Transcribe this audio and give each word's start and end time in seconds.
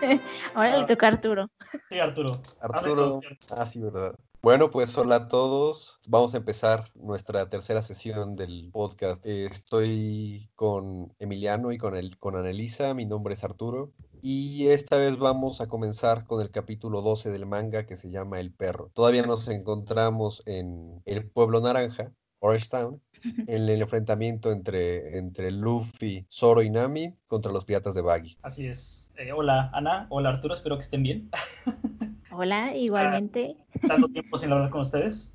Ahora 0.54 0.78
le 0.78 0.86
toca 0.86 1.06
a 1.06 1.10
Arturo. 1.10 1.50
Sí, 1.88 1.98
Arturo. 1.98 2.40
Arturo. 2.60 3.20
Ah, 3.50 3.66
sí, 3.66 3.80
verdad. 3.80 4.14
Bueno, 4.42 4.70
pues 4.70 4.96
hola 4.96 5.16
a 5.16 5.28
todos. 5.28 6.00
Vamos 6.08 6.32
a 6.32 6.38
empezar 6.38 6.90
nuestra 6.94 7.50
tercera 7.50 7.82
sesión 7.82 8.36
del 8.36 8.70
podcast. 8.72 9.24
Eh, 9.26 9.44
Estoy 9.44 10.48
con 10.54 11.12
Emiliano 11.18 11.72
y 11.72 11.78
con, 11.78 11.94
el, 11.94 12.18
con 12.18 12.36
Anelisa. 12.36 12.94
Mi 12.94 13.04
nombre 13.04 13.34
es 13.34 13.44
Arturo. 13.44 13.92
Y 14.22 14.68
esta 14.68 14.96
vez 14.96 15.18
vamos 15.18 15.60
a 15.60 15.68
comenzar 15.68 16.24
con 16.24 16.40
el 16.40 16.50
capítulo 16.50 17.02
12 17.02 17.30
del 17.30 17.46
manga 17.46 17.86
que 17.86 17.96
se 17.96 18.10
llama 18.10 18.40
El 18.40 18.52
Perro. 18.52 18.90
Todavía 18.94 19.22
nos 19.22 19.48
encontramos 19.48 20.42
en 20.46 21.02
el 21.04 21.28
Pueblo 21.30 21.60
Naranja, 21.60 22.12
Orange 22.40 22.68
Town, 22.68 23.00
en 23.22 23.68
el 23.68 23.82
enfrentamiento 23.82 24.50
entre, 24.50 25.18
entre 25.18 25.50
Luffy, 25.50 26.26
Zoro 26.30 26.62
y 26.62 26.70
Nami 26.70 27.14
contra 27.26 27.52
los 27.52 27.64
piratas 27.64 27.94
de 27.94 28.02
Baggy. 28.02 28.36
Así 28.42 28.66
es. 28.66 29.12
Eh, 29.16 29.32
hola, 29.32 29.70
Ana. 29.72 30.06
Hola, 30.08 30.30
Arturo. 30.30 30.54
Espero 30.54 30.76
que 30.76 30.82
estén 30.82 31.02
bien. 31.02 31.30
Hola, 32.32 32.74
igualmente. 32.76 33.56
Tanto 33.86 34.08
tiempo 34.08 34.36
sin 34.36 34.52
hablar 34.52 34.70
con 34.70 34.80
ustedes. 34.82 35.32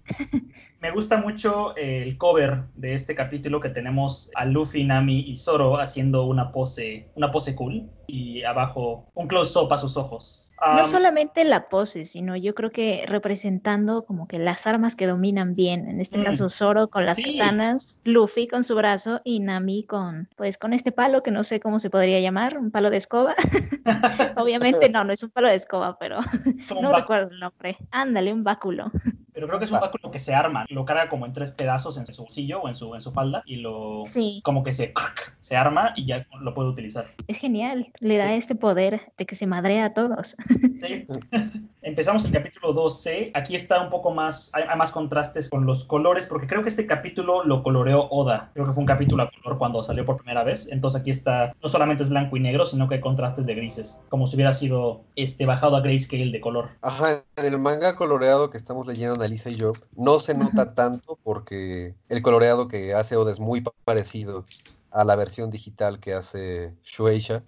Me 0.80 0.92
gusta 0.92 1.18
mucho 1.18 1.76
el 1.76 2.18
cover 2.18 2.64
de 2.76 2.94
este 2.94 3.16
capítulo 3.16 3.60
que 3.60 3.70
tenemos 3.70 4.30
a 4.36 4.46
Luffy, 4.46 4.84
Nami 4.84 5.22
y 5.22 5.36
Zoro 5.38 5.80
haciendo 5.80 6.26
una 6.26 6.52
pose, 6.52 7.10
una 7.16 7.32
pose 7.32 7.56
cool 7.56 7.90
y 8.08 8.44
abajo 8.44 9.08
un 9.14 9.28
close-up 9.28 9.72
a 9.74 9.78
sus 9.78 9.98
ojos. 9.98 10.42
No 10.74 10.84
Um, 10.84 10.86
solamente 10.86 11.44
la 11.44 11.68
pose, 11.68 12.06
sino 12.06 12.38
yo 12.38 12.56
creo 12.56 12.72
que 12.72 13.04
representando 13.08 14.06
como 14.06 14.26
que 14.26 14.40
las 14.40 14.66
armas 14.68 14.96
que 14.96 15.06
dominan 15.06 15.54
bien. 15.54 15.90
En 15.90 16.00
este 16.00 16.18
Mm. 16.18 16.24
caso, 16.24 16.48
Zoro 16.50 16.88
con 16.90 17.06
las 17.06 17.18
Sí. 17.18 17.38
katanas, 17.38 18.00
Luffy 18.06 18.48
con 18.48 18.64
su 18.64 18.74
brazo 18.76 19.20
y 19.26 19.42
Nami 19.42 19.84
con, 19.84 20.30
pues, 20.38 20.58
con 20.58 20.72
este 20.72 20.94
palo 20.94 21.24
que 21.24 21.32
no 21.32 21.44
sé 21.44 21.60
cómo 21.60 21.78
se 21.78 21.90
podría 21.90 22.22
llamar, 22.22 22.58
un 22.58 22.72
palo 22.72 22.90
de 22.90 22.96
escoba. 22.98 23.36
Obviamente 24.38 24.90
no, 24.94 25.04
no 25.04 25.12
es 25.12 25.24
un 25.24 25.30
palo 25.32 25.50
de 25.50 25.56
escoba, 25.56 25.98
pero 26.00 26.20
no 26.82 26.94
recuerdo 26.94 27.32
el 27.32 27.40
nombre. 27.40 27.78
Ándale, 27.92 28.25
un 28.34 28.44
báculo. 28.44 28.92
Pero 29.36 29.48
creo 29.48 29.60
que 29.60 29.66
es 29.66 29.72
un 29.72 29.82
báculo 29.82 30.10
que 30.10 30.18
se 30.18 30.34
arma, 30.34 30.66
lo 30.70 30.86
carga 30.86 31.10
como 31.10 31.26
en 31.26 31.34
tres 31.34 31.52
pedazos 31.52 31.98
en 31.98 32.08
su 32.08 32.22
bolsillo 32.22 32.62
o 32.62 32.70
en 32.70 32.74
su, 32.74 32.96
en 32.96 33.02
su 33.02 33.12
falda 33.12 33.44
y 33.46 33.58
lo 33.58 34.04
Sí, 34.06 34.42
como 34.46 34.64
que 34.64 34.74
se, 34.74 34.94
se 35.42 35.58
arma 35.58 35.92
y 35.98 36.06
ya 36.06 36.26
lo 36.40 36.54
puede 36.54 36.70
utilizar. 36.70 37.08
es 37.28 37.38
genial. 37.38 37.92
Le 38.00 38.18
da 38.18 38.34
este 38.34 38.56
poder 38.56 39.02
de 39.18 39.26
que 39.26 39.36
se 39.36 39.46
madrea 39.46 39.86
a 39.86 39.94
todos. 39.94 40.36
Sí. 40.86 41.08
Empezamos 41.82 42.26
el 42.26 42.32
capítulo 42.32 42.74
12. 42.74 43.32
Aquí 43.34 43.56
está 43.56 43.82
un 43.82 43.90
poco 43.90 44.12
más, 44.12 44.52
hay, 44.54 44.64
hay 44.68 44.78
más 44.78 44.92
contrastes 44.92 45.50
con 45.50 45.66
los 45.66 45.86
colores, 45.86 46.28
porque 46.28 46.48
creo 46.48 46.64
que 46.64 46.70
este 46.70 46.86
capítulo 46.86 47.44
lo 47.44 47.64
coloreó 47.64 48.08
Oda. 48.10 48.52
Creo 48.54 48.66
que 48.66 48.74
fue 48.74 48.82
un 48.82 48.88
capítulo 48.88 49.24
a 49.24 49.30
color 49.30 49.58
cuando 49.58 49.84
salió 49.84 50.06
por 50.06 50.18
primera 50.18 50.44
vez. 50.44 50.68
Entonces 50.72 51.02
aquí 51.02 51.12
está, 51.12 51.54
no 51.62 51.70
solamente 51.70 52.04
es 52.04 52.10
blanco 52.10 52.38
y 52.38 52.40
negro, 52.40 52.66
sino 52.66 52.88
que 52.88 52.96
hay 52.96 53.02
contrastes 53.02 53.46
de 53.46 53.56
grises, 53.56 54.02
como 54.10 54.28
si 54.28 54.36
hubiera 54.36 54.54
sido 54.54 55.02
este, 55.16 55.46
bajado 55.46 55.76
a 55.76 55.82
grayscale 55.82 56.32
de 56.32 56.42
color. 56.42 56.70
Ajá, 56.82 57.24
en 57.36 57.46
el 57.46 57.58
manga 57.60 57.96
coloreado 57.96 58.50
que 58.50 58.58
estamos 58.58 58.88
leyendo 58.88 59.16
Analisa 59.26 59.50
y 59.50 59.56
yo, 59.56 59.72
no 59.96 60.20
se 60.20 60.36
nota 60.36 60.74
tanto 60.76 61.20
porque 61.24 61.96
el 62.10 62.22
coloreado 62.22 62.68
que 62.68 62.94
hace 62.94 63.16
Oda 63.16 63.32
es 63.32 63.40
muy 63.40 63.62
pa- 63.62 63.72
parecido 63.84 64.46
a 64.92 65.04
la 65.04 65.16
versión 65.16 65.50
digital 65.50 66.00
que 66.00 66.14
hace 66.14 66.74
Shueisha, 66.84 67.44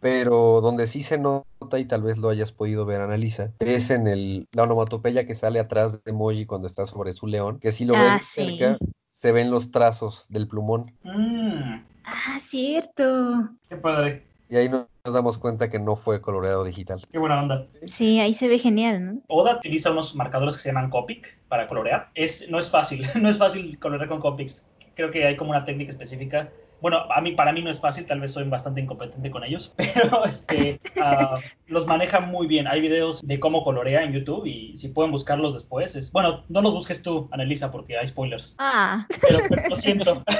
pero 0.00 0.60
donde 0.60 0.86
sí 0.86 1.02
se 1.02 1.18
nota 1.18 1.78
y 1.78 1.84
tal 1.84 2.02
vez 2.02 2.18
lo 2.18 2.28
hayas 2.28 2.52
podido 2.52 2.84
ver 2.84 3.00
Analisa, 3.00 3.54
es 3.60 3.90
en 3.90 4.06
el, 4.08 4.46
la 4.52 4.64
onomatopeya 4.64 5.26
que 5.26 5.34
sale 5.34 5.60
atrás 5.60 6.02
de 6.04 6.10
Emoji 6.10 6.46
cuando 6.46 6.66
está 6.66 6.84
sobre 6.84 7.12
su 7.12 7.26
león, 7.26 7.58
que 7.60 7.72
si 7.72 7.84
lo 7.84 7.94
Ah, 7.96 8.18
ves 8.18 8.26
sí. 8.26 8.44
cerca 8.44 8.78
se 9.10 9.32
ven 9.32 9.50
los 9.50 9.70
trazos 9.70 10.26
del 10.28 10.48
plumón. 10.48 10.98
Mm, 11.04 11.84
Ah, 12.04 12.38
cierto. 12.40 13.50
qué 13.68 13.76
padre, 13.76 14.24
y 14.50 14.56
ahí 14.56 14.68
nos 14.68 14.88
damos 15.04 15.38
cuenta 15.38 15.70
que 15.70 15.78
no 15.78 15.94
fue 15.94 16.20
coloreado 16.20 16.64
digital. 16.64 17.00
qué 17.10 17.18
buena 17.18 17.40
onda. 17.40 17.68
Sí, 17.86 18.18
ahí 18.18 18.34
se 18.34 18.48
ve 18.48 18.58
genial, 18.58 19.06
¿no? 19.06 19.20
Oda 19.28 19.54
utiliza 19.56 19.92
unos 19.92 20.16
marcadores 20.16 20.56
que 20.56 20.62
se 20.62 20.68
llaman 20.70 20.90
Copic 20.90 21.38
para 21.48 21.68
colorear. 21.68 22.10
Es, 22.14 22.50
no 22.50 22.58
es 22.58 22.68
fácil, 22.68 23.06
no 23.22 23.28
es 23.28 23.38
fácil 23.38 23.78
colorear 23.78 24.08
con 24.08 24.20
Copics. 24.20 24.68
Creo 24.96 25.10
que 25.12 25.24
hay 25.24 25.36
como 25.36 25.50
una 25.50 25.64
técnica 25.64 25.90
específica. 25.90 26.50
Bueno, 26.80 26.98
a 27.10 27.20
mí, 27.20 27.32
para 27.32 27.52
mí 27.52 27.62
no 27.62 27.70
es 27.70 27.80
fácil, 27.80 28.06
tal 28.06 28.20
vez 28.20 28.32
soy 28.32 28.44
bastante 28.44 28.80
incompetente 28.80 29.30
con 29.30 29.44
ellos, 29.44 29.74
pero 29.76 30.24
este, 30.24 30.80
ah, 31.02 31.34
los 31.66 31.86
maneja 31.86 32.20
muy 32.20 32.46
bien. 32.46 32.66
Hay 32.66 32.80
videos 32.80 33.20
de 33.22 33.38
cómo 33.38 33.62
colorea 33.64 34.02
en 34.02 34.12
YouTube 34.12 34.46
y 34.46 34.76
si 34.76 34.88
pueden 34.88 35.10
buscarlos 35.10 35.54
después. 35.54 35.94
Es, 35.96 36.10
bueno, 36.12 36.44
no 36.48 36.62
los 36.62 36.72
busques 36.72 37.02
tú, 37.02 37.28
Anelisa, 37.32 37.70
porque 37.70 37.98
hay 37.98 38.06
spoilers. 38.06 38.56
Ah, 38.58 39.06
Pero, 39.20 39.40
pero 39.48 39.68
lo 39.68 39.76
siento. 39.76 40.24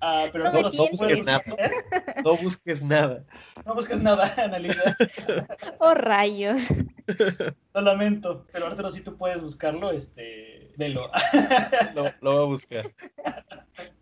Ah, 0.00 0.26
pero 0.32 0.44
No 0.52 0.60
los 0.62 0.76
puedes- 0.98 1.24
nada. 1.26 1.42
¿Eh? 1.58 1.70
No 2.24 2.36
busques 2.36 2.82
nada. 2.82 3.24
No 3.64 3.74
busques 3.74 4.00
nada, 4.02 4.30
Anelisa. 4.42 4.96
oh 5.78 5.94
rayos. 5.94 6.68
Lo 7.74 7.80
lamento. 7.80 8.46
Pero 8.52 8.66
Arturo, 8.66 8.90
si 8.90 9.02
tú 9.02 9.16
puedes 9.16 9.42
buscarlo, 9.42 9.90
este, 9.90 10.70
velo. 10.76 11.10
Lo, 11.94 12.04
lo 12.20 12.32
voy 12.32 12.42
a 12.42 12.46
buscar. 12.46 12.86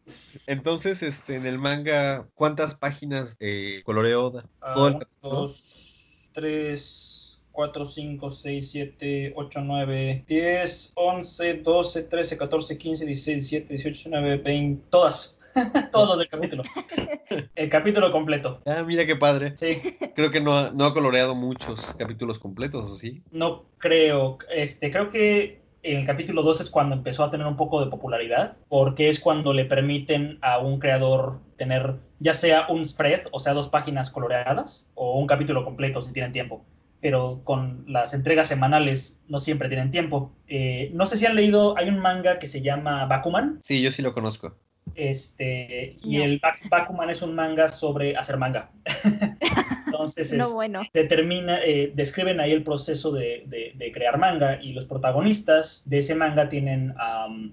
Entonces, 0.46 1.02
este, 1.02 1.36
en 1.36 1.46
el 1.46 1.58
manga, 1.58 2.26
¿cuántas 2.34 2.74
páginas 2.74 3.36
eh, 3.40 3.82
coloreó 3.84 4.26
Oda? 4.26 4.44
Todo 4.74 4.88
el 4.88 4.94
1, 4.94 5.00
capítulo. 5.00 5.36
2, 5.42 6.30
3, 6.32 7.40
4, 7.52 7.84
5, 7.84 8.30
6, 8.30 8.70
7, 8.70 9.32
8, 9.36 9.60
9, 9.62 10.24
10, 10.26 10.92
11, 10.94 11.54
12, 11.54 12.02
13, 12.04 12.36
14, 12.38 12.78
15, 12.78 13.06
16, 13.06 13.36
17, 13.36 13.68
18, 13.68 14.10
19, 14.10 14.36
20, 14.38 14.84
todas. 14.90 15.38
Todos 15.92 16.08
los 16.08 16.18
del 16.18 16.28
capítulo. 16.28 16.62
El 17.54 17.68
capítulo 17.68 18.10
completo. 18.10 18.62
Ah, 18.64 18.82
mira 18.86 19.06
qué 19.06 19.16
padre. 19.16 19.54
Sí, 19.56 19.80
Creo 20.14 20.30
que 20.30 20.40
no 20.40 20.56
ha, 20.56 20.70
no 20.70 20.86
ha 20.86 20.94
coloreado 20.94 21.34
muchos 21.34 21.94
capítulos 21.98 22.38
completos, 22.38 22.90
¿o 22.90 22.94
sí? 22.94 23.22
no 23.30 23.64
creo. 23.78 24.38
Este, 24.54 24.90
creo 24.90 25.10
que 25.10 25.61
en 25.82 25.98
el 25.98 26.06
capítulo 26.06 26.42
2 26.42 26.60
es 26.60 26.70
cuando 26.70 26.94
empezó 26.94 27.24
a 27.24 27.30
tener 27.30 27.46
un 27.46 27.56
poco 27.56 27.84
de 27.84 27.90
popularidad, 27.90 28.56
porque 28.68 29.08
es 29.08 29.20
cuando 29.20 29.52
le 29.52 29.64
permiten 29.64 30.38
a 30.40 30.58
un 30.58 30.78
creador 30.78 31.40
tener 31.56 31.96
ya 32.20 32.34
sea 32.34 32.66
un 32.68 32.86
spread, 32.86 33.22
o 33.32 33.40
sea, 33.40 33.52
dos 33.52 33.68
páginas 33.68 34.10
coloreadas, 34.10 34.88
o 34.94 35.18
un 35.18 35.26
capítulo 35.26 35.64
completo 35.64 36.00
si 36.00 36.12
tienen 36.12 36.32
tiempo. 36.32 36.64
Pero 37.00 37.40
con 37.42 37.84
las 37.88 38.14
entregas 38.14 38.46
semanales 38.46 39.22
no 39.26 39.40
siempre 39.40 39.68
tienen 39.68 39.90
tiempo. 39.90 40.30
Eh, 40.46 40.90
no 40.94 41.08
sé 41.08 41.16
si 41.16 41.26
han 41.26 41.34
leído, 41.34 41.76
hay 41.76 41.88
un 41.88 41.98
manga 41.98 42.38
que 42.38 42.46
se 42.46 42.62
llama 42.62 43.06
Bakuman, 43.06 43.58
Sí, 43.60 43.82
yo 43.82 43.90
sí 43.90 44.02
lo 44.02 44.14
conozco. 44.14 44.56
Este, 44.94 45.96
y 46.02 46.20
el 46.20 46.40
Bak- 46.40 46.68
Bakuman 46.68 47.10
es 47.10 47.22
un 47.22 47.34
manga 47.34 47.68
sobre 47.68 48.16
hacer 48.16 48.36
manga. 48.36 48.70
Entonces, 49.86 50.32
No, 50.34 50.46
es- 50.46 50.54
bueno. 50.54 50.82
determina, 50.94 51.58
eh, 51.64 51.92
describen 51.94 52.40
ahí 52.40 52.52
el 52.52 52.62
proceso 52.62 53.12
de, 53.12 53.44
de- 53.46 53.72
de 53.74 53.92
crear 53.92 54.18
manga 54.18 54.58
y 54.62 54.72
los 54.72 54.86
protagonistas 54.86 55.82
de 55.86 55.98
ese 55.98 56.14
manga 56.14 56.48
tienen, 56.48 56.94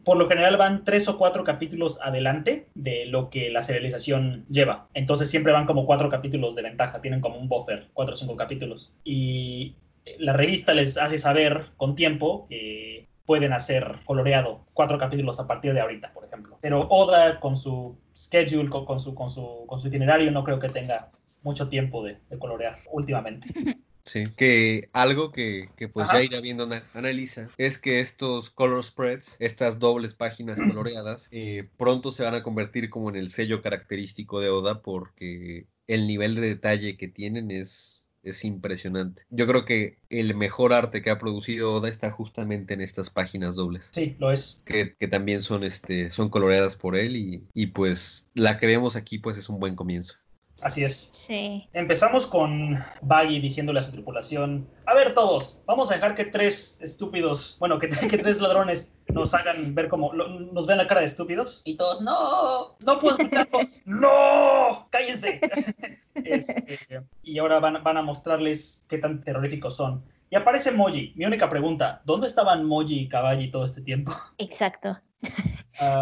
por 0.05 0.17
lo 0.17 0.27
general 0.29 0.57
van 0.57 0.83
tres 0.85 1.07
o 1.09 1.17
cuatro 1.17 1.43
capítulos 1.43 1.99
adelante 2.01 2.67
de 2.75 3.05
lo 3.05 3.29
que 3.29 3.49
la 3.49 3.61
serialización 3.61 4.45
lleva. 4.49 4.87
Entonces 4.93 5.29
siempre 5.29 5.51
van 5.53 5.65
como 5.65 5.85
cuatro 5.85 6.09
capítulos 6.09 6.55
de 6.55 6.61
ventaja, 6.61 7.01
tienen 7.01 7.19
como 7.21 7.37
un 7.37 7.49
buffer, 7.49 7.87
cuatro 7.93 8.13
o 8.13 8.17
cinco 8.17 8.35
capítulos. 8.37 8.93
Y 9.03 9.75
la 10.17 10.33
revista 10.33 10.73
les 10.73 10.97
hace 10.97 11.17
saber 11.17 11.65
con 11.77 11.93
tiempo 11.95 12.47
que 12.49 13.08
pueden 13.29 13.53
hacer 13.53 13.99
coloreado 14.05 14.65
cuatro 14.73 14.97
capítulos 14.97 15.39
a 15.39 15.45
partir 15.45 15.71
de 15.75 15.81
ahorita, 15.81 16.11
por 16.13 16.25
ejemplo. 16.25 16.57
Pero 16.63 16.87
Oda 16.89 17.39
con 17.39 17.55
su 17.55 17.95
schedule, 18.17 18.71
con, 18.71 18.85
con 18.85 18.99
su, 18.99 19.13
con, 19.13 19.29
su, 19.29 19.65
con 19.67 19.79
su 19.79 19.87
itinerario, 19.89 20.31
no 20.31 20.43
creo 20.43 20.57
que 20.57 20.67
tenga 20.69 21.07
mucho 21.43 21.69
tiempo 21.69 22.03
de, 22.03 22.17
de 22.27 22.39
colorear 22.39 22.79
últimamente. 22.91 23.53
Sí. 24.05 24.23
Que 24.35 24.89
algo 24.93 25.31
que, 25.31 25.67
que 25.77 25.87
pues 25.87 26.07
Ajá. 26.07 26.17
ya 26.17 26.23
irá 26.23 26.41
viendo 26.41 26.63
Ana- 26.63 26.83
Analisa 26.95 27.49
es 27.59 27.77
que 27.77 27.99
estos 27.99 28.49
color 28.49 28.83
spreads, 28.83 29.35
estas 29.37 29.77
dobles 29.77 30.15
páginas 30.15 30.57
coloreadas, 30.65 31.27
eh, 31.29 31.69
pronto 31.77 32.11
se 32.11 32.23
van 32.23 32.33
a 32.33 32.41
convertir 32.41 32.89
como 32.89 33.09
en 33.11 33.17
el 33.17 33.29
sello 33.29 33.61
característico 33.61 34.39
de 34.39 34.49
Oda 34.49 34.81
porque 34.81 35.67
el 35.85 36.07
nivel 36.07 36.33
de 36.33 36.41
detalle 36.41 36.97
que 36.97 37.07
tienen 37.07 37.51
es 37.51 38.08
es 38.23 38.43
impresionante. 38.45 39.23
Yo 39.29 39.47
creo 39.47 39.65
que 39.65 39.97
el 40.09 40.35
mejor 40.35 40.73
arte 40.73 41.01
que 41.01 41.09
ha 41.09 41.19
producido 41.19 41.73
Oda 41.73 41.89
está 41.89 42.11
justamente 42.11 42.73
en 42.73 42.81
estas 42.81 43.09
páginas 43.09 43.55
dobles. 43.55 43.89
Sí, 43.93 44.15
lo 44.19 44.31
es. 44.31 44.61
Que, 44.65 44.91
que 44.97 45.07
también 45.07 45.41
son, 45.41 45.63
este, 45.63 46.09
son 46.09 46.29
coloreadas 46.29 46.75
por 46.75 46.95
él 46.95 47.15
y, 47.15 47.47
y 47.53 47.67
pues 47.67 48.29
la 48.33 48.57
que 48.57 48.67
vemos 48.67 48.95
aquí 48.95 49.19
pues 49.19 49.37
es 49.37 49.49
un 49.49 49.59
buen 49.59 49.75
comienzo. 49.75 50.15
Así 50.63 50.83
es. 50.83 51.09
Sí. 51.11 51.67
Empezamos 51.73 52.25
con 52.27 52.77
Baggy 53.01 53.39
diciéndole 53.39 53.79
a 53.79 53.83
su 53.83 53.91
tripulación, 53.91 54.67
a 54.85 54.93
ver 54.93 55.13
todos, 55.13 55.59
vamos 55.65 55.91
a 55.91 55.95
dejar 55.95 56.15
que 56.15 56.25
tres 56.25 56.79
estúpidos, 56.81 57.57
bueno, 57.59 57.79
que, 57.79 57.89
que 58.09 58.17
tres 58.17 58.41
ladrones 58.41 58.95
nos 59.07 59.33
hagan 59.33 59.73
ver 59.75 59.87
como, 59.89 60.13
lo- 60.13 60.27
nos 60.27 60.67
vean 60.67 60.77
la 60.77 60.87
cara 60.87 61.01
de 61.01 61.07
estúpidos. 61.07 61.61
Y 61.65 61.77
todos, 61.77 62.01
no, 62.01 62.75
no 62.85 62.99
puedo 62.99 63.17
escucharlos, 63.17 63.81
no, 63.85 64.87
cállense. 64.89 65.39
Este, 66.15 66.77
y 67.23 67.39
ahora 67.39 67.59
van, 67.61 67.81
van 67.81 67.95
a 67.95 68.01
mostrarles 68.01 68.85
qué 68.89 68.97
tan 68.97 69.23
terroríficos 69.23 69.77
son. 69.77 70.03
Y 70.29 70.35
aparece 70.35 70.71
Moji. 70.73 71.13
Mi 71.15 71.25
única 71.25 71.47
pregunta, 71.47 72.01
¿dónde 72.03 72.27
estaban 72.27 72.65
Moji 72.65 72.99
y 72.99 73.07
Caballi 73.07 73.49
todo 73.49 73.63
este 73.63 73.81
tiempo? 73.81 74.11
Exacto. 74.37 74.99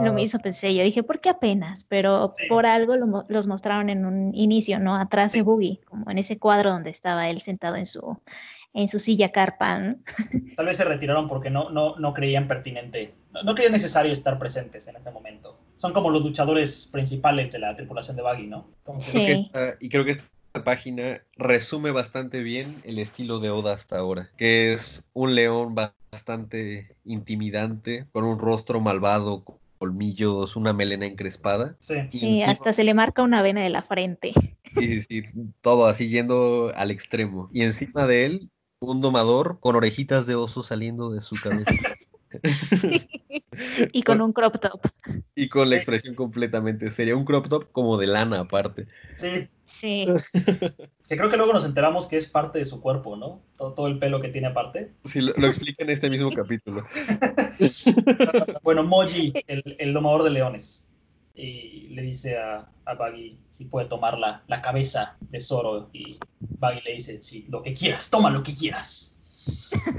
Lo 0.02 0.12
mismo 0.14 0.40
pensé, 0.40 0.74
yo 0.74 0.84
dije, 0.84 1.04
¿por 1.04 1.20
qué 1.20 1.30
apenas? 1.30 1.84
Pero 1.84 2.34
Sí. 2.36 2.48
por 2.48 2.66
algo 2.66 2.96
lo- 2.96 3.26
los 3.30 3.48
mostraron 3.48 3.90
en 3.90 4.06
un 4.06 4.34
inicio, 4.34 4.80
¿no? 4.80 4.96
Atrás 4.96 5.34
de 5.34 5.44
Boogie, 5.44 5.82
como 5.86 6.10
en 6.10 6.18
ese 6.18 6.40
cuadro 6.40 6.72
donde 6.72 6.90
estaba 6.90 7.30
él 7.30 7.42
sentado 7.42 7.76
en 7.76 7.86
su, 7.86 8.20
en 8.74 8.88
su 8.88 8.98
silla 9.00 9.32
carpa, 9.32 9.78
¿no? 9.80 9.96
Tal 10.58 10.66
vez 10.66 10.78
se 10.78 10.84
retiraron 10.84 11.28
porque 11.28 11.50
no, 11.52 11.70
no, 11.70 11.96
no 11.98 12.14
creían 12.14 12.48
pertinente, 12.48 13.14
no, 13.32 13.44
no 13.44 13.54
creían 13.54 13.74
necesario 13.74 14.12
estar 14.14 14.40
presentes 14.40 14.88
en 14.88 14.96
ese 14.96 15.12
momento. 15.12 15.60
Son 15.76 15.94
como 15.94 16.10
los 16.10 16.24
luchadores 16.24 16.90
principales 16.92 17.52
de 17.52 17.60
la 17.60 17.76
tripulación 17.76 18.16
de 18.16 18.24
Baggy, 18.24 18.48
¿no? 18.48 18.68
Sí. 19.00 19.20
Creo 19.24 19.26
que 19.26 19.34
esta- 19.44 19.78
y 19.80 19.90
creo 19.90 20.06
que 20.06 20.12
esta 20.12 20.64
página 20.64 21.22
resume 21.38 21.92
bastante 21.92 22.42
bien 22.42 22.82
el 22.84 22.98
estilo 22.98 23.40
de 23.40 23.52
Oda 23.52 23.74
hasta 23.74 24.00
ahora, 24.00 24.30
que 24.38 24.74
es 24.74 25.08
un 25.14 25.36
león 25.36 25.76
bastante 25.76 25.98
intimidante, 27.04 28.08
con 28.12 28.24
un 28.24 28.40
rostro 28.40 28.80
malvado, 28.80 29.44
con 29.44 29.58
colmillos, 29.78 30.56
una 30.56 30.74
melena 30.74 31.06
encrespada. 31.06 31.78
sí. 31.80 31.94
y 32.12 32.18
Sí, 32.18 32.26
encima- 32.42 32.52
hasta 32.52 32.74
se 32.74 32.84
le 32.84 32.94
marca 32.94 33.22
una 33.24 33.42
vena 33.42 33.62
de 33.62 33.70
la 33.70 33.82
frente. 33.82 34.34
Sí, 34.76 35.02
sí, 35.02 35.02
sí, 35.02 35.24
todo 35.62 35.88
así 35.88 36.10
yendo 36.10 36.72
al 36.76 36.92
extremo. 36.92 37.50
Y 37.54 37.62
encima 37.64 38.06
de 38.08 38.26
él, 38.26 38.52
un 38.80 39.02
domador 39.02 39.60
con 39.60 39.76
orejitas 39.76 40.28
de 40.28 40.36
oso 40.36 40.64
saliendo 40.64 41.12
de 41.12 41.22
su 41.22 41.40
cabeza. 41.40 41.74
Y 43.92 44.04
con 44.04 44.22
un 44.22 44.34
crop 44.34 44.60
top. 44.60 44.82
Y 45.36 45.50
con 45.50 45.70
la 45.70 45.76
expresión 45.76 46.16
completamente 46.16 46.90
seria. 46.90 47.16
Un 47.16 47.26
crop 47.26 47.48
top 47.48 47.72
como 47.72 47.98
de 47.98 48.08
lana 48.08 48.40
aparte. 48.40 48.88
Sí, 49.16 49.48
Sí, 49.68 50.08
que 51.10 51.18
creo 51.18 51.30
que 51.30 51.36
luego 51.36 51.52
nos 51.52 51.66
enteramos 51.66 52.08
que 52.08 52.16
es 52.16 52.26
parte 52.26 52.58
de 52.58 52.64
su 52.64 52.80
cuerpo, 52.80 53.18
¿no? 53.18 53.42
Todo, 53.58 53.74
todo 53.74 53.88
el 53.88 54.00
pelo 54.00 54.22
que 54.22 54.30
tiene 54.30 54.48
aparte. 54.48 54.94
Sí, 55.04 55.20
lo, 55.20 55.34
lo 55.36 55.48
explica 55.48 55.84
en 55.84 55.90
este 55.90 56.10
mismo 56.10 56.32
capítulo. 56.32 56.84
Bueno, 58.64 58.84
Moji, 58.84 59.34
el, 59.48 59.76
el 59.80 59.94
domador 59.94 60.24
de 60.24 60.30
leones, 60.30 60.88
y 61.36 61.90
le 61.90 62.02
dice 62.02 62.38
a, 62.38 62.70
a 62.86 62.94
Baggy 62.94 63.38
si 63.50 63.66
puede 63.66 63.88
tomar 63.88 64.18
la, 64.18 64.44
la 64.48 64.62
cabeza 64.62 65.18
de 65.20 65.40
Zoro. 65.40 65.90
Y 65.92 66.18
Baggy 66.40 66.82
le 66.86 66.94
dice, 66.94 67.22
sí, 67.22 67.46
lo 67.50 67.62
que 67.62 67.74
quieras, 67.74 68.10
toma 68.10 68.30
lo 68.30 68.44
que 68.44 68.56
quieras. 68.56 69.20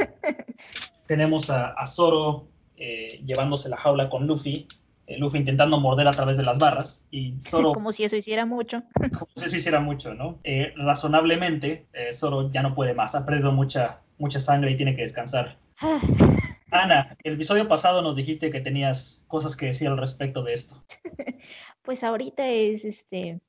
Tenemos 1.07 1.51
a, 1.51 1.73
a 1.73 1.87
Zoro 1.87 2.49
eh, 2.79 3.21
llevándose 3.25 3.69
la 3.69 3.77
jaula 3.77 4.09
con 4.09 4.27
Luffy. 4.27 4.67
eh, 5.07 5.17
Luffy 5.19 5.39
intentando 5.39 5.81
morder 5.81 6.07
a 6.07 6.13
través 6.13 6.37
de 6.37 6.45
las 6.45 6.59
barras. 6.59 7.07
Y 7.11 7.35
Zoro, 7.41 7.73
como 7.75 7.93
si 7.93 8.05
eso 8.05 8.17
hiciera 8.17 8.47
mucho. 8.47 8.83
como 8.95 9.31
si 9.35 9.47
eso 9.47 9.57
hiciera 9.57 9.81
mucho, 9.81 10.15
¿no? 10.15 10.39
Eh, 10.45 10.73
razonablemente, 10.77 11.87
Zoro 12.13 12.51
ya 12.51 12.63
no 12.63 12.75
puede 12.75 12.95
más. 12.95 13.15
Ha 13.15 13.25
perdido 13.25 13.53
mucha, 13.53 14.01
mucha 14.19 14.41
sangre 14.41 14.71
y 14.73 14.77
tiene 14.77 14.95
que 14.95 15.03
descansar. 15.03 15.59
Ana, 16.71 17.17
el 17.25 17.35
episodio 17.35 17.67
pasado 17.67 18.03
nos 18.03 18.17
dijiste 18.17 18.51
que 18.51 18.61
tenías 18.61 19.25
cosas 19.29 19.57
que 19.57 19.67
decir 19.67 19.89
al 19.89 19.97
respecto 19.99 20.43
de 20.43 20.53
esto. 20.53 20.85
Pues 21.83 22.05
ahorita 22.05 22.47
es 22.47 22.85
este, 22.85 23.41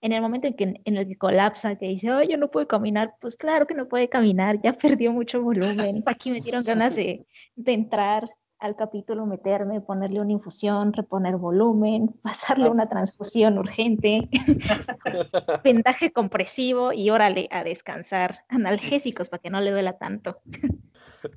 en 0.00 0.12
el 0.12 0.22
momento 0.22 0.46
en, 0.46 0.54
que, 0.54 0.80
en 0.84 0.96
el 0.96 1.08
que 1.08 1.16
colapsa, 1.16 1.74
que 1.76 1.86
dice, 1.86 2.12
oh, 2.12 2.22
yo 2.22 2.36
no 2.36 2.48
puedo 2.48 2.68
caminar, 2.68 3.14
pues 3.20 3.34
claro 3.34 3.66
que 3.66 3.74
no 3.74 3.88
puede 3.88 4.08
caminar, 4.08 4.60
ya 4.62 4.72
perdió 4.78 5.12
mucho 5.12 5.42
volumen. 5.42 6.04
Aquí 6.06 6.30
me 6.30 6.38
dieron 6.40 6.62
ganas 6.62 6.94
de, 6.94 7.26
de 7.56 7.72
entrar 7.72 8.28
al 8.64 8.76
capítulo, 8.76 9.26
meterme, 9.26 9.82
ponerle 9.82 10.20
una 10.20 10.32
infusión, 10.32 10.94
reponer 10.94 11.36
volumen, 11.36 12.14
pasarle 12.22 12.70
una 12.70 12.88
transfusión 12.88 13.58
urgente, 13.58 14.28
vendaje 15.64 16.12
compresivo 16.12 16.92
y 16.92 17.10
órale 17.10 17.48
a 17.50 17.62
descansar, 17.62 18.44
analgésicos 18.48 19.28
para 19.28 19.42
que 19.42 19.50
no 19.50 19.60
le 19.60 19.70
duela 19.70 19.98
tanto. 19.98 20.38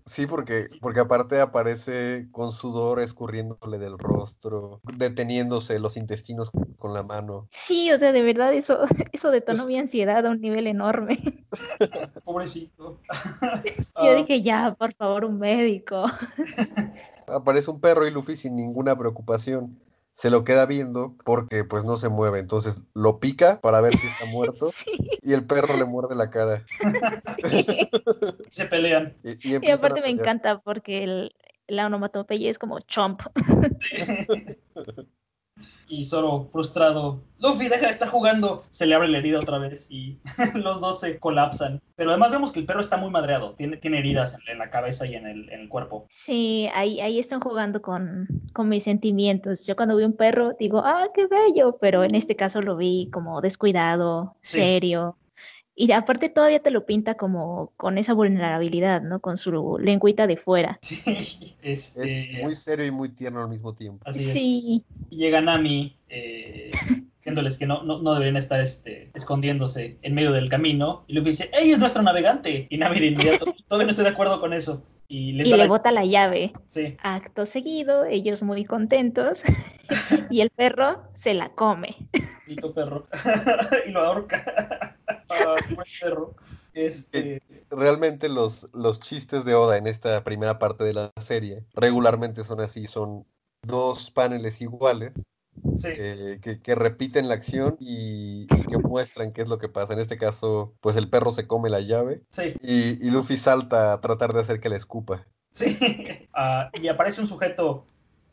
Sí, 0.05 0.25
porque, 0.27 0.67
porque 0.81 0.99
aparte 0.99 1.39
aparece 1.39 2.27
con 2.31 2.51
sudor 2.51 2.99
escurriéndole 2.99 3.77
del 3.77 3.97
rostro, 3.97 4.81
deteniéndose 4.83 5.79
los 5.79 5.95
intestinos 5.95 6.51
con 6.77 6.93
la 6.93 7.03
mano. 7.03 7.47
Sí, 7.51 7.91
o 7.91 7.97
sea, 7.97 8.11
de 8.11 8.21
verdad 8.21 8.53
eso, 8.53 8.79
eso 9.13 9.31
detonó 9.31 9.65
mi 9.65 9.79
ansiedad 9.79 10.25
a 10.25 10.29
un 10.29 10.41
nivel 10.41 10.67
enorme. 10.67 11.45
Pobrecito. 12.25 12.99
Yo 13.09 14.11
Ah, 14.11 14.13
dije, 14.15 14.41
ya, 14.41 14.75
por 14.77 14.93
favor, 14.93 15.25
un 15.25 15.39
médico. 15.39 16.05
Aparece 17.27 17.69
un 17.71 17.81
perro 17.81 18.07
y 18.07 18.11
Luffy 18.11 18.35
sin 18.35 18.55
ninguna 18.55 18.97
preocupación. 18.97 19.79
Se 20.15 20.31
lo 20.31 20.43
queda 20.43 20.65
viendo 20.65 21.15
porque 21.23 21.63
pues 21.63 21.83
no 21.83 21.97
se 21.97 22.09
mueve. 22.09 22.39
Entonces 22.39 22.83
lo 22.93 23.19
pica 23.19 23.61
para 23.61 23.81
ver 23.81 23.95
si 23.95 24.07
está 24.07 24.25
muerto 24.31 24.69
Sí, 24.71 24.91
y 25.21 25.33
el 25.33 25.45
perro 25.45 25.77
le 25.77 25.85
muerde 25.85 26.15
la 26.15 26.29
cara. 26.29 26.65
sí. 27.49 27.89
se 28.49 28.65
pelean. 28.65 29.15
Y, 29.23 29.69
aparte 29.69 30.01
me 30.01 30.09
encanta 30.09 30.59
porque 30.59 31.03
el, 31.03 31.35
la 31.67 31.85
onomatopeya 31.85 32.49
es 32.49 32.57
como 32.57 32.79
chomp. 32.81 33.21
y 35.89 36.03
Zoro, 36.03 36.49
frustrado, 36.51 37.21
Luffy, 37.39 37.69
deja 37.69 37.85
de 37.85 37.91
estar 37.91 38.09
jugando. 38.09 38.63
Se 38.69 38.85
le 38.85 38.95
abre 38.95 39.07
la 39.07 39.19
herida 39.19 39.39
otra 39.39 39.57
vez 39.59 39.87
y 39.89 40.17
los 40.55 40.81
dos 40.81 40.99
se 40.99 41.19
colapsan. 41.19 41.81
Pero 41.95 42.09
además 42.11 42.31
vemos 42.31 42.51
que 42.51 42.59
el 42.59 42.65
perro 42.65 42.81
está 42.81 42.97
muy 42.97 43.09
madreado. 43.09 43.53
Tiene, 43.53 43.77
tiene 43.77 43.99
heridas 43.99 44.33
en, 44.35 44.41
en 44.53 44.57
la 44.59 44.69
cabeza 44.69 45.05
y 45.05 45.15
en 45.15 45.25
el, 45.27 45.49
en 45.51 45.61
el 45.61 45.69
cuerpo. 45.69 46.05
Sí, 46.09 46.67
ahí, 46.73 46.99
ahí 46.99 47.19
están 47.19 47.39
jugando 47.39 47.81
con, 47.81 48.27
con 48.53 48.69
mis 48.69 48.83
sentimientos. 48.83 49.65
Yo 49.65 49.75
cuando 49.75 49.95
vi 49.95 50.03
un 50.03 50.13
perro 50.13 50.53
digo, 50.59 50.81
ah, 50.83 51.07
qué 51.13 51.27
bello, 51.27 51.77
pero 51.79 52.03
en 52.03 52.15
este 52.15 52.35
caso 52.35 52.61
lo 52.61 52.75
vi 52.75 53.09
como 53.11 53.39
descuidado, 53.41 54.35
Sí. 54.41 54.59
serio. 54.59 55.15
Y 55.79 55.91
aparte 55.91 56.29
todavía 56.29 56.59
te 56.59 56.71
lo 56.71 56.87
pinta 56.87 57.13
como 57.17 57.71
con 57.77 57.99
esa 57.99 58.13
vulnerabilidad, 58.13 59.03
¿no? 59.03 59.19
Con 59.21 59.37
su 59.37 59.77
lengüita 59.79 60.25
de 60.25 60.35
fuera. 60.35 60.79
Sí, 60.81 61.55
este, 61.61 62.31
Es 62.31 62.43
muy 62.43 62.55
serio 62.55 62.83
y 62.87 62.89
muy 62.89 63.09
tierno 63.09 63.43
al 63.43 63.49
mismo 63.49 63.75
tiempo. 63.75 64.01
así 64.03 64.21
es. 64.21 64.33
Sí, 64.33 64.83
llega 65.09 65.39
Nami 65.39 65.95
eh, 66.09 66.71
diciéndoles 67.27 67.57
que 67.57 67.65
no, 67.67 67.83
no, 67.83 68.01
no 68.01 68.13
deberían 68.13 68.37
estar 68.37 68.61
este, 68.61 69.11
escondiéndose 69.13 69.97
en 70.01 70.15
medio 70.15 70.31
del 70.31 70.47
camino. 70.47 71.03
Y 71.07 71.13
Luffy 71.13 71.31
dice, 71.31 71.51
¡Ella 71.53 71.73
es 71.73 71.79
nuestra 71.79 72.01
navegante! 72.01 72.67
Y 72.69 72.77
Nami 72.77 73.01
de 73.01 73.07
inmediato, 73.07 73.45
todavía 73.67 73.85
no 73.85 73.89
estoy 73.89 74.05
de 74.05 74.11
acuerdo 74.11 74.39
con 74.39 74.53
eso. 74.53 74.81
Y 75.09 75.33
les 75.33 75.47
y 75.47 75.51
da 75.51 75.57
le 75.57 75.63
la- 75.63 75.69
bota 75.69 75.91
la 75.91 76.05
llave. 76.05 76.53
Sí, 76.69 76.95
Acto 77.03 77.45
seguido, 77.45 78.05
ellos 78.05 78.43
muy 78.43 78.63
contentos 78.63 79.43
y 80.29 80.39
el 80.39 80.49
perro 80.51 81.03
se 81.13 81.33
la 81.33 81.49
come. 81.49 81.97
Tito 82.45 82.73
perro. 82.73 83.07
y 83.87 83.91
lo 83.91 83.99
ahorca. 84.05 84.95
Ah, 85.29 85.55
buen 85.75 85.87
perro. 85.99 86.35
Este, 86.73 87.41
Realmente 87.69 88.29
los, 88.29 88.67
los 88.73 89.01
chistes 89.01 89.43
de 89.43 89.55
Oda 89.55 89.77
en 89.77 89.87
esta 89.87 90.23
primera 90.23 90.59
parte 90.59 90.85
de 90.85 90.93
la 90.93 91.11
serie 91.21 91.65
regularmente 91.73 92.45
son 92.45 92.61
así, 92.61 92.87
son 92.87 93.25
dos 93.63 94.11
paneles 94.11 94.61
iguales 94.61 95.11
sí, 95.77 95.89
eh, 95.91 96.39
que, 96.41 96.61
que 96.61 96.75
repiten 96.75 97.27
la 97.27 97.35
acción 97.35 97.77
y, 97.79 98.43
y 98.43 98.65
que 98.67 98.77
muestran 98.77 99.31
qué 99.33 99.41
es 99.43 99.47
lo 99.49 99.57
que 99.59 99.69
pasa. 99.69 99.93
En 99.93 99.99
este 99.99 100.17
caso, 100.17 100.73
pues 100.81 100.95
el 100.95 101.09
perro 101.09 101.31
se 101.31 101.47
come 101.47 101.69
la 101.69 101.79
llave 101.81 102.21
sí, 102.29 102.53
y, 102.61 103.05
y 103.05 103.09
Luffy 103.11 103.37
salta 103.37 103.93
a 103.93 104.01
tratar 104.01 104.33
de 104.33 104.41
hacer 104.41 104.59
que 104.59 104.69
la 104.69 104.75
escupa. 104.77 105.25
sí. 105.51 105.77
Ah, 106.39 106.69
y 106.79 106.87
aparece 106.87 107.19
un 107.19 107.25
sujeto 107.27 107.85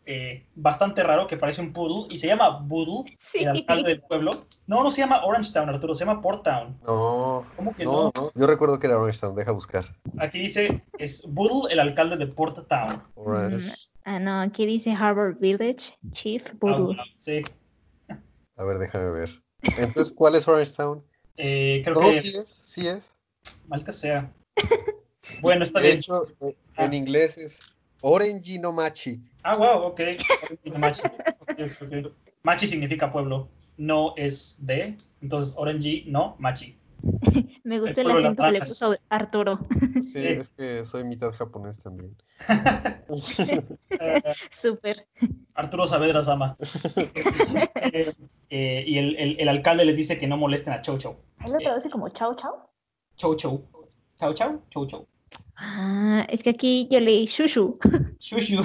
eh, 0.04 0.44
bastante 0.54 1.02
raro 1.02 1.26
que 1.26 1.38
parece 1.38 1.62
un 1.62 1.72
poodle 1.72 2.06
y 2.12 2.18
se 2.18 2.26
llama 2.26 2.50
Boodle, 2.60 3.10
Sí. 3.18 3.38
el 3.38 3.48
alcalde 3.48 3.88
del 3.88 4.02
pueblo. 4.02 4.30
No, 4.66 4.82
no 4.82 4.90
se 4.90 5.00
llama 5.00 5.24
Orange 5.24 5.50
Town, 5.54 5.70
Arturo, 5.70 5.94
se 5.94 6.04
llama 6.04 6.20
Port 6.20 6.44
Town. 6.44 6.76
No, 6.86 7.46
¿Cómo 7.56 7.74
que 7.74 7.84
no, 7.86 7.92
no? 7.92 8.12
no. 8.14 8.30
Yo 8.34 8.46
recuerdo 8.46 8.78
que 8.78 8.88
era 8.88 8.98
Orange 8.98 9.20
Town, 9.20 9.34
deja 9.34 9.52
buscar. 9.52 9.86
Aquí 10.18 10.38
dice, 10.38 10.82
es 10.98 11.24
Boodle, 11.32 11.72
el 11.72 11.80
alcalde 11.80 12.18
de 12.18 12.26
Port 12.26 12.68
Town. 12.68 13.02
Orange. 13.14 13.72
Ah, 14.04 14.18
no, 14.20 14.40
aquí 14.40 14.66
dice 14.66 14.92
Harvard 14.92 15.38
Village, 15.38 15.98
Chief 16.10 16.46
Ah, 16.50 16.56
Voodoo. 16.60 16.86
bueno, 16.88 17.02
sí. 17.16 17.42
A 18.56 18.64
ver, 18.64 18.78
déjame 18.78 19.10
ver. 19.10 19.30
Entonces, 19.78 20.12
¿cuál 20.14 20.34
es 20.34 20.46
Orange 20.46 20.72
Town? 20.72 21.02
Eh, 21.36 21.80
creo 21.82 21.94
No, 21.96 22.10
que... 22.12 22.20
sí 22.20 22.36
es, 22.36 22.62
sí 22.66 22.86
es. 22.86 23.16
Malta 23.66 23.92
sea. 23.92 24.30
Bueno, 25.40 25.64
está 25.64 25.80
De 25.80 25.86
bien. 25.88 25.98
hecho, 25.98 26.22
eh, 26.40 26.54
Ah. 26.76 26.84
en 26.84 26.94
inglés 26.94 27.38
es 27.38 27.60
Orange 28.02 28.58
no 28.58 28.72
Machi. 28.72 29.20
Ah, 29.42 29.56
wow, 29.56 29.86
ok. 29.86 30.00
Machi. 30.78 31.02
Ok, 31.40 31.58
ok. 31.82 32.12
Machi 32.42 32.66
significa 32.66 33.10
pueblo. 33.10 33.48
No 33.78 34.14
es 34.16 34.58
de. 34.60 34.96
Entonces, 35.22 35.54
Orange, 35.56 36.04
no, 36.06 36.36
Machi. 36.38 36.76
Me 37.64 37.80
gustó 37.80 38.00
el 38.02 38.10
acento 38.10 38.42
que 38.44 38.52
le 38.52 38.60
puso 38.60 38.96
Arturo. 39.08 39.58
Sí, 39.94 40.02
Sí. 40.20 40.26
es 40.28 40.50
que 40.50 40.84
soy 40.84 41.04
mitad 41.04 41.32
japonés 41.32 41.78
también. 41.78 42.16
Eh, 42.48 44.22
Súper. 44.50 45.06
Arturo 45.54 45.86
Saavedra 45.86 46.22
Sama. 46.22 46.56
Eh, 47.92 48.12
eh, 48.50 48.84
y 48.86 48.98
el, 48.98 49.16
el- 49.16 49.40
el 49.40 49.48
alcalde 49.48 49.84
les 49.84 49.96
dice 49.96 50.18
que 50.18 50.26
no 50.26 50.36
molesten 50.36 50.72
a 50.74 50.80
Chow 50.82 50.98
Chow. 50.98 51.16
Ahí 51.38 51.50
lo 51.50 51.58
traduce 51.58 51.90
como 51.90 52.08
chau 52.08 52.34
chau. 52.34 52.52
Chow 53.16 53.34
Chow. 53.36 53.64
Chow 54.18 54.32
Chow, 54.32 54.62
Chow 54.70 54.86
Chow. 54.86 55.06
Ah, 55.56 56.26
es 56.28 56.42
que 56.42 56.50
aquí 56.50 56.88
yo 56.90 57.00
leí 57.00 57.26
shushu. 57.26 57.78
Shushu. 58.20 58.62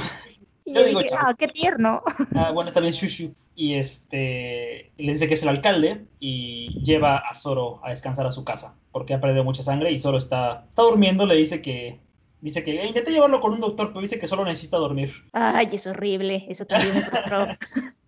Y 0.69 0.73
Yo 0.73 0.81
yo 0.81 0.87
digo 0.87 0.99
dije, 1.01 1.15
ah, 1.17 1.33
qué 1.37 1.47
tierno. 1.47 2.01
Ah, 2.35 2.51
bueno, 2.51 2.69
está 2.69 2.79
bien 2.79 2.93
Shushu. 2.93 3.33
Y 3.55 3.75
este 3.75 4.91
le 4.97 5.11
dice 5.11 5.27
que 5.27 5.33
es 5.33 5.43
el 5.43 5.49
alcalde 5.49 6.05
y 6.19 6.81
lleva 6.83 7.17
a 7.17 7.33
Zoro 7.35 7.81
a 7.83 7.89
descansar 7.89 8.25
a 8.25 8.31
su 8.31 8.45
casa 8.45 8.75
porque 8.91 9.13
ha 9.13 9.19
perdido 9.19 9.43
mucha 9.43 9.63
sangre 9.63 9.91
y 9.91 9.99
Zoro 9.99 10.17
está, 10.17 10.65
está 10.69 10.83
durmiendo. 10.83 11.25
Le 11.25 11.35
dice 11.35 11.61
que, 11.61 11.99
Dice 12.41 12.63
que 12.63 12.85
intenté 12.85 13.11
llevarlo 13.11 13.41
con 13.41 13.53
un 13.53 13.59
doctor, 13.59 13.89
pero 13.89 14.01
dice 14.01 14.17
que 14.17 14.27
solo 14.27 14.45
necesita 14.45 14.77
dormir. 14.77 15.11
Ay, 15.33 15.67
es 15.73 15.85
horrible. 15.87 16.45
Eso 16.47 16.65
también 16.65 16.93
me 16.93 17.01
frustró. 17.01 17.47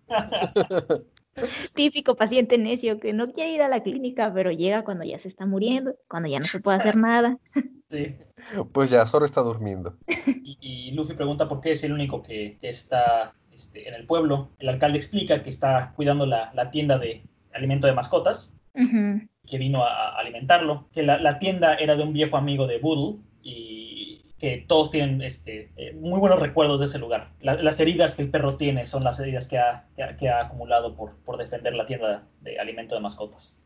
Típico 1.74 2.14
paciente 2.14 2.58
necio 2.58 2.98
que 2.98 3.12
no 3.12 3.32
quiere 3.32 3.52
ir 3.52 3.62
a 3.62 3.68
la 3.68 3.82
clínica, 3.82 4.32
pero 4.32 4.50
llega 4.50 4.84
cuando 4.84 5.04
ya 5.04 5.18
se 5.18 5.28
está 5.28 5.46
muriendo, 5.46 5.94
cuando 6.08 6.28
ya 6.28 6.40
no 6.40 6.46
se 6.46 6.60
puede 6.60 6.78
hacer 6.78 6.96
nada. 6.96 7.38
Sí. 7.90 8.16
Pues 8.72 8.90
ya, 8.90 9.06
Zoro 9.06 9.26
está 9.26 9.42
durmiendo. 9.42 9.96
Y, 10.60 10.88
y 10.88 10.90
Luffy 10.92 11.14
pregunta 11.14 11.48
por 11.48 11.60
qué 11.60 11.72
es 11.72 11.84
el 11.84 11.92
único 11.92 12.22
que, 12.22 12.56
que 12.60 12.68
está 12.68 13.34
este, 13.52 13.88
en 13.88 13.94
el 13.94 14.06
pueblo. 14.06 14.50
El 14.58 14.68
alcalde 14.68 14.98
explica 14.98 15.42
que 15.42 15.50
está 15.50 15.92
cuidando 15.96 16.26
la, 16.26 16.52
la 16.54 16.70
tienda 16.70 16.98
de 16.98 17.22
alimento 17.52 17.86
de 17.86 17.92
mascotas, 17.94 18.52
que 18.74 19.58
vino 19.58 19.84
a, 19.84 20.10
a 20.10 20.18
alimentarlo, 20.18 20.88
que 20.92 21.02
la, 21.02 21.18
la 21.18 21.38
tienda 21.38 21.74
era 21.74 21.96
de 21.96 22.02
un 22.02 22.12
viejo 22.12 22.36
amigo 22.36 22.66
de 22.66 22.78
Boodle 22.78 23.18
y 23.42 24.24
que 24.38 24.64
todos 24.66 24.90
tienen 24.90 25.22
este, 25.22 25.70
eh, 25.76 25.92
muy 25.92 26.18
buenos 26.18 26.40
recuerdos 26.40 26.80
de 26.80 26.86
ese 26.86 26.98
lugar. 26.98 27.30
La- 27.40 27.54
las 27.62 27.78
heridas 27.78 28.16
que 28.16 28.22
el 28.22 28.30
perro 28.30 28.56
tiene 28.56 28.86
son 28.86 29.04
las 29.04 29.20
heridas 29.20 29.46
que 29.46 29.58
ha, 29.58 29.86
que 29.94 30.02
ha, 30.02 30.16
que 30.16 30.28
ha 30.28 30.40
acumulado 30.46 30.96
por, 30.96 31.14
por 31.24 31.36
defender 31.36 31.74
la 31.74 31.86
tienda 31.86 32.26
de 32.40 32.58
alimento 32.58 32.94
de 32.96 33.02
mascotas. 33.02 33.60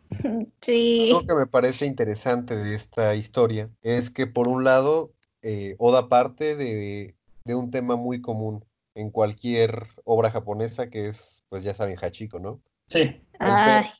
Sí. 0.60 1.08
Lo 1.12 1.26
que 1.26 1.34
me 1.34 1.46
parece 1.46 1.86
interesante 1.86 2.54
de 2.56 2.74
esta 2.74 3.14
historia 3.14 3.70
es 3.82 4.10
que 4.10 4.26
por 4.26 4.48
un 4.48 4.64
lado, 4.64 5.12
eh, 5.48 5.76
Oda 5.78 6.08
parte 6.08 6.56
de, 6.56 7.14
de 7.44 7.54
un 7.54 7.70
tema 7.70 7.94
muy 7.94 8.20
común 8.20 8.64
en 8.94 9.10
cualquier 9.10 9.86
obra 10.04 10.30
japonesa 10.30 10.90
que 10.90 11.06
es, 11.06 11.44
pues 11.48 11.62
ya 11.62 11.72
saben, 11.74 11.96
Hachiko, 12.02 12.40
¿no? 12.40 12.60
Sí, 12.88 13.00
El, 13.00 13.22
Ay, 13.40 13.64
per- 13.82 13.90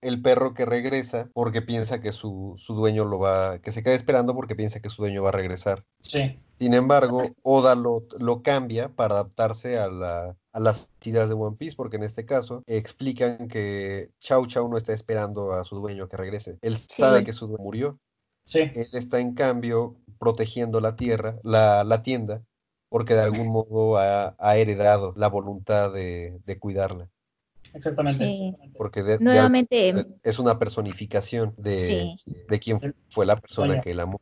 el 0.00 0.22
perro 0.22 0.54
que 0.54 0.64
regresa 0.64 1.28
porque 1.34 1.60
piensa 1.62 2.00
que 2.00 2.12
su, 2.12 2.54
su 2.56 2.74
dueño 2.74 3.04
lo 3.04 3.18
va, 3.18 3.58
que 3.60 3.72
se 3.72 3.82
queda 3.82 3.94
esperando 3.94 4.34
porque 4.34 4.54
piensa 4.54 4.80
que 4.80 4.88
su 4.90 5.02
dueño 5.02 5.22
va 5.22 5.30
a 5.30 5.32
regresar. 5.32 5.84
sí, 6.00 6.38
Sin 6.58 6.74
embargo, 6.74 7.22
Oda 7.42 7.74
lo, 7.74 8.04
lo 8.18 8.42
cambia 8.42 8.88
para 8.94 9.14
adaptarse 9.14 9.78
a, 9.78 9.88
la- 9.88 10.36
a 10.52 10.60
las 10.60 10.90
ideas 11.04 11.28
de 11.28 11.34
One 11.34 11.56
Piece, 11.56 11.74
porque 11.76 11.96
en 11.96 12.04
este 12.04 12.24
caso 12.26 12.62
explican 12.66 13.48
que 13.48 14.10
Chau 14.20 14.46
Chau 14.46 14.68
no 14.68 14.76
está 14.76 14.92
esperando 14.92 15.52
a 15.52 15.64
su 15.64 15.76
dueño 15.80 16.06
que 16.08 16.16
regrese. 16.16 16.58
Él 16.62 16.76
sabe 16.76 17.24
que 17.24 17.32
su 17.32 17.46
dueño 17.48 17.64
murió. 17.64 17.98
Sí, 18.44 18.60
Él 18.60 18.86
está 18.92 19.20
en 19.20 19.34
cambio 19.34 19.96
protegiendo 20.18 20.80
la 20.80 20.96
tierra, 20.96 21.38
la, 21.42 21.84
la 21.84 22.02
tienda, 22.02 22.42
porque 22.88 23.14
de 23.14 23.20
algún 23.22 23.48
modo 23.48 23.96
ha, 23.98 24.34
ha 24.38 24.56
heredado 24.56 25.12
la 25.16 25.28
voluntad 25.28 25.92
de, 25.92 26.40
de 26.44 26.58
cuidarla. 26.58 27.08
exactamente. 27.74 28.24
Sí. 28.24 28.54
Porque 28.76 29.02
de- 29.02 29.18
nuevamente, 29.18 29.90
algún- 29.90 30.20
es 30.22 30.38
una 30.38 30.58
personificación 30.58 31.54
de, 31.56 31.78
sí, 31.78 32.34
de 32.48 32.60
quién 32.60 32.94
fue 33.08 33.26
la 33.26 33.36
persona 33.36 33.80
que 33.80 33.90
él 33.92 34.00
amó. 34.00 34.18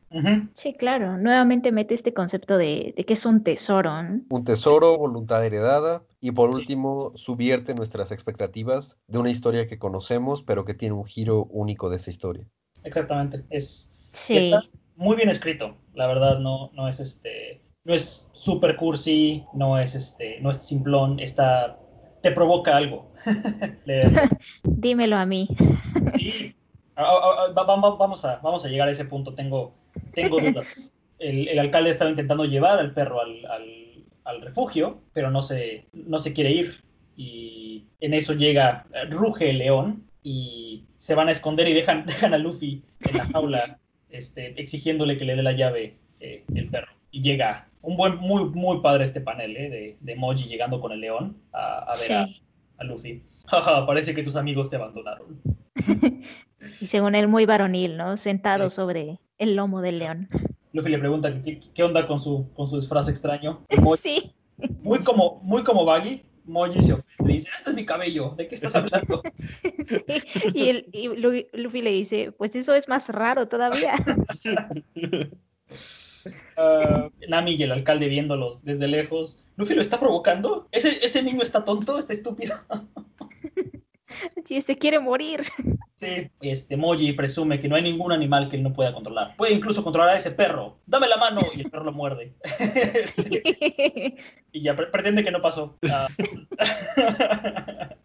Sí, 0.53 0.73
claro, 0.73 1.17
nuevamente 1.17 1.71
mete 1.71 1.93
este 1.93 2.13
concepto 2.13 2.57
de, 2.57 2.93
de 2.95 3.05
que 3.05 3.13
es 3.13 3.25
un 3.25 3.43
tesoro. 3.43 4.03
¿no? 4.03 4.21
Un 4.29 4.43
tesoro, 4.43 4.97
voluntad 4.97 5.45
heredada, 5.45 6.03
y 6.19 6.31
por 6.31 6.49
Sí. 6.53 6.59
último, 6.59 7.11
subvierte 7.15 7.73
nuestras 7.73 8.11
expectativas 8.11 8.97
de 9.07 9.19
una 9.19 9.29
historia 9.29 9.67
que 9.67 9.77
conocemos, 9.79 10.43
pero 10.43 10.65
que 10.65 10.73
tiene 10.73 10.95
un 10.95 11.05
giro 11.05 11.45
único 11.45 11.89
de 11.89 11.97
esa 11.97 12.09
historia. 12.11 12.45
Exactamente. 12.83 13.43
Es 13.49 13.90
Sí, 14.11 14.37
está 14.53 14.63
muy 14.95 15.15
bien 15.15 15.29
escrito. 15.29 15.77
La 15.93 16.07
verdad, 16.07 16.39
no, 16.39 16.71
no 16.73 16.87
es 16.87 16.99
este. 16.99 17.61
No 17.83 17.93
es 17.93 18.29
super 18.33 18.75
cursi, 18.75 19.43
no 19.53 19.79
es 19.79 19.95
este, 19.95 20.39
no 20.41 20.51
es 20.51 20.57
simplón, 20.57 21.19
está. 21.19 21.77
te 22.21 22.31
provoca 22.31 22.77
algo. 22.77 23.11
Dímelo 24.63 25.17
a 25.17 25.25
mí. 25.25 25.47
Sí. 26.17 26.55
Va- 26.97 27.49
va- 27.53 27.95
vamos, 27.97 28.25
a, 28.25 28.37
vamos 28.37 28.63
a 28.65 28.69
llegar 28.69 28.87
a 28.87 28.91
ese 28.91 29.05
punto, 29.05 29.33
tengo, 29.33 29.73
tengo 30.13 30.39
dudas. 30.39 30.93
El, 31.17 31.47
el 31.47 31.57
alcalde 31.59 31.89
estaba 31.89 32.09
intentando 32.11 32.45
llevar 32.45 32.77
al 32.79 32.93
perro 32.93 33.21
al, 33.21 33.45
al- 33.47 34.05
al 34.25 34.41
refugio, 34.41 35.01
pero 35.13 35.31
no 35.31 35.41
se, 35.41 35.87
no 35.93 36.19
se 36.19 36.33
quiere 36.33 36.51
ir. 36.51 36.83
Y 37.17 37.85
en 37.99 38.13
eso 38.13 38.33
llega, 38.33 38.85
ruge 39.09 39.49
el 39.49 39.57
león 39.59 40.05
y 40.23 40.83
se 40.97 41.15
van 41.15 41.27
a 41.27 41.31
esconder 41.31 41.67
y 41.67 41.73
dejan, 41.73 42.05
dejan 42.05 42.33
a 42.35 42.37
Luffy 42.37 42.83
en 43.09 43.17
la 43.17 43.25
jaula 43.25 43.79
este, 44.11 44.59
exigiéndole 44.61 45.17
que 45.17 45.25
le 45.25 45.35
dé 45.35 45.43
la 45.43 45.51
llave 45.53 45.97
eh, 46.19 46.43
el 46.53 46.69
perro. 46.69 46.91
Y 47.11 47.21
llega 47.21 47.67
un 47.81 47.97
buen, 47.97 48.17
muy, 48.17 48.45
muy 48.45 48.79
padre 48.81 49.05
este 49.05 49.21
panel 49.21 49.55
eh, 49.57 49.69
de, 49.69 49.97
de 49.99 50.15
Moji 50.15 50.45
llegando 50.47 50.79
con 50.79 50.91
el 50.91 51.01
león 51.01 51.37
a, 51.51 51.79
a 51.79 51.85
ver 51.85 52.13
a, 52.17 52.25
Sí. 52.27 52.41
a 52.77 52.83
Luffy. 52.83 53.23
Parece 53.87 54.13
que 54.13 54.23
tus 54.23 54.35
amigos 54.35 54.69
te 54.69 54.75
abandonaron. 54.77 55.41
Y 56.79 56.85
según 56.85 57.15
él, 57.15 57.27
muy 57.27 57.45
varonil, 57.47 57.97
¿no? 57.97 58.17
Sentado 58.17 58.69
Sí. 58.69 58.75
sobre 58.75 59.19
el 59.39 59.55
lomo 59.55 59.81
del 59.81 59.97
león. 59.99 60.29
Luffy 60.73 60.89
le 60.91 60.99
pregunta 60.99 61.41
qué, 61.41 61.59
qué 61.73 61.83
onda 61.83 62.05
con 62.07 62.19
su, 62.19 62.51
con 62.53 62.67
su 62.67 62.75
disfraz 62.79 63.09
extraño. 63.09 63.65
Moji- 63.69 63.97
Sí, 63.97 64.31
muy 64.83 64.99
como, 64.99 65.39
muy 65.43 65.63
como 65.63 65.85
Baggy, 65.85 66.21
Moji 66.45 66.79
se 66.81 66.93
ofende 66.93 67.10
y 67.31 67.33
dice, 67.35 67.49
este 67.57 67.69
es 67.71 67.75
mi 67.75 67.85
cabello, 67.85 68.33
¿de 68.37 68.47
qué 68.47 68.55
estás 68.55 68.75
hablando? 68.75 69.21
sí. 69.85 69.97
Y, 70.53 70.69
el- 70.69 70.87
y 70.91 71.07
Lu- 71.07 71.45
Luffy 71.53 71.81
le 71.81 71.91
dice, 71.91 72.31
pues 72.31 72.55
eso 72.55 72.73
es 72.75 72.87
más 72.87 73.09
raro 73.09 73.47
todavía. 73.47 73.93
Ah, 76.55 77.09
Nami 77.27 77.53
y 77.55 77.63
el 77.63 77.71
alcalde 77.71 78.07
viéndolos 78.07 78.63
desde 78.63 78.87
lejos. 78.87 79.39
¿Luffy 79.57 79.73
lo 79.73 79.81
está 79.81 79.99
provocando? 79.99 80.67
¿Ese, 80.71 81.03
ese 81.03 81.23
niño 81.23 81.41
está 81.41 81.65
tonto? 81.65 81.97
¿Está 81.97 82.13
estúpido? 82.13 82.55
Sí, 84.45 84.61
se 84.61 84.77
quiere 84.77 84.99
morir. 84.99 85.41
Sí. 86.01 86.29
Este, 86.41 86.75
Moji 86.75 87.13
presume 87.13 87.59
que 87.59 87.67
no 87.69 87.75
hay 87.75 87.83
ningún 87.83 88.11
animal 88.11 88.49
que 88.49 88.55
él 88.55 88.63
no 88.63 88.73
pueda 88.73 88.91
controlar. 88.91 89.35
Puede 89.37 89.53
incluso 89.53 89.83
controlar 89.83 90.09
a 90.09 90.15
ese 90.15 90.31
perro. 90.31 90.79
Dame 90.87 91.07
la 91.07 91.17
mano 91.17 91.39
y 91.55 91.61
el 91.61 91.69
perro 91.69 91.83
lo 91.85 91.91
muerde. 91.91 92.33
Este, 92.95 93.43
y 94.51 94.61
ya 94.63 94.75
pre- 94.75 94.87
pretende 94.87 95.23
que 95.23 95.29
no 95.31 95.41
pasó. 95.41 95.77
Ah. 95.91 96.07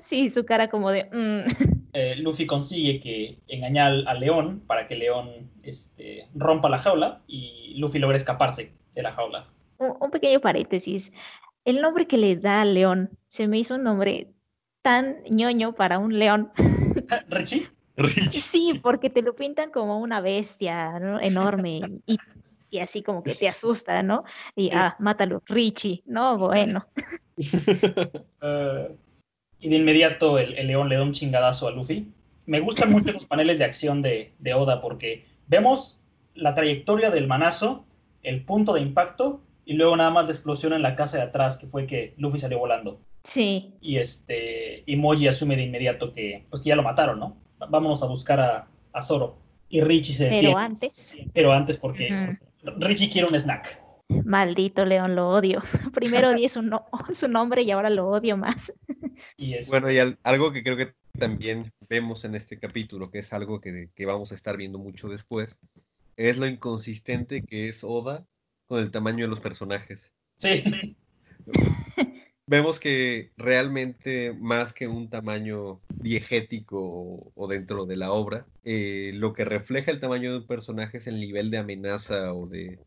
Sí, 0.00 0.30
su 0.30 0.44
cara 0.46 0.68
como 0.68 0.90
de... 0.90 1.04
"Mm". 1.12 1.50
eh, 1.92 2.16
Luffy 2.16 2.46
consigue 2.46 3.00
que 3.00 3.38
engañar 3.48 3.88
al, 3.92 4.08
al 4.08 4.20
león 4.20 4.62
para 4.66 4.86
que 4.88 4.94
el 4.94 5.00
león 5.00 5.50
este, 5.62 6.26
rompa 6.34 6.68
la 6.70 6.78
jaula 6.78 7.22
y 7.26 7.74
Luffy 7.76 7.98
logra 7.98 8.16
escaparse 8.16 8.72
de 8.94 9.02
la 9.02 9.12
jaula. 9.12 9.46
Un, 9.78 9.94
un 10.00 10.10
pequeño 10.10 10.40
paréntesis. 10.40 11.12
El 11.66 11.82
nombre 11.82 12.06
que 12.06 12.16
le 12.18 12.36
da 12.36 12.62
al 12.62 12.72
león 12.74 13.10
se 13.28 13.46
me 13.46 13.58
hizo 13.58 13.74
un 13.74 13.82
nombre 13.84 14.28
tan 14.82 15.16
ñoño 15.30 15.74
para 15.74 15.98
un 15.98 16.18
león. 16.18 16.50
Richie, 17.28 17.68
Rich. 17.96 18.40
Sí, 18.40 18.80
porque 18.82 19.10
te 19.10 19.22
lo 19.22 19.34
pintan 19.34 19.70
como 19.70 19.98
una 20.00 20.20
bestia 20.20 20.98
¿no? 20.98 21.20
enorme 21.20 21.80
y, 22.06 22.18
y 22.70 22.78
así 22.78 23.02
como 23.02 23.22
que 23.22 23.34
te 23.34 23.48
asusta, 23.48 24.02
¿no? 24.02 24.24
Y, 24.56 24.70
Sí. 24.70 24.74
ah, 24.76 24.96
mátalo, 24.98 25.42
Richie. 25.46 26.02
No, 26.06 26.36
bueno. 26.38 26.86
eh, 28.42 28.96
y 29.60 29.68
de 29.68 29.76
inmediato 29.76 30.38
el, 30.38 30.54
el 30.58 30.66
león 30.66 30.88
le 30.88 30.96
da 30.96 31.02
un 31.02 31.12
chingadazo 31.12 31.68
a 31.68 31.70
Luffy. 31.70 32.08
Me 32.46 32.60
gustan 32.60 32.90
mucho 32.90 33.12
los 33.12 33.24
paneles 33.26 33.58
de 33.58 33.64
acción 33.64 34.02
de, 34.02 34.32
de 34.38 34.54
Oda 34.54 34.80
porque 34.80 35.24
vemos 35.46 36.00
la 36.34 36.52
trayectoria 36.54 37.10
del 37.10 37.26
manazo, 37.26 37.84
el 38.22 38.44
punto 38.44 38.74
de 38.74 38.80
impacto 38.80 39.40
y 39.64 39.74
luego 39.74 39.96
nada 39.96 40.10
más 40.10 40.26
la 40.26 40.32
explosión 40.32 40.72
en 40.72 40.82
la 40.82 40.96
casa 40.96 41.16
de 41.18 41.22
atrás 41.22 41.56
que 41.56 41.66
fue 41.66 41.86
que 41.86 42.14
Luffy 42.18 42.38
salió 42.38 42.58
volando. 42.58 43.00
Sí, 43.24 43.74
y 43.80 43.96
este 43.96 44.82
y 44.86 44.96
Moji 44.96 45.26
asume 45.28 45.56
de 45.56 45.62
inmediato 45.64 46.12
que 46.12 46.46
pues 46.50 46.62
que 46.62 46.68
ya 46.68 46.76
lo 46.76 46.82
mataron, 46.82 47.18
¿no? 47.18 47.36
Vámonos 47.58 48.02
a 48.02 48.06
buscar 48.06 48.38
a, 48.40 48.68
a 48.92 49.02
Zoro. 49.02 49.38
Y 49.70 49.80
Richie 49.80 50.12
se 50.12 50.24
detiene. 50.24 50.48
pero 50.48 50.58
antes, 50.58 51.16
Pero 51.32 51.52
antes 51.52 51.78
porque. 51.78 52.36
Richie 52.78 53.10
quiere 53.10 53.26
un 53.28 53.34
snack. 53.34 53.82
maldito 54.24 54.84
león, 54.84 55.16
lo 55.16 55.30
odio. 55.30 55.62
Primero 55.94 56.30
odié 56.30 56.48
su, 56.48 56.62
no- 56.62 56.86
su 57.12 57.26
nombre 57.28 57.62
y 57.62 57.70
ahora 57.70 57.90
lo 57.90 58.08
odio 58.08 58.36
más. 58.36 58.72
Y 59.36 59.54
es 59.54 59.68
Bueno, 59.68 59.90
y 59.90 59.98
al- 59.98 60.18
algo 60.24 60.52
que 60.52 60.62
creo 60.62 60.76
que 60.76 60.92
también 61.18 61.72
vemos 61.88 62.24
en 62.24 62.34
este 62.34 62.58
capítulo, 62.58 63.10
que 63.10 63.20
es 63.20 63.32
algo 63.32 63.60
que, 63.60 63.88
que 63.94 64.06
vamos 64.06 64.32
a 64.32 64.34
estar 64.34 64.56
viendo 64.56 64.78
mucho 64.78 65.08
después, 65.08 65.58
es 66.16 66.36
lo 66.36 66.46
inconsistente 66.48 67.42
que 67.44 67.68
es 67.68 67.84
Oda 67.84 68.26
con 68.66 68.80
el 68.80 68.90
tamaño 68.90 69.24
de 69.24 69.28
los 69.30 69.40
personajes. 69.40 70.12
sí, 70.38 70.64
Vemos 72.46 72.78
que 72.78 73.32
realmente 73.38 74.34
más 74.38 74.74
que 74.74 74.86
un 74.86 75.08
tamaño 75.08 75.80
diegético 76.00 76.78
o, 76.78 77.32
o 77.34 77.48
dentro 77.48 77.86
de 77.86 77.96
la 77.96 78.12
obra, 78.12 78.46
eh, 78.64 79.12
lo 79.14 79.32
que 79.32 79.46
refleja 79.46 79.90
el 79.90 80.00
tamaño 80.00 80.30
de 80.30 80.38
un 80.38 80.46
personaje 80.46 80.98
es 80.98 81.06
el 81.06 81.18
nivel 81.18 81.50
de 81.50 81.58
amenaza 81.58 82.34
o 82.34 82.46
de 82.46 82.78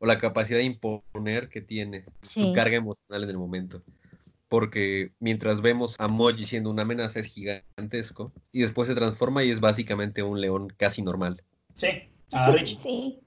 o 0.00 0.06
la 0.06 0.18
capacidad 0.18 0.58
de 0.58 0.64
imponer 0.64 1.48
que 1.48 1.60
tiene 1.60 2.04
Sí. 2.22 2.42
su 2.42 2.52
carga 2.52 2.76
emocional 2.76 3.24
en 3.24 3.30
el 3.30 3.38
momento. 3.38 3.82
Porque 4.48 5.12
mientras 5.20 5.60
vemos 5.60 5.94
a 5.98 6.08
Moji 6.08 6.44
siendo 6.44 6.70
una 6.70 6.82
amenaza 6.82 7.20
es 7.20 7.26
gigantesco 7.26 8.32
y 8.52 8.62
después 8.62 8.88
se 8.88 8.94
transforma 8.94 9.44
y 9.44 9.50
es 9.50 9.60
básicamente 9.60 10.22
un 10.22 10.40
león 10.40 10.72
casi 10.76 11.02
normal. 11.02 11.42
sí, 11.74 11.88
a 12.32 12.50
Richie. 12.52 12.78
Sí, 12.78 13.20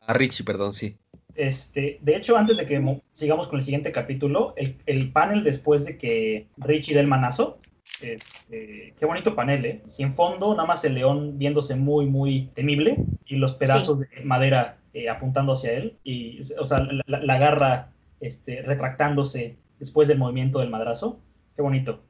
A 0.00 0.14
Richie, 0.14 0.44
perdón, 0.44 0.72
sí. 0.74 0.96
Este, 1.34 1.98
de 2.02 2.16
hecho, 2.16 2.36
antes 2.36 2.56
de 2.58 2.66
que 2.66 2.78
mo- 2.80 3.02
sigamos 3.12 3.48
con 3.48 3.58
el 3.58 3.62
siguiente 3.64 3.90
capítulo, 3.92 4.54
el, 4.56 4.76
el 4.86 5.10
panel 5.12 5.42
después 5.42 5.84
de 5.84 5.98
que 5.98 6.46
Richie 6.56 6.94
dé 6.94 7.00
el 7.00 7.06
manazo, 7.08 7.58
este, 8.00 8.94
qué 8.98 9.06
bonito 9.06 9.34
panel, 9.34 9.64
¿eh? 9.64 9.82
Sin 9.88 10.12
fondo, 10.14 10.52
nada 10.54 10.66
más 10.66 10.84
el 10.84 10.94
león 10.94 11.38
viéndose 11.38 11.74
muy, 11.76 12.06
muy 12.06 12.50
temible 12.54 12.98
y 13.26 13.36
los 13.36 13.54
pedazos 13.54 14.00
de 14.00 14.06
madera 14.24 14.78
eh, 14.92 15.08
apuntando 15.08 15.52
hacia 15.52 15.72
él 15.72 15.98
y, 16.04 16.40
o 16.58 16.66
sea, 16.66 16.80
la, 17.06 17.18
la 17.20 17.34
agarra 17.34 17.92
este, 18.20 18.62
retractándose 18.62 19.56
después 19.78 20.08
del 20.08 20.18
movimiento 20.18 20.60
del 20.60 20.70
madrazo. 20.70 21.20
Qué 21.56 21.62
bonito, 21.62 22.00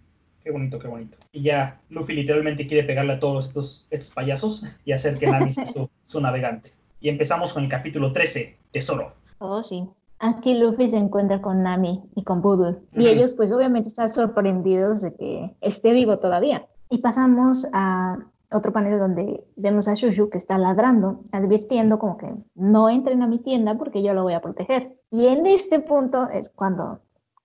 qué 0.43 0.51
bonito, 0.51 0.79
qué 0.79 0.89
bonito. 0.89 1.19
Y 1.33 1.43
ya 1.43 1.81
Luffy 1.89 2.15
literalmente 2.15 2.67
quiere 2.67 2.85
pegarle 2.87 3.15
a 3.15 3.19
todos 3.19 3.49
estos, 3.49 3.87
estos 3.91 4.11
payasos 4.11 4.65
y 4.85 4.93
hacer 4.93 5.19
que 5.19 5.27
Nami 5.27 5.53
sea 5.53 5.67
su, 5.67 5.89
su 6.07 6.21
navegante. 6.21 6.73
Y 7.01 7.09
empezamos 7.09 7.53
con 7.53 7.63
el 7.65 7.69
capítulo 7.69 8.13
13, 8.13 8.57
Tesoro. 8.75 9.15
Oh, 9.39 9.63
sí. 9.63 9.89
Aquí 10.19 10.55
Luffy 10.59 10.91
se 10.91 10.97
encuentra 10.99 11.41
con 11.41 11.63
Nami 11.63 12.03
y 12.15 12.25
con 12.25 12.43
Boodle. 12.43 12.77
Y 12.93 13.07
ellos 13.07 13.35
pues 13.35 13.53
obviamente 13.53 13.89
están 13.89 14.09
sorprendidos 14.13 15.01
de 15.01 15.15
que 15.15 15.55
esté 15.61 15.93
vivo 15.93 16.19
todavía. 16.19 16.67
Y 16.91 16.99
pasamos 16.99 17.67
a 17.73 18.19
otro 18.53 18.73
panel 18.73 18.99
donde 18.99 19.45
vemos 19.57 19.89
a 19.89 19.95
Shushu 19.95 20.31
que 20.31 20.39
está 20.39 20.59
ladrando, 20.59 21.21
advirtiendo 21.33 21.99
como 21.99 22.17
que 22.17 22.33
no 22.55 22.89
entren 22.89 23.23
a 23.23 23.27
mi 23.27 23.39
tienda 23.39 23.77
porque 23.77 24.03
yo 24.03 24.13
lo 24.15 24.23
voy 24.23 24.35
a 24.35 24.41
proteger. 24.41 24.97
Y 25.11 25.27
en 25.27 25.47
este 25.47 25.81
punto 25.81 26.29
es 26.29 26.49
cuando 26.51 27.01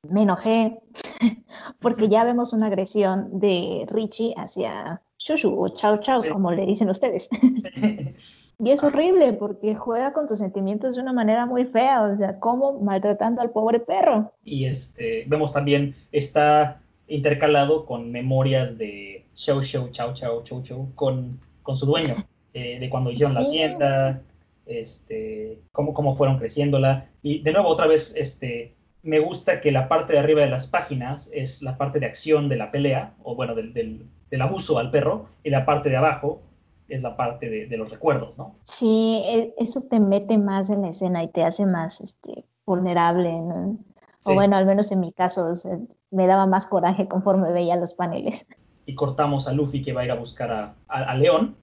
me 0.10 0.24
enojé 0.24 0.82
porque 1.80 2.08
ya 2.10 2.24
vemos 2.24 2.54
una 2.54 2.68
agresión 2.68 3.40
de 3.40 3.86
Richie 3.90 4.34
hacia 4.38 5.02
Shushu 5.18 5.54
o 5.60 5.70
Chao 5.70 5.98
Chao, 5.98 6.22
Sí. 6.22 6.30
como 6.30 6.52
le 6.52 6.66
dicen 6.66 6.90
ustedes. 6.90 7.30
Y 8.62 8.72
es 8.72 8.84
horrible 8.84 9.32
porque 9.34 9.74
juega 9.74 10.12
con 10.12 10.28
tus 10.28 10.40
sentimientos 10.40 10.96
de 10.96 11.02
una 11.02 11.14
manera 11.14 11.46
muy 11.46 11.64
fea, 11.66 12.04
o 12.04 12.18
sea, 12.18 12.40
como 12.40 12.74
maltratando 12.82 13.42
al 13.42 13.52
pobre 13.52 13.80
perro. 13.80 14.34
y 14.44 14.66
este, 14.66 15.24
vemos 15.28 15.54
también, 15.54 15.96
está 16.12 16.82
intercalado 17.08 17.86
con 17.86 18.12
memorias 18.12 18.78
de 18.78 19.26
Show 19.34 19.62
Show, 19.62 19.90
Chao 19.92 20.14
Chao, 20.14 20.44
Chou 20.44 20.62
Chou, 20.62 20.94
con, 20.96 21.40
con 21.64 21.78
su 21.78 21.86
dueño, 21.86 22.16
eh, 22.54 22.80
de 22.80 22.90
cuando 22.90 23.12
hicieron 23.12 23.34
la 23.34 23.42
Sí. 23.42 23.52
tienda, 23.52 24.22
este, 24.66 25.60
cómo, 25.72 25.94
cómo 25.94 26.14
fueron 26.16 26.38
creciéndola. 26.38 27.06
Y 27.24 27.42
de 27.42 27.54
nuevo, 27.54 27.70
otra 27.70 27.88
vez, 27.88 28.14
este, 28.18 28.76
me 29.04 29.20
gusta 29.20 29.62
que 29.62 29.72
la 29.72 29.88
parte 29.88 30.14
de 30.14 30.20
arriba 30.20 30.42
de 30.42 30.50
las 30.50 30.68
páginas 30.68 31.32
es 31.34 31.62
la 31.62 31.78
parte 31.78 32.00
de 32.00 32.06
acción 32.08 32.50
de 32.50 32.58
la 32.58 32.72
pelea, 32.72 33.14
o 33.24 33.36
bueno, 33.36 33.56
del, 33.56 33.74
del, 33.74 34.06
del 34.30 34.42
abuso 34.42 34.78
al 34.80 34.92
perro, 34.92 35.28
y 35.44 35.50
la 35.50 35.66
parte 35.66 35.90
de 35.90 35.96
abajo 35.98 36.42
es 36.90 37.02
la 37.04 37.16
parte 37.16 37.50
de, 37.50 37.68
de 37.68 37.78
los 37.78 37.90
recuerdos, 37.90 38.38
¿no? 38.38 38.56
Sí, 38.64 39.22
e- 39.26 39.54
eso 39.58 39.82
te 39.90 40.00
mete 40.00 40.38
más 40.38 40.70
en 40.70 40.82
la 40.82 40.90
escena 40.90 41.24
y 41.24 41.28
te 41.30 41.44
hace 41.44 41.66
más 41.66 42.02
este, 42.02 42.46
vulnerable, 42.66 43.32
¿no? 43.32 43.78
O 44.26 44.32
Sí. 44.32 44.34
bueno, 44.34 44.58
al 44.58 44.66
menos 44.66 44.92
en 44.92 45.00
mi 45.00 45.14
caso, 45.14 45.48
o 45.48 45.56
sea, 45.56 45.78
me 46.12 46.28
daba 46.28 46.46
más 46.46 46.66
coraje 46.68 47.08
conforme 47.08 47.52
veía 47.52 47.76
los 47.78 47.94
paneles. 47.94 48.46
y 48.86 48.96
cortamos 48.96 49.48
a 49.48 49.54
Luffy 49.54 49.84
que 49.84 49.94
va 49.94 50.02
a 50.02 50.06
ir 50.06 50.12
a 50.12 50.16
buscar 50.16 50.52
a, 50.52 50.76
a- 50.88 51.04
a 51.12 51.16
León. 51.16 51.56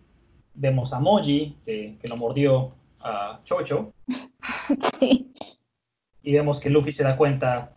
Vemos 0.54 0.92
a 0.92 1.00
Moji, 1.00 1.58
que, 1.64 1.98
que 2.00 2.08
lo 2.08 2.16
mordió 2.16 2.72
a 3.02 3.40
Chocho, 3.44 3.90
Sí, 4.98 5.32
y 6.22 6.32
vemos 6.32 6.60
que 6.60 6.70
Luffy 6.70 6.92
se 6.92 7.04
da 7.04 7.16
cuenta 7.16 7.72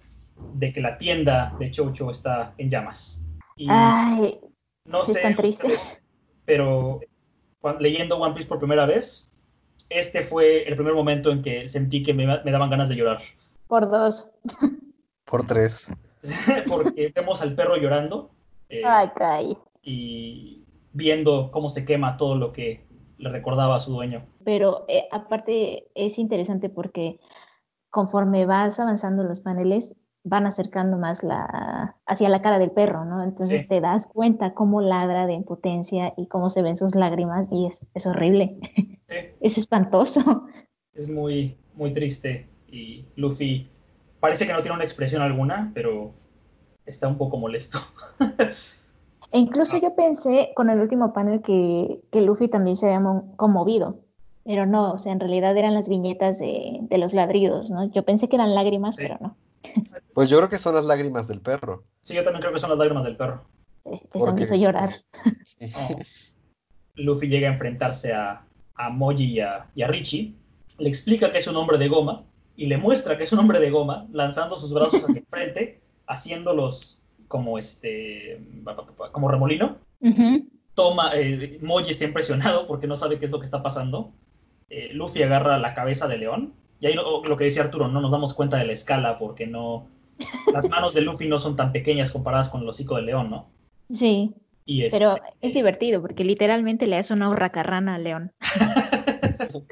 de 0.53 0.71
que 0.71 0.81
la 0.81 0.97
tienda 0.97 1.55
de 1.59 1.69
Chocho 1.71 2.09
está 2.11 2.53
en 2.57 2.69
llamas. 2.69 3.25
Y 3.57 3.67
ay, 3.69 4.39
no 4.85 5.03
sé, 5.03 5.11
están 5.13 5.35
tristes. 5.35 6.03
pero 6.45 6.99
leyendo 7.79 8.17
One 8.17 8.33
Piece 8.33 8.47
por 8.47 8.59
primera 8.59 8.85
vez, 8.85 9.29
este 9.89 10.23
fue 10.23 10.67
el 10.67 10.75
primer 10.75 10.93
momento 10.93 11.31
en 11.31 11.41
que 11.41 11.67
sentí 11.67 12.03
que 12.03 12.13
me, 12.13 12.25
me 12.25 12.51
daban 12.51 12.69
ganas 12.69 12.89
de 12.89 12.95
llorar. 12.95 13.21
Por 13.67 13.89
dos. 13.89 14.27
Por 15.25 15.45
tres. 15.45 15.91
Porque 16.67 17.11
vemos 17.15 17.41
al 17.41 17.55
perro 17.55 17.77
llorando 17.77 18.29
eh, 18.69 18.81
Ay, 18.85 19.09
caray. 19.15 19.57
y 19.81 20.63
viendo 20.91 21.49
cómo 21.51 21.69
se 21.69 21.85
quema 21.85 22.17
todo 22.17 22.35
lo 22.35 22.51
que 22.51 22.83
le 23.17 23.29
recordaba 23.29 23.75
a 23.75 23.79
su 23.79 23.91
dueño. 23.91 24.25
Pero 24.43 24.85
eh, 24.87 25.07
aparte 25.11 25.87
es 25.95 26.17
interesante 26.19 26.69
porque 26.69 27.19
conforme 27.89 28.45
vas 28.45 28.79
avanzando 28.79 29.23
los 29.23 29.41
paneles, 29.41 29.95
van 30.23 30.45
acercando 30.45 30.97
más 30.97 31.23
la, 31.23 31.95
hacia 32.05 32.29
la 32.29 32.41
cara 32.41 32.59
del 32.59 32.71
perro, 32.71 33.05
¿no? 33.05 33.23
Entonces 33.23 33.61
Sí. 33.61 33.67
te 33.67 33.79
das 33.81 34.05
cuenta 34.07 34.53
cómo 34.53 34.81
ladra 34.81 35.25
de 35.27 35.33
impotencia 35.33 36.13
y 36.17 36.27
cómo 36.27 36.49
se 36.49 36.61
ven 36.61 36.75
sus 36.77 36.93
lágrimas 36.95 37.47
y 37.51 37.65
es, 37.65 37.85
es 37.93 38.05
horrible, 38.05 38.57
Sí. 39.07 39.15
es 39.39 39.57
espantoso. 39.57 40.45
es 40.93 41.09
muy, 41.09 41.55
muy 41.75 41.93
triste 41.93 42.47
y 42.71 43.05
Luffy 43.15 43.69
parece 44.19 44.45
que 44.45 44.53
no 44.53 44.61
tiene 44.61 44.75
una 44.75 44.83
expresión 44.83 45.21
alguna, 45.21 45.71
pero 45.73 46.11
está 46.85 47.07
un 47.07 47.17
poco 47.17 47.37
molesto. 47.37 47.79
E 49.31 49.37
incluso 49.39 49.77
yo 49.77 49.95
pensé 49.95 50.51
con 50.55 50.69
el 50.69 50.79
último 50.79 51.13
panel 51.13 51.41
que, 51.41 52.01
que 52.11 52.21
Luffy 52.21 52.47
también 52.47 52.75
se 52.75 52.87
había 52.87 52.99
mo- 52.99 53.31
conmovido, 53.37 53.99
pero 54.43 54.65
no, 54.65 54.91
o 54.93 54.97
sea, 54.97 55.13
en 55.13 55.19
realidad 55.19 55.55
eran 55.55 55.75
las 55.75 55.87
viñetas 55.87 56.39
de, 56.39 56.79
de 56.81 56.97
los 56.97 57.13
ladridos, 57.13 57.69
¿no? 57.69 57.85
Yo 57.91 58.03
pensé 58.03 58.27
que 58.27 58.35
eran 58.37 58.55
lágrimas, 58.55 58.95
Sí. 58.95 59.03
pero 59.03 59.17
no. 59.21 59.35
Pues 60.13 60.29
yo 60.29 60.37
creo 60.37 60.49
que 60.49 60.57
son 60.57 60.75
las 60.75 60.85
lágrimas 60.85 61.27
del 61.27 61.41
perro. 61.41 61.83
Sí, 62.03 62.13
yo 62.15 62.23
también 62.23 62.41
creo 62.41 62.53
que 62.53 62.59
son 62.59 62.69
las 62.71 62.79
lágrimas 62.79 63.03
del 63.03 63.15
perro. 63.17 63.45
Eh, 63.85 63.91
Eso 63.93 64.07
Porque- 64.11 64.33
me 64.33 64.41
hizo 64.43 64.55
llorar. 64.55 64.95
Sí. 65.43 65.71
No. 66.95 67.05
Luffy 67.05 67.27
llega 67.27 67.47
a 67.47 67.53
enfrentarse 67.53 68.11
a, 68.13 68.43
a 68.75 68.89
Moji 68.89 69.23
y 69.35 69.39
a, 69.39 69.67
y 69.73 69.83
a 69.83 69.87
Richie, 69.87 70.33
le 70.79 70.89
explica 70.89 71.31
que 71.31 71.37
es 71.37 71.47
un 71.47 71.55
hombre 71.55 71.77
de 71.77 71.87
goma 71.87 72.25
y 72.57 72.65
le 72.67 72.75
muestra 72.77 73.17
que 73.17 73.23
es 73.23 73.31
un 73.31 73.39
hombre 73.39 73.59
de 73.61 73.69
goma, 73.69 74.05
lanzando 74.11 74.59
sus 74.59 74.73
brazos 74.73 75.03
hacia 75.05 75.19
enfrente, 75.19 75.79
haciéndolos 76.07 77.01
como 77.29 77.57
este 77.57 78.41
como 79.13 79.29
remolino. 79.29 79.77
Toma, 80.73 81.11
eh, 81.15 81.57
Moji 81.61 81.91
está 81.91 82.03
impresionado 82.05 82.67
porque 82.67 82.87
no 82.87 82.97
sabe 82.97 83.17
qué 83.17 83.25
es 83.25 83.31
lo 83.31 83.39
que 83.39 83.45
está 83.45 83.63
pasando. 83.63 84.11
Eh, 84.69 84.89
Luffy 84.93 85.23
agarra 85.23 85.57
la 85.57 85.73
cabeza 85.73 86.07
de 86.09 86.17
León. 86.17 86.53
Y 86.79 86.87
ahí 86.87 86.93
lo, 86.93 87.23
lo 87.23 87.37
que 87.37 87.45
decía 87.45 87.63
Arturo, 87.63 87.87
no 87.87 88.01
nos 88.01 88.11
damos 88.11 88.33
cuenta 88.33 88.57
de 88.57 88.65
la 88.65 88.73
escala 88.73 89.17
porque 89.19 89.47
no... 89.47 89.87
Las 90.53 90.69
manos 90.69 90.93
de 90.93 91.01
Luffy 91.01 91.27
no 91.27 91.39
son 91.39 91.55
tan 91.55 91.71
pequeñas 91.71 92.11
comparadas 92.11 92.49
con 92.49 92.61
el 92.61 92.69
hocico 92.69 92.95
de 92.95 93.03
León, 93.03 93.29
¿no? 93.29 93.47
Sí, 93.89 94.33
Y 94.65 94.83
este, 94.83 94.99
pero 94.99 95.15
es 95.41 95.53
divertido 95.53 96.01
porque 96.01 96.23
literalmente 96.25 96.87
le 96.87 96.97
hace 96.97 97.13
una 97.13 97.29
hurracarrana 97.29 97.95
al 97.95 98.03
león. 98.03 98.31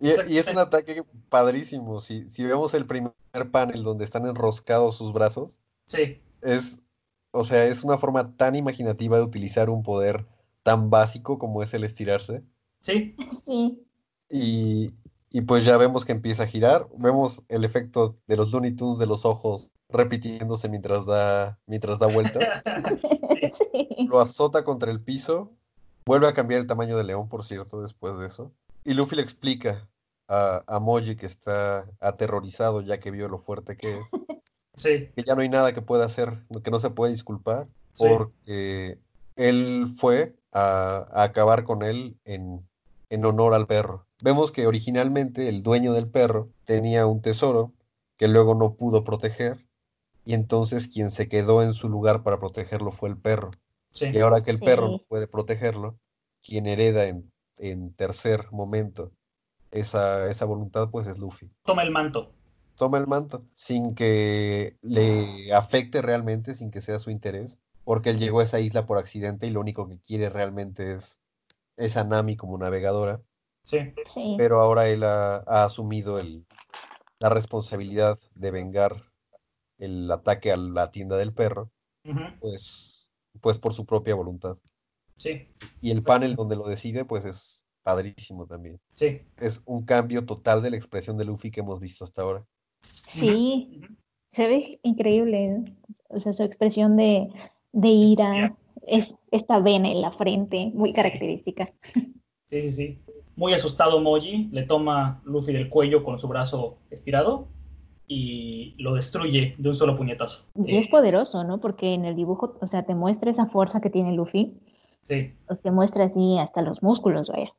Y, 0.00 0.08
y 0.34 0.38
es 0.38 0.46
un 0.46 0.58
ataque 0.58 1.04
padrísimo. 1.28 2.00
Si, 2.00 2.28
si 2.30 2.44
vemos 2.44 2.74
el 2.74 2.86
primer 2.86 3.12
panel 3.50 3.82
donde 3.82 4.04
están 4.04 4.26
enroscados 4.26 4.96
sus 4.96 5.12
brazos, 5.12 5.58
Sí, 5.88 6.20
es, 6.42 6.80
o 7.32 7.44
sea, 7.44 7.66
es 7.66 7.84
una 7.84 7.98
forma 7.98 8.36
tan 8.36 8.56
imaginativa 8.56 9.16
de 9.18 9.24
utilizar 9.24 9.70
un 9.70 9.82
poder 9.82 10.26
tan 10.62 10.90
básico 10.90 11.38
como 11.38 11.62
es 11.62 11.74
el 11.74 11.84
estirarse. 11.84 12.42
sí, 12.80 13.14
Sí, 13.42 13.86
Y, 14.30 14.90
y 15.30 15.42
pues 15.42 15.64
ya 15.64 15.76
vemos 15.76 16.04
que 16.04 16.12
empieza 16.12 16.44
a 16.44 16.46
girar. 16.46 16.86
Vemos 16.96 17.42
el 17.48 17.64
efecto 17.64 18.16
de 18.26 18.36
los 18.36 18.52
Looney 18.52 18.72
Tunes 18.72 18.98
de 18.98 19.06
los 19.06 19.24
ojos 19.24 19.70
repitiéndose 19.88 20.68
mientras 20.68 21.06
da, 21.06 21.58
mientras 21.66 21.98
da 21.98 22.06
vueltas. 22.06 22.42
sí. 23.72 24.06
Lo 24.08 24.20
azota 24.20 24.64
contra 24.64 24.90
el 24.90 25.00
piso. 25.00 25.52
Vuelve 26.04 26.28
a 26.28 26.34
cambiar 26.34 26.60
el 26.60 26.66
tamaño 26.66 26.96
del 26.96 27.08
león, 27.08 27.28
por 27.28 27.44
cierto, 27.44 27.82
después 27.82 28.18
de 28.18 28.26
eso. 28.26 28.52
Y 28.84 28.94
Luffy 28.94 29.16
le 29.16 29.22
explica 29.22 29.88
a, 30.28 30.62
a 30.66 30.78
Moji 30.80 31.16
que 31.16 31.26
está 31.26 31.84
aterrorizado 32.00 32.80
ya 32.80 33.00
que 33.00 33.10
vio 33.10 33.28
lo 33.28 33.38
fuerte 33.38 33.76
que 33.76 33.98
es. 33.98 34.04
sí, 34.74 35.08
Que 35.16 35.24
ya 35.24 35.34
no 35.34 35.40
hay 35.40 35.48
nada 35.48 35.72
que 35.72 35.82
pueda 35.82 36.04
hacer, 36.04 36.44
que 36.62 36.70
no 36.70 36.78
se 36.78 36.90
puede 36.90 37.12
disculpar. 37.12 37.66
sí. 37.94 38.04
Porque 38.08 38.98
él 39.34 39.88
fue 39.94 40.34
a, 40.52 41.06
a 41.12 41.24
acabar 41.24 41.64
con 41.64 41.82
él 41.82 42.16
en, 42.24 42.66
en 43.10 43.24
honor 43.24 43.52
al 43.54 43.66
perro. 43.66 44.05
Vemos 44.22 44.50
que 44.52 44.66
originalmente 44.66 45.48
el 45.48 45.62
dueño 45.62 45.92
del 45.92 46.08
perro 46.08 46.50
tenía 46.64 47.06
un 47.06 47.20
tesoro 47.20 47.72
que 48.16 48.28
luego 48.28 48.54
no 48.54 48.74
pudo 48.74 49.04
proteger. 49.04 49.66
Y 50.24 50.34
entonces 50.34 50.88
quien 50.88 51.10
se 51.10 51.28
quedó 51.28 51.62
en 51.62 51.72
su 51.72 51.88
lugar 51.88 52.22
para 52.22 52.40
protegerlo 52.40 52.90
fue 52.90 53.08
el 53.08 53.16
perro. 53.16 53.50
sí. 53.92 54.06
Y 54.12 54.18
ahora 54.18 54.42
que 54.42 54.50
el 54.50 54.58
perro 54.58 54.88
no 54.88 54.98
puede 54.98 55.28
protegerlo, 55.28 55.98
quien 56.42 56.66
hereda 56.66 57.06
en, 57.06 57.30
en 57.58 57.92
tercer 57.92 58.46
momento 58.50 59.12
esa, 59.70 60.28
esa 60.30 60.44
voluntad, 60.44 60.90
pues 60.90 61.06
es 61.06 61.18
Luffy. 61.18 61.50
Toma 61.64 61.82
el 61.82 61.90
manto. 61.90 62.32
Toma 62.76 62.98
el 62.98 63.06
manto 63.06 63.44
sin 63.54 63.94
que 63.94 64.76
le 64.82 65.52
afecte 65.54 66.02
realmente, 66.02 66.54
sin 66.54 66.70
que 66.70 66.82
sea 66.82 66.98
su 66.98 67.10
interés, 67.10 67.58
porque 67.84 68.10
él 68.10 68.18
llegó 68.18 68.40
a 68.40 68.44
esa 68.44 68.60
isla 68.60 68.86
por 68.86 68.98
accidente 68.98 69.46
y 69.46 69.50
lo 69.50 69.60
único 69.60 69.88
que 69.88 69.98
quiere 69.98 70.28
realmente 70.28 70.92
es, 70.92 71.20
es 71.76 71.96
a 71.96 72.04
Nami 72.04 72.36
como 72.36 72.58
navegadora, 72.58 73.22
Sí, 73.66 73.78
Sí. 74.04 74.34
pero 74.38 74.60
ahora 74.60 74.88
él 74.88 75.02
ha, 75.02 75.38
ha 75.46 75.64
asumido 75.64 76.18
el, 76.20 76.46
la 77.18 77.28
responsabilidad 77.28 78.16
de 78.34 78.50
vengar 78.52 78.94
el 79.78 80.10
ataque 80.10 80.52
a 80.52 80.56
la 80.56 80.90
tienda 80.92 81.16
del 81.16 81.34
perro, 81.34 81.70
pues, 82.40 83.10
pues 83.40 83.58
por 83.58 83.72
su 83.74 83.84
propia 83.84 84.14
voluntad. 84.14 84.56
sí, 85.16 85.48
Y 85.80 85.90
el 85.90 86.02
panel 86.02 86.36
donde 86.36 86.54
lo 86.56 86.66
decide, 86.66 87.04
pues 87.04 87.24
es 87.24 87.64
padrísimo 87.82 88.46
también. 88.46 88.80
sí. 88.92 89.20
Es 89.36 89.62
un 89.66 89.84
cambio 89.84 90.24
total 90.24 90.62
de 90.62 90.70
la 90.70 90.76
expresión 90.76 91.18
de 91.18 91.24
Luffy 91.24 91.50
que 91.50 91.60
hemos 91.60 91.80
visto 91.80 92.04
hasta 92.04 92.22
ahora. 92.22 92.46
Sí, 92.82 93.80
se 94.32 94.46
ve 94.46 94.78
increíble. 94.82 95.48
¿no? 95.48 95.64
O 96.08 96.18
sea, 96.20 96.32
su 96.32 96.42
expresión 96.44 96.96
de, 96.96 97.28
de 97.72 97.88
ira, 97.88 98.56
es 98.86 99.14
esta 99.32 99.58
vena 99.58 99.90
en 99.90 100.00
la 100.00 100.12
frente, 100.12 100.70
muy 100.72 100.92
característica. 100.92 101.72
Sí, 102.48 102.62
sí, 102.62 102.70
sí. 102.70 103.02
Muy 103.36 103.52
asustado 103.52 104.00
Moji 104.00 104.48
le 104.52 104.62
toma 104.64 105.20
Luffy 105.24 105.52
del 105.52 105.68
cuello 105.68 106.02
con 106.02 106.18
su 106.18 106.26
brazo 106.28 106.78
estirado 106.90 107.46
y 108.08 108.74
lo 108.78 108.94
destruye 108.94 109.54
de 109.58 109.68
un 109.68 109.74
solo 109.74 109.94
puñetazo. 109.96 110.46
Y 110.64 110.76
es 110.76 110.86
Eh, 110.86 110.88
poderoso, 110.90 111.44
¿no? 111.44 111.58
Porque 111.60 111.92
en 111.94 112.04
el 112.04 112.14
dibujo, 112.16 112.56
o 112.60 112.66
sea, 112.66 112.84
te 112.84 112.94
muestra 112.94 113.30
esa 113.30 113.46
fuerza 113.46 113.80
que 113.80 113.90
tiene 113.90 114.12
Luffy, 114.12 114.54
sí. 115.02 115.32
te 115.62 115.70
muestra 115.70 116.04
así 116.04 116.38
hasta 116.38 116.62
los 116.62 116.82
músculos, 116.82 117.28
vaya. 117.28 117.52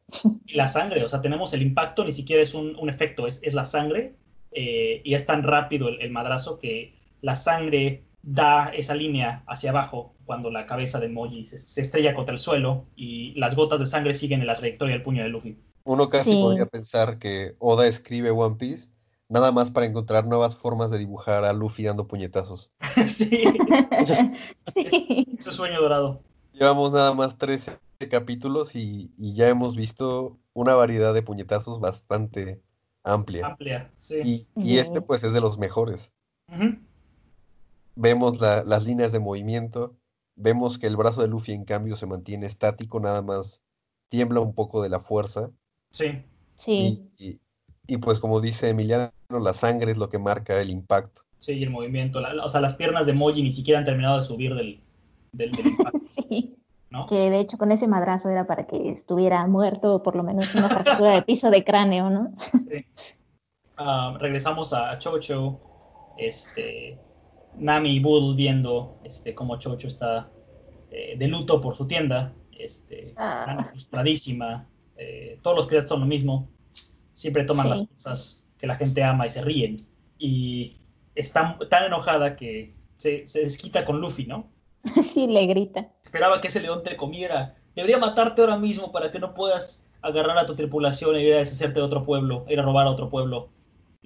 Y 0.46 0.56
la 0.56 0.68
sangre, 0.68 1.04
o 1.04 1.10
sea, 1.10 1.22
tenemos 1.22 1.54
el 1.54 1.62
impacto, 1.62 2.06
ni 2.06 2.12
siquiera 2.12 2.42
es 2.42 2.54
un, 2.56 2.76
un 2.78 2.90
efecto, 2.90 3.28
es, 3.28 3.40
es 3.44 3.54
la 3.54 3.66
sangre 3.66 4.16
eh, 4.54 5.02
y 5.04 5.14
es 5.14 5.26
tan 5.26 5.44
rápido 5.44 5.90
el, 5.90 6.02
el 6.02 6.12
madrazo 6.12 6.60
que 6.60 6.96
la 7.22 7.36
sangre 7.36 8.04
da 8.30 8.70
esa 8.76 8.94
línea 8.94 9.44
hacia 9.48 9.70
abajo 9.70 10.14
cuando 10.26 10.52
la 10.52 10.66
cabeza 10.68 11.00
de 11.00 11.08
Moji 11.08 11.46
se, 11.46 11.58
se 11.58 11.80
estrella 11.80 12.14
contra 12.14 12.34
el 12.34 12.40
suelo 12.40 12.86
y 12.96 13.32
las 13.40 13.56
gotas 13.56 13.80
de 13.80 13.86
sangre 13.86 14.14
siguen 14.14 14.42
en 14.42 14.48
la 14.48 14.54
trayectoria 14.56 14.94
del 14.96 15.02
puño 15.02 15.24
de 15.24 15.30
Luffy. 15.30 15.58
Uno 15.86 16.10
casi 16.10 16.32
Sí. 16.34 16.42
podría 16.42 16.66
pensar 16.66 17.20
que 17.20 17.56
Oda 17.60 17.88
escribe 17.88 18.30
One 18.32 18.56
Piece 18.58 18.90
nada 19.30 19.54
más 19.54 19.72
para 19.72 19.86
encontrar 19.86 20.26
nuevas 20.28 20.56
formas 20.58 20.92
de 20.92 20.98
dibujar 20.98 21.46
a 21.46 21.54
Luffy 21.54 21.84
dando 21.84 22.08
puñetazos. 22.08 22.74
sí, 23.08 23.46
sí. 24.74 25.28
ese 25.38 25.52
sueño 25.54 25.82
dorado. 25.82 26.22
Llevamos 26.52 26.92
nada 26.92 27.14
más 27.14 27.38
13 27.38 27.78
capítulos 28.10 28.76
y, 28.76 29.14
y 29.18 29.36
ya 29.36 29.48
hemos 29.48 29.78
visto 29.78 30.38
una 30.54 30.76
variedad 30.76 31.14
de 31.14 31.22
puñetazos 31.22 31.80
bastante 31.80 32.62
amplia. 33.04 33.48
Amplia, 33.48 33.90
sí. 34.00 34.48
Y, 34.56 34.78
este 34.78 35.00
pues 35.02 35.24
es 35.24 35.32
de 35.32 35.40
los 35.40 35.58
mejores. 35.58 36.12
Ujú. 36.54 36.78
Vemos 38.00 38.40
la- 38.40 38.64
las 38.64 38.86
líneas 38.86 39.12
de 39.12 39.20
movimiento, 39.20 39.96
vemos 40.36 40.78
que 40.78 40.86
el 40.88 40.96
brazo 40.96 41.22
de 41.22 41.28
Luffy 41.28 41.54
en 41.54 41.66
cambio 41.66 41.96
se 41.96 42.06
mantiene 42.06 42.46
estático, 42.46 43.00
nada 43.00 43.24
más 43.24 43.62
tiembla 44.10 44.40
un 44.40 44.54
poco 44.54 44.84
de 44.84 44.90
la 44.90 45.00
fuerza. 45.00 45.50
Sí, 45.92 46.24
Sí. 46.56 47.08
Y, 47.18 47.26
y- 47.28 47.42
y, 47.88 47.98
pues 47.98 48.20
como 48.20 48.40
dice 48.42 48.70
Emiliano, 48.70 49.12
la 49.30 49.54
sangre 49.54 49.92
es 49.92 49.98
lo 49.98 50.10
que 50.10 50.18
marca 50.20 50.60
el 50.62 50.70
impacto. 50.70 51.24
sí, 51.40 51.54
y 51.54 51.64
el 51.64 51.70
movimiento. 51.70 52.20
la- 52.20 52.44
o 52.44 52.50
sea, 52.50 52.62
las 52.62 52.76
piernas 52.76 53.06
de 53.06 53.14
Moji 53.14 53.42
ni 53.44 53.52
siquiera 53.52 53.80
han 53.80 53.86
terminado 53.86 54.18
de 54.18 54.24
subir 54.24 54.54
del, 54.56 54.80
del, 55.32 55.52
del 55.52 55.68
impacto, 55.68 56.00
Sí. 56.10 56.56
¿no? 56.90 57.06
Que 57.08 57.30
de 57.30 57.40
hecho 57.40 57.58
con 57.58 57.72
ese 57.72 57.88
madrazo 57.88 58.30
era 58.30 58.46
para 58.48 58.66
que 58.68 58.90
estuviera 58.92 59.46
muerto 59.48 59.96
o 59.96 60.04
por 60.04 60.16
lo 60.16 60.24
menos 60.24 60.54
una 60.56 60.68
fractura 60.70 61.12
de 61.16 61.22
piso 61.24 61.50
de 61.50 61.64
cráneo, 61.64 62.10
¿no? 62.10 62.32
Ah, 63.78 64.18
regresamos 64.20 64.74
a 64.74 64.98
Chocho, 64.98 65.60
este, 66.18 66.98
Nami 67.60 67.96
y 67.96 68.00
Bull 68.00 68.36
viendo 68.36 69.00
este, 69.04 69.34
cómo 69.34 69.58
Chocho 69.58 69.88
está 69.88 70.30
eh, 70.92 71.16
de 71.18 71.28
luto 71.28 71.60
por 71.62 71.76
su 71.76 71.86
tienda, 71.88 72.34
este, 72.58 73.14
Ah. 73.18 73.46
Nami 73.48 73.64
frustradísima, 73.64 74.68
eh, 74.96 75.40
todos 75.42 75.58
los 75.58 75.68
piratas 75.68 75.90
son 75.90 76.02
lo 76.02 76.06
mismo, 76.06 76.48
siempre 77.14 77.44
toman 77.44 77.70
las 77.70 77.84
cosas 77.84 78.48
que 78.58 78.68
la 78.68 78.76
gente 78.76 79.04
ama 79.04 79.26
y 79.26 79.30
se 79.30 79.44
ríen, 79.44 79.78
y 80.18 80.78
está 81.16 81.58
tan 81.70 81.86
enojada 81.86 82.36
que 82.36 82.74
se, 82.98 83.28
se 83.28 83.42
desquita 83.42 83.86
con 83.86 84.00
Luffy, 84.02 84.26
¿no? 84.26 84.50
Sí, 85.04 85.28
le 85.28 85.46
grita. 85.46 85.92
Esperaba 86.04 86.42
que 86.42 86.48
ese 86.48 86.62
león 86.62 86.82
te 86.84 86.96
comiera, 86.96 87.56
debería 87.76 87.98
matarte 87.98 88.42
ahora 88.42 88.58
mismo 88.58 88.92
para 88.92 89.12
que 89.12 89.20
no 89.20 89.34
puedas 89.34 89.88
agarrar 90.02 90.38
a 90.38 90.46
tu 90.46 90.56
tripulación 90.56 91.16
e 91.16 91.24
ir 91.24 91.34
a 91.34 91.38
deshacerte 91.38 91.80
de 91.80 91.86
otro 91.86 92.06
pueblo, 92.06 92.46
ir 92.48 92.60
a 92.60 92.64
robar 92.64 92.88
a 92.88 92.92
otro 92.92 93.10
pueblo. 93.10 93.50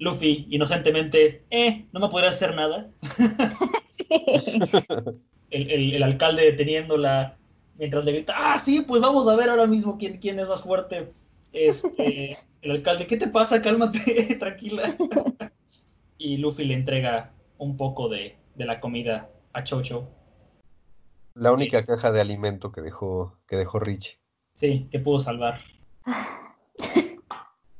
Luffy, 0.02 0.48
inocentemente, 0.50 1.44
eh, 1.48 1.86
no 1.92 2.00
me 2.00 2.08
podrías 2.08 2.34
hacer 2.34 2.54
nada. 2.56 2.90
Sí. 3.92 4.60
El, 5.50 5.70
el- 5.70 5.94
el 5.94 6.02
alcalde 6.02 6.44
deteniéndola 6.44 7.36
mientras 7.78 8.04
le 8.04 8.12
grita, 8.12 8.34
ah, 8.36 8.58
sí, 8.58 8.84
pues 8.88 9.00
vamos 9.02 9.28
a 9.28 9.36
ver 9.36 9.48
ahora 9.50 9.66
mismo 9.66 9.96
quién, 9.98 10.16
quién 10.18 10.38
es 10.40 10.48
más 10.48 10.62
fuerte. 10.62 11.12
Este, 11.52 12.38
el 12.62 12.70
alcalde, 12.70 13.06
¿qué 13.06 13.16
te 13.18 13.28
pasa? 13.28 13.60
Cálmate, 13.62 14.34
tranquila. 14.40 14.94
Y 16.18 16.38
Luffy 16.38 16.64
le 16.64 16.74
entrega 16.74 17.32
un 17.58 17.76
poco 17.76 18.08
de, 18.08 18.36
de 18.54 18.64
la 18.64 18.80
comida 18.80 19.28
a 19.52 19.62
Chocho. 19.62 20.08
La 21.34 21.52
única 21.52 21.82
caja 21.84 22.10
de 22.12 22.20
alimento 22.22 22.72
que 22.72 22.80
dejó, 22.80 23.38
que 23.46 23.56
dejó 23.56 23.78
Rich. 23.78 24.18
Sí, 24.54 24.88
que 24.90 24.98
pudo 24.98 25.20
salvar. 25.20 25.60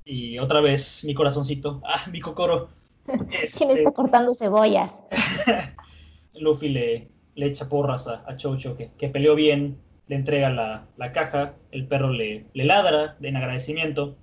Y 0.05 0.38
otra 0.38 0.61
vez 0.61 1.05
mi 1.05 1.15
corazoncito, 1.15 1.81
ah, 1.87 2.09
mi 2.11 2.21
cocoro. 2.21 2.69
¿Quién 3.07 3.29
Este, 3.43 3.73
está 3.73 3.93
cortando 3.93 4.35
cebollas? 4.35 5.03
Luffy 6.35 6.69
le, 6.69 7.09
le 7.35 7.47
echa 7.47 7.69
porras 7.69 8.09
a, 8.09 8.25
a 8.27 8.37
Chocho, 8.37 8.77
que, 8.77 8.91
que 8.99 9.09
peleó 9.09 9.35
bien, 9.35 9.79
le 10.09 10.17
entrega 10.17 10.51
la, 10.51 10.87
la 10.97 11.12
caja, 11.12 11.55
el 11.71 11.87
perro 11.87 12.11
le, 12.11 12.47
le 12.53 12.65
ladra 12.65 13.17
en 13.21 13.37
agradecimiento. 13.37 14.17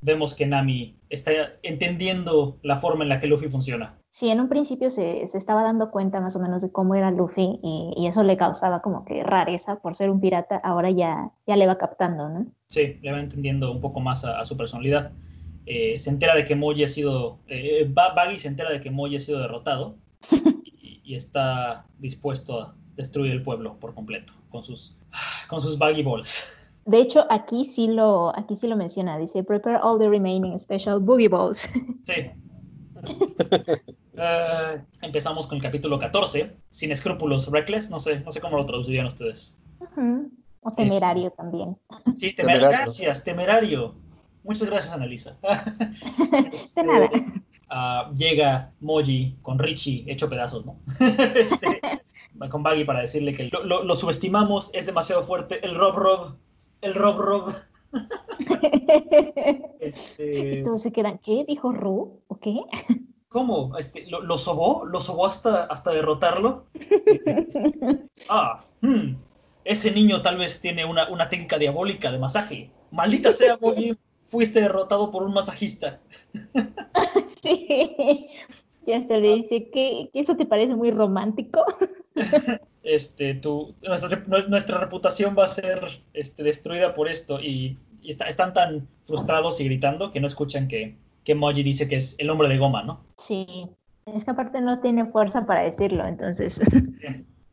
Vemos 0.00 0.34
que 0.34 0.46
Nami 0.46 0.96
está 1.10 1.30
entendiendo 1.62 2.58
la 2.62 2.78
forma 2.78 3.04
en 3.04 3.08
la 3.10 3.20
que 3.20 3.26
Luffy 3.26 3.48
funciona. 3.48 4.01
Sí, 4.14 4.28
en 4.28 4.40
un 4.40 4.48
principio 4.50 4.90
se, 4.90 5.26
se 5.26 5.38
estaba 5.38 5.62
dando 5.62 5.90
cuenta 5.90 6.20
más 6.20 6.36
o 6.36 6.38
menos 6.38 6.60
de 6.60 6.70
cómo 6.70 6.94
era 6.94 7.10
Luffy 7.10 7.58
y, 7.62 7.94
y 7.96 8.06
eso 8.06 8.22
le 8.22 8.36
causaba 8.36 8.82
como 8.82 9.06
que 9.06 9.24
rareza 9.24 9.76
por 9.80 9.94
ser 9.94 10.10
un 10.10 10.20
pirata, 10.20 10.58
ahora 10.58 10.90
ya, 10.90 11.30
ya 11.46 11.56
le 11.56 11.66
va 11.66 11.78
captando, 11.78 12.28
¿no? 12.28 12.46
Sí, 12.68 12.98
le 13.00 13.10
va 13.10 13.20
entendiendo 13.20 13.72
un 13.72 13.80
poco 13.80 14.00
más 14.00 14.26
a, 14.26 14.38
a 14.38 14.44
su 14.44 14.54
personalidad. 14.58 15.12
Eh, 15.64 15.98
se 15.98 16.10
entera 16.10 16.34
de 16.34 16.44
que 16.44 16.54
Moji 16.54 16.84
ha 16.84 16.88
sido. 16.88 17.38
Eh, 17.48 17.86
Ba- 17.88 18.12
Baggy 18.14 18.38
se 18.38 18.48
entera 18.48 18.70
de 18.70 18.80
que 18.80 18.90
Moji 18.90 19.16
ha 19.16 19.20
sido 19.20 19.40
derrotado 19.40 19.94
y, 20.30 21.00
y 21.04 21.14
está 21.14 21.86
dispuesto 21.98 22.60
a 22.60 22.74
destruir 22.96 23.32
el 23.32 23.42
pueblo 23.42 23.76
por 23.80 23.94
completo 23.94 24.34
con 24.50 24.62
sus, 24.62 24.94
con 25.48 25.62
sus 25.62 25.78
Baggy 25.78 26.02
Balls. 26.02 26.52
De 26.84 26.98
hecho, 26.98 27.24
aquí 27.30 27.64
sí 27.64 27.88
lo, 27.88 28.36
aquí 28.36 28.56
sí 28.56 28.66
lo 28.66 28.76
menciona, 28.76 29.16
dice, 29.16 29.42
prepare 29.42 29.78
all 29.82 29.98
the 29.98 30.08
remaining 30.10 30.58
special 30.58 31.00
boogie 31.00 31.28
balls. 31.28 31.66
Sí. 32.04 32.30
Eh, 34.14 34.84
empezamos 35.02 35.46
con 35.46 35.56
el 35.56 35.62
capítulo 35.62 35.98
14, 35.98 36.54
sin 36.70 36.92
escrúpulos, 36.92 37.50
reckless, 37.50 37.90
no 37.90 37.98
sé, 37.98 38.20
no 38.20 38.30
sé 38.32 38.40
cómo 38.40 38.56
lo 38.56 38.66
traducirían 38.66 39.06
ustedes. 39.06 39.58
O 40.60 40.70
temerario 40.70 41.30
también. 41.30 41.76
Sí, 42.16 42.28
temer- 42.28 42.36
Temerario. 42.36 42.68
gracias, 42.70 43.24
temerario. 43.24 43.94
Muchas 44.44 44.68
gracias, 44.68 44.92
Annalisa. 44.94 45.38
De 46.76 46.82
nada. 46.84 47.10
Ah, 47.68 48.10
llega 48.14 48.72
Moji 48.80 49.36
con 49.40 49.58
Richie 49.58 50.04
hecho 50.06 50.28
pedazos, 50.28 50.66
¿no? 50.66 50.78
Este, 51.34 51.80
con 52.50 52.62
Baggy 52.62 52.84
para 52.84 53.00
decirle 53.00 53.32
que 53.32 53.44
lo, 53.52 53.64
lo- 53.64 53.82
lo 53.84 53.96
subestimamos, 53.96 54.74
es 54.74 54.86
demasiado 54.86 55.22
fuerte. 55.22 55.64
El 55.64 55.74
Rob 55.74 55.94
Rob, 55.96 56.36
el 56.80 56.94
Rob 56.94 57.18
Rob. 57.18 57.54
Este, 59.80 60.62
se 60.76 60.92
quedan, 60.92 61.18
¿qué? 61.18 61.44
¿Dijo 61.46 61.72
Ru? 61.72 62.20
¿O 62.28 62.36
qué? 62.38 62.60
¿Cómo? 63.32 63.76
Este, 63.78 64.06
¿lo, 64.06 64.20
lo 64.20 64.36
sobó? 64.38 64.84
¿Lo 64.84 65.00
sobó 65.00 65.26
hasta, 65.26 65.64
hasta 65.64 65.92
derrotarlo? 65.92 66.66
Ah, 68.28 68.62
hmm, 68.82 69.14
ese 69.64 69.90
niño 69.90 70.22
tal 70.22 70.36
vez 70.36 70.60
tiene 70.60 70.84
una, 70.84 71.08
una 71.08 71.28
técnica 71.28 71.58
diabólica 71.58 72.12
de 72.12 72.18
masaje. 72.18 72.70
Maldita 72.90 73.30
sea, 73.32 73.56
Moji, 73.60 73.96
fuiste 74.26 74.60
derrotado 74.60 75.10
por 75.10 75.22
un 75.22 75.32
masajista. 75.34 76.00
Sí. 77.42 78.28
Ya 78.86 79.00
se 79.00 79.18
le 79.18 79.34
dice 79.34 79.68
que 79.70 80.10
eso 80.12 80.36
te 80.36 80.46
parece 80.46 80.76
muy 80.76 80.90
romántico. 80.92 81.64
este, 82.84 83.34
tu, 83.34 83.74
nuestra, 83.82 84.24
nuestra 84.48 84.78
reputación 84.78 85.34
va 85.36 85.44
a 85.46 85.48
ser 85.48 86.02
este, 86.12 86.42
destruida 86.44 86.94
por 86.94 87.08
esto 87.08 87.40
y, 87.40 87.78
y 88.00 88.10
está- 88.10 88.26
están 88.28 88.54
tan 88.54 88.88
frustrados 89.04 89.60
y 89.60 89.64
gritando 89.64 90.12
que 90.12 90.20
no 90.20 90.26
escuchan 90.28 90.68
que, 90.68 90.96
que 91.24 91.34
Moji 91.34 91.62
dice 91.62 91.88
que 91.88 91.96
es 91.96 92.16
el 92.18 92.30
hombre 92.30 92.48
de 92.48 92.58
goma, 92.58 92.82
¿no? 92.82 93.04
Sí. 93.16 93.68
Es 94.06 94.24
que 94.24 94.30
aparte 94.32 94.60
no 94.60 94.80
tiene 94.80 95.06
fuerza 95.06 95.46
para 95.46 95.62
decirlo, 95.62 96.04
entonces. 96.06 96.60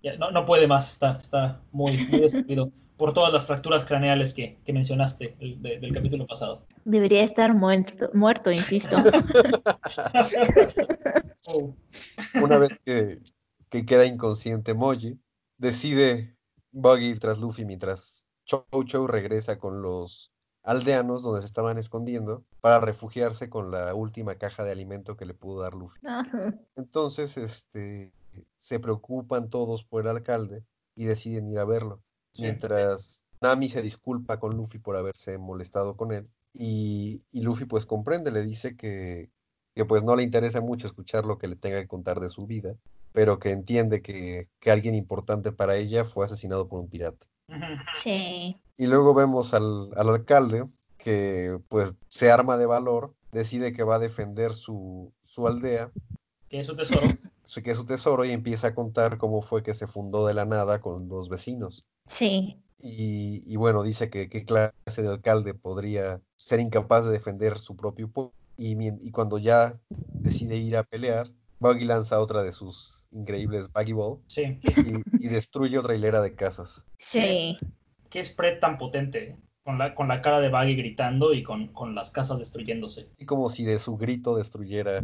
Ya, 0.01 0.15
no, 0.17 0.31
no 0.31 0.45
puede 0.45 0.65
más, 0.67 0.91
está, 0.93 1.17
está 1.19 1.61
muy, 1.71 1.97
muy 2.07 2.21
destruido 2.21 2.71
por 2.97 3.13
todas 3.13 3.31
las 3.31 3.45
fracturas 3.45 3.85
craneales 3.85 4.33
que, 4.33 4.57
que 4.65 4.73
mencionaste 4.73 5.35
el- 5.39 5.61
de- 5.61 5.79
del 5.79 5.93
capítulo 5.93 6.25
pasado. 6.25 6.65
Debería 6.85 7.23
estar 7.23 7.53
muerto, 7.53 8.09
muerto 8.13 8.49
insisto. 8.51 8.95
Oh, 11.47 11.73
Una 12.43 12.57
vez 12.57 12.69
que, 12.85 13.19
que 13.69 13.85
queda 13.85 14.05
inconsciente 14.05 14.73
Moji, 14.73 15.19
decide 15.57 16.35
Buggy 16.71 17.07
ir 17.07 17.19
tras 17.19 17.39
Luffy 17.39 17.65
mientras 17.65 18.25
Chow 18.45 18.65
Chow 18.85 19.07
regresa 19.07 19.57
con 19.57 19.81
los 19.81 20.31
aldeanos 20.69 21.23
donde 21.23 21.41
se 21.41 21.47
estaban 21.47 21.79
escondiendo 21.79 22.45
para 22.61 22.79
refugiarse 22.79 23.49
con 23.49 23.71
la 23.71 23.95
última 23.95 24.35
caja 24.35 24.63
de 24.63 24.71
alimento 24.71 25.17
que 25.17 25.25
le 25.25 25.33
pudo 25.33 25.63
dar 25.63 25.73
Luffy. 25.73 25.99
Ajá. 26.05 26.53
Entonces, 26.75 27.37
este, 27.37 28.13
se 28.59 28.79
preocupan 28.79 29.49
todos 29.49 29.83
por 29.83 30.01
el 30.01 30.09
alcalde 30.09 30.63
y 30.95 31.05
deciden 31.05 31.47
ir 31.47 31.57
a 31.57 31.65
verlo. 31.65 32.03
Mientras 32.37 33.23
Nami 33.41 33.67
se 33.69 33.81
disculpa 33.81 34.39
con 34.39 34.55
Luffy 34.55 34.77
por 34.77 34.95
haberse 34.95 35.39
molestado 35.39 35.97
con 35.97 36.13
él. 36.13 36.29
Y, 36.53 37.23
y 37.31 37.41
Luffy 37.41 37.65
pues 37.65 37.87
comprende, 37.87 38.31
le 38.31 38.43
dice 38.43 38.77
que, 38.77 39.31
que 39.73 39.85
pues 39.85 40.03
no 40.03 40.15
le 40.15 40.21
interesa 40.21 40.61
mucho 40.61 40.85
escuchar 40.85 41.25
lo 41.25 41.39
que 41.39 41.47
le 41.47 41.55
tenga 41.55 41.81
que 41.81 41.87
contar 41.87 42.19
de 42.19 42.29
su 42.29 42.45
vida, 42.45 42.75
pero 43.11 43.39
que 43.39 43.49
entiende 43.49 44.03
que, 44.03 44.49
que 44.59 44.69
alguien 44.69 44.93
importante 44.93 45.51
para 45.51 45.77
ella 45.77 46.05
fue 46.05 46.25
asesinado 46.25 46.67
por 46.67 46.79
un 46.79 46.89
pirata. 46.89 47.25
Sí. 47.95 48.57
Y 48.77 48.87
luego 48.87 49.13
vemos 49.13 49.53
al, 49.53 49.89
al 49.95 50.09
alcalde 50.09 50.65
que 50.97 51.59
pues 51.69 51.95
se 52.09 52.31
arma 52.31 52.57
de 52.57 52.65
valor, 52.65 53.13
decide 53.31 53.73
que 53.73 53.83
va 53.83 53.95
a 53.95 53.99
defender 53.99 54.53
su, 54.55 55.13
su 55.23 55.47
aldea, 55.47 55.91
Que 56.49 56.59
es 56.59 56.67
su 56.67 56.75
tesoro. 56.75 57.01
su- 57.43 57.61
que 57.63 57.71
es 57.71 57.77
su 57.77 57.85
tesoro 57.85 58.25
y 58.25 58.31
empieza 58.31 58.67
a 58.67 58.75
contar 58.75 59.17
cómo 59.17 59.41
fue 59.41 59.63
que 59.63 59.73
se 59.73 59.87
fundó 59.87 60.27
de 60.27 60.33
la 60.33 60.45
nada 60.45 60.81
con 60.81 61.07
los 61.09 61.29
vecinos. 61.29 61.85
Sí. 62.05 62.57
Y, 62.81 63.43
y 63.45 63.55
bueno, 63.57 63.83
dice 63.83 64.09
que 64.09 64.29
qué 64.29 64.45
clase 64.45 65.01
de 65.01 65.09
alcalde 65.09 65.53
podría 65.53 66.21
ser 66.37 66.59
incapaz 66.59 67.05
de 67.05 67.11
defender 67.11 67.59
su 67.59 67.75
propio 67.75 68.09
pueblo. 68.09 68.33
Y, 68.55 68.75
y 69.05 69.11
cuando 69.11 69.37
ya 69.37 69.73
decide 69.89 70.57
ir 70.57 70.75
a 70.77 70.83
pelear, 70.83 71.29
Buggy 71.59 71.85
lanza 71.85 72.19
otra 72.19 72.43
de 72.43 72.51
sus 72.51 73.07
increíbles 73.11 73.71
Buggy 73.71 73.93
Ball 73.93 74.19
Sí. 74.27 74.59
y, 74.63 75.25
y 75.25 75.27
destruye 75.29 75.77
otra 75.77 75.95
hilera 75.95 76.21
de 76.21 76.35
casas. 76.35 76.85
Sí. 76.97 77.57
Qué 78.09 78.23
spread 78.23 78.59
tan 78.59 78.77
potente. 78.77 79.37
Con 79.63 79.77
la, 79.77 79.93
con 79.93 80.07
la 80.07 80.21
cara 80.21 80.39
de 80.41 80.49
Baggy 80.49 80.75
gritando 80.75 81.33
y 81.33 81.43
con, 81.43 81.67
con 81.73 81.93
las 81.93 82.09
casas 82.11 82.39
destruyéndose. 82.39 83.09
Y 83.17 83.25
como 83.25 83.49
si 83.49 83.65
de 83.65 83.77
su 83.79 83.97
grito 83.97 84.35
destruyera 84.35 85.03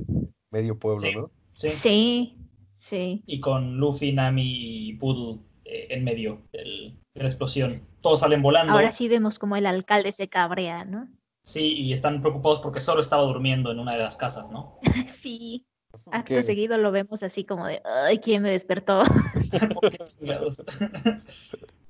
medio 0.49 0.79
pueblo, 0.79 1.01
Sí. 1.01 1.13
¿no? 1.15 1.31
Sí. 1.53 1.69
Sí. 1.69 2.37
Sí. 2.73 3.23
Y 3.27 3.39
con 3.39 3.77
Luffy, 3.77 4.11
Nami 4.11 4.89
y 4.89 4.93
Poodle 4.97 5.41
eh, 5.65 5.87
en 5.91 6.03
medio 6.03 6.41
del- 6.51 6.97
de 7.13 7.21
la 7.21 7.27
explosión. 7.29 7.81
Todos 8.01 8.21
salen 8.21 8.41
volando. 8.41 8.73
Ahora 8.73 8.91
sí 8.91 9.07
vemos 9.07 9.39
como 9.39 9.55
el 9.55 9.65
alcalde 9.65 10.11
se 10.11 10.27
cabrea, 10.27 10.83
¿no? 10.83 11.07
Sí, 11.43 11.73
y 11.77 11.93
están 11.93 12.21
preocupados 12.21 12.59
porque 12.59 12.81
Zoro 12.81 13.01
estaba 13.01 13.23
durmiendo 13.23 13.71
en 13.71 13.79
una 13.79 13.93
de 13.93 13.99
las 13.99 14.17
casas, 14.17 14.51
¿no? 14.51 14.79
Sí. 15.13 15.65
Acto 16.12 16.41
seguido 16.41 16.77
lo 16.77 16.91
vemos 16.91 17.23
así 17.23 17.43
como 17.43 17.65
de, 17.67 17.81
ay, 18.05 18.19
¿quién 18.19 18.43
me 18.43 18.51
despertó? 18.51 19.03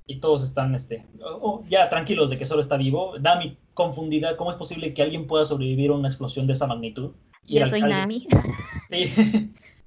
Y 0.08 0.20
todos 0.20 0.44
están 0.44 0.72
este, 0.76 1.04
oh, 1.20 1.64
ya 1.68 1.88
tranquilos 1.88 2.30
de 2.30 2.38
que 2.38 2.46
Zoro 2.46 2.60
está 2.60 2.76
vivo. 2.76 3.18
Nami 3.18 3.58
confundida, 3.74 4.36
¿cómo 4.36 4.52
es 4.52 4.56
posible 4.56 4.94
que 4.94 5.02
alguien 5.02 5.26
pueda 5.26 5.44
sobrevivir 5.44 5.90
a 5.90 5.94
una 5.94 6.06
explosión 6.06 6.46
de 6.46 6.52
esa 6.52 6.68
magnitud? 6.68 7.10
Y 7.44 7.58
Yo 7.58 7.66
soy 7.66 7.80
alcalde- 7.80 8.00
Nami. 8.00 8.26
Sí. 8.88 9.12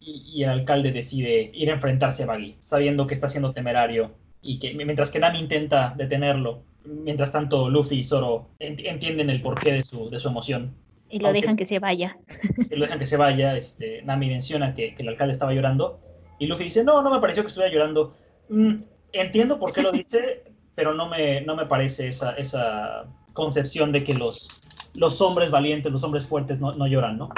y, 0.01 0.23
y 0.35 0.43
el 0.43 0.49
alcalde 0.49 0.91
decide 0.91 1.51
ir 1.53 1.69
a 1.69 1.73
enfrentarse 1.75 2.23
a 2.23 2.25
Baggy, 2.25 2.57
sabiendo 2.59 3.07
que 3.07 3.13
está 3.13 3.29
siendo 3.29 3.53
temerario. 3.53 4.11
Y 4.41 4.59
que 4.59 4.73
mientras 4.73 5.09
que 5.09 5.19
Nami 5.19 5.39
intenta 5.39 5.93
detenerlo, 5.97 6.63
mientras 6.83 7.31
tanto 7.31 7.69
Luffy 7.69 7.99
y 7.99 8.03
Zoro 8.03 8.49
ent- 8.59 8.85
entienden 8.85 9.29
el 9.29 9.41
porqué 9.41 9.71
de 9.71 9.83
su, 9.83 10.09
de 10.09 10.19
su 10.19 10.27
emoción. 10.27 10.73
Y 11.09 11.19
lo 11.19 11.27
Aunque- 11.27 11.41
dejan 11.41 11.55
que 11.57 11.65
se 11.65 11.79
vaya. 11.79 12.17
Se 12.59 12.75
lo 12.75 12.85
dejan 12.85 12.99
que 12.99 13.05
se 13.05 13.17
vaya. 13.17 13.55
Este, 13.55 14.01
Nami 14.03 14.27
menciona 14.29 14.73
que, 14.75 14.93
que 14.95 15.01
el 15.01 15.09
alcalde 15.09 15.33
estaba 15.33 15.53
llorando. 15.53 15.99
Y 16.39 16.47
Luffy 16.47 16.65
dice: 16.65 16.83
No, 16.83 17.01
no 17.01 17.11
me 17.11 17.19
pareció 17.19 17.43
que 17.43 17.47
estuviera 17.47 17.73
llorando. 17.73 18.13
"Mm, 18.49 18.75
entiendo 19.13 19.59
por 19.59 19.73
qué 19.73 19.81
lo 19.81 19.91
dice, 19.91 20.43
pero 20.75 20.93
no 20.93 21.09
me, 21.09 21.41
no 21.41 21.55
me 21.55 21.65
parece 21.65 22.07
esa, 22.07 22.33
esa 22.33 23.05
concepción 23.33 23.91
de 23.91 24.03
que 24.03 24.13
los, 24.13 24.61
los 24.95 25.19
hombres 25.21 25.51
valientes, 25.51 25.91
los 25.91 26.03
hombres 26.03 26.25
fuertes 26.25 26.59
no, 26.59 26.73
no 26.73 26.87
lloran, 26.87 27.17
¿no? 27.17 27.29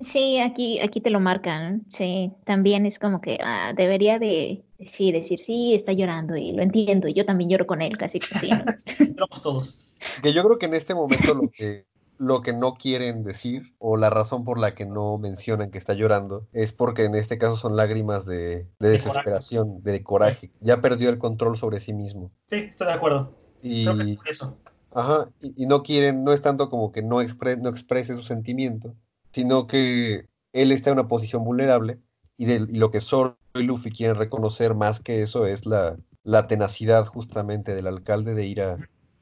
Sí, 0.00 0.38
aquí, 0.38 0.80
aquí 0.80 1.00
te 1.00 1.10
lo 1.10 1.18
marcan. 1.20 1.84
Sí, 1.88 2.32
también 2.44 2.84
es 2.84 2.98
como 2.98 3.20
que 3.20 3.38
ah, 3.42 3.72
debería 3.76 4.18
de 4.18 4.62
sí, 4.80 5.12
decir, 5.12 5.38
sí, 5.38 5.74
está 5.74 5.92
llorando 5.92 6.36
y 6.36 6.52
lo 6.52 6.62
entiendo. 6.62 7.08
Y 7.08 7.14
yo 7.14 7.24
también 7.24 7.48
lloro 7.50 7.66
con 7.66 7.80
él, 7.80 7.96
casi 7.96 8.20
que 8.20 8.26
sí. 8.38 8.50
¿no? 8.50 8.64
Lloramos 9.06 9.42
todos. 9.42 9.92
Que 10.22 10.32
yo 10.32 10.42
creo 10.44 10.58
que 10.58 10.66
en 10.66 10.74
este 10.74 10.94
momento 10.94 11.34
lo 11.34 11.48
que, 11.56 11.86
lo 12.18 12.40
que 12.42 12.52
no 12.52 12.74
quieren 12.74 13.24
decir 13.24 13.74
o 13.78 13.96
la 13.96 14.10
razón 14.10 14.44
por 14.44 14.58
la 14.58 14.74
que 14.74 14.86
no 14.86 15.18
mencionan 15.18 15.70
que 15.70 15.78
está 15.78 15.94
llorando 15.94 16.46
es 16.52 16.72
porque 16.72 17.04
en 17.04 17.14
este 17.14 17.38
caso 17.38 17.56
son 17.56 17.76
lágrimas 17.76 18.24
de, 18.26 18.68
desesperación, 18.78 19.82
de 19.82 20.02
coraje. 20.02 20.52
Ya 20.60 20.80
perdió 20.80 21.10
el 21.10 21.18
control 21.18 21.56
sobre 21.56 21.80
sí 21.80 21.92
mismo. 21.92 22.30
Sí, 22.48 22.56
estoy 22.56 22.86
de 22.86 22.92
acuerdo. 22.92 23.34
Y, 23.62 23.84
Creo 23.84 23.96
que 23.96 24.02
es 24.02 24.08
por 24.16 24.28
eso. 24.28 24.58
ajá, 24.92 25.30
y, 25.40 25.64
y 25.64 25.66
no 25.66 25.82
quieren, 25.82 26.24
no 26.24 26.32
es 26.32 26.42
tanto 26.42 26.68
como 26.70 26.92
que 26.92 27.02
no, 27.02 27.22
expre- 27.22 27.58
no 27.58 27.68
exprese 27.68 28.14
su 28.14 28.22
sentimiento, 28.22 28.94
sino 29.32 29.66
que 29.66 30.28
él 30.52 30.72
está 30.72 30.90
en 30.90 30.98
una 30.98 31.08
posición 31.08 31.44
vulnerable 31.44 32.00
y, 32.36 32.46
de, 32.46 32.54
y 32.56 32.78
lo 32.78 32.90
que 32.90 33.00
Zoro 33.00 33.38
y 33.54 33.62
Luffy 33.62 33.90
quieren 33.90 34.16
reconocer 34.16 34.74
más 34.74 35.00
que 35.00 35.22
eso 35.22 35.46
es 35.46 35.66
la, 35.66 35.96
la 36.22 36.46
tenacidad 36.48 37.06
justamente 37.06 37.74
del 37.74 37.86
alcalde 37.86 38.34
de 38.34 38.46
ir 38.46 38.62
a, 38.62 38.78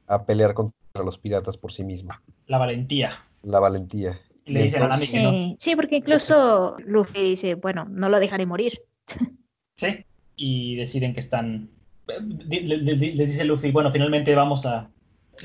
a 0.07 0.25
pelear 0.27 0.55
contra 0.55 0.77
los 1.01 1.19
piratas 1.19 1.57
por 1.57 1.73
sí 1.73 1.85
mismo. 1.85 2.13
La 2.47 2.59
valentía. 2.59 3.13
La 3.43 3.61
valentía. 3.61 4.21
Y 4.45 4.59
a 4.75 4.89
no. 4.89 4.97
Sí, 4.99 5.57
sí, 5.59 5.77
porque 5.77 5.97
incluso 5.97 6.77
Luffy 6.85 7.23
dice, 7.23 7.55
bueno, 7.55 7.87
no 7.89 8.09
lo 8.09 8.21
dejaré 8.21 8.47
morir. 8.47 8.83
Sí. 9.77 10.05
Y 10.37 10.77
deciden 10.77 11.13
que 11.15 11.21
están. 11.21 11.69
le- 12.07 12.61
Les 12.61 13.17
dice 13.19 13.45
Luffy: 13.45 13.73
Bueno, 13.73 13.91
finalmente 13.91 14.33
vamos 14.35 14.65
a. 14.67 14.91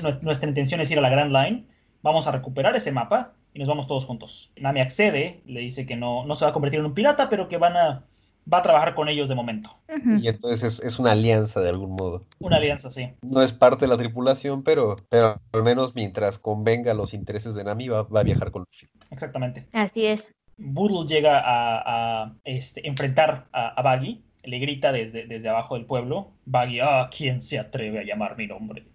nue- 0.00 0.20
Nuestra 0.20 0.48
intención 0.48 0.80
es 0.80 0.90
ir 0.90 0.98
a 0.98 1.00
la 1.00 1.08
Grand 1.08 1.32
Line. 1.32 1.66
Vamos 2.02 2.28
a 2.28 2.32
recuperar 2.32 2.76
ese 2.76 2.92
mapa 2.92 3.32
y 3.52 3.58
nos 3.58 3.66
vamos 3.66 3.88
todos 3.88 4.04
juntos. 4.04 4.52
Nami 4.56 4.78
accede, 4.80 5.40
le 5.46 5.60
dice 5.60 5.86
que 5.86 5.96
no, 5.96 6.24
no 6.24 6.36
se 6.36 6.44
va 6.44 6.50
a 6.50 6.52
convertir 6.54 6.78
en 6.78 6.86
un 6.86 6.94
pirata, 6.94 7.28
pero 7.28 7.48
que 7.48 7.56
van 7.56 7.76
a. 7.76 8.04
Va 8.50 8.58
a 8.58 8.62
trabajar 8.62 8.94
con 8.94 9.08
ellos 9.08 9.28
de 9.28 9.34
momento. 9.34 9.76
Y 10.20 10.28
entonces 10.28 10.62
es, 10.62 10.80
es 10.84 10.98
una 10.98 11.12
alianza 11.12 11.60
de 11.60 11.68
algún 11.68 11.90
modo. 11.92 12.24
Una 12.38 12.56
alianza, 12.56 12.90
sí. 12.90 13.10
No 13.22 13.42
es 13.42 13.52
parte 13.52 13.84
de 13.84 13.88
la 13.88 13.98
tripulación, 13.98 14.62
pero, 14.62 14.96
pero 15.10 15.40
al 15.52 15.62
menos 15.62 15.94
mientras 15.94 16.38
convenga 16.38 16.94
los 16.94 17.12
intereses 17.12 17.54
de 17.54 17.64
Nami 17.64 17.88
va, 17.88 18.04
va 18.04 18.20
a 18.20 18.24
viajar 18.24 18.50
con 18.50 18.64
Luffy. 18.70 18.88
Exactamente. 19.10 19.66
Así 19.72 20.06
es. 20.06 20.32
Boodle 20.56 21.06
llega 21.06 21.38
a, 21.38 22.22
a, 22.24 22.34
este, 22.44 22.86
enfrentar 22.88 23.48
a, 23.52 23.68
a 23.68 23.82
Baggy, 23.82 24.22
le 24.44 24.58
grita 24.58 24.92
desde, 24.92 25.26
desde 25.26 25.48
abajo 25.48 25.74
del 25.74 25.84
pueblo, 25.84 26.32
Baggy, 26.46 26.80
ah, 26.80 27.10
¿quién 27.16 27.42
se 27.42 27.58
atreve 27.58 28.00
a 28.00 28.04
llamar 28.04 28.36
mi 28.36 28.46
nombre? 28.46 28.86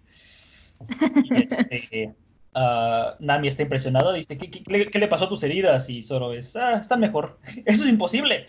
Y, 1.24 1.42
este, 1.42 2.14
ah, 2.54 3.16
Nami 3.20 3.48
está 3.48 3.62
impresionada, 3.62 4.12
dice, 4.12 4.36
¿qué, 4.38 4.50
qué, 4.50 4.62
qué- 4.62 4.90
qué 4.90 4.98
le 4.98 5.08
pasó 5.08 5.24
a 5.24 5.28
tus 5.28 5.42
heridas? 5.42 5.88
Y 5.88 6.02
Zoro 6.02 6.32
es, 6.32 6.56
ah, 6.56 6.72
están 6.80 7.00
mejor. 7.00 7.38
Eso 7.66 7.84
es 7.84 7.88
imposible. 7.88 8.46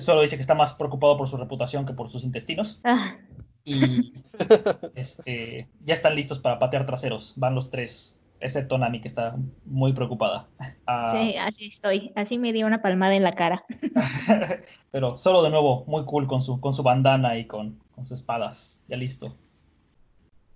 Zoro 0.00 0.20
dice 0.20 0.36
que 0.36 0.42
está 0.42 0.54
más 0.54 0.74
preocupado 0.74 1.16
por 1.16 1.28
su 1.28 1.36
reputación 1.36 1.84
que 1.84 1.92
por 1.92 2.08
sus 2.08 2.24
intestinos. 2.24 2.80
Ah, 2.84 3.16
Y 3.64 4.14
este, 4.94 5.68
ya 5.84 5.94
están 5.94 6.14
listos 6.14 6.38
para 6.38 6.58
patear 6.58 6.86
traseros. 6.86 7.34
Van 7.36 7.54
los 7.54 7.70
tres, 7.70 8.22
excepto 8.40 8.78
Nami, 8.78 9.00
que 9.00 9.08
está 9.08 9.36
muy 9.64 9.92
preocupada. 9.92 10.46
Ah, 10.86 11.12
sí, 11.12 11.36
así 11.36 11.66
estoy. 11.66 12.12
Así 12.14 12.38
me 12.38 12.52
dio 12.52 12.66
una 12.66 12.80
palmada 12.80 13.14
en 13.14 13.22
la 13.22 13.34
cara. 13.34 13.64
Pero 14.92 15.18
solo 15.18 15.42
de 15.42 15.50
nuevo, 15.50 15.84
muy 15.86 16.04
cool 16.04 16.26
con 16.26 16.40
su, 16.40 16.60
con 16.60 16.72
su 16.72 16.82
bandana 16.82 17.38
y 17.38 17.46
con, 17.46 17.78
con 17.94 18.06
sus 18.06 18.20
espadas. 18.20 18.84
Ya 18.88 18.96
listo. 18.96 19.34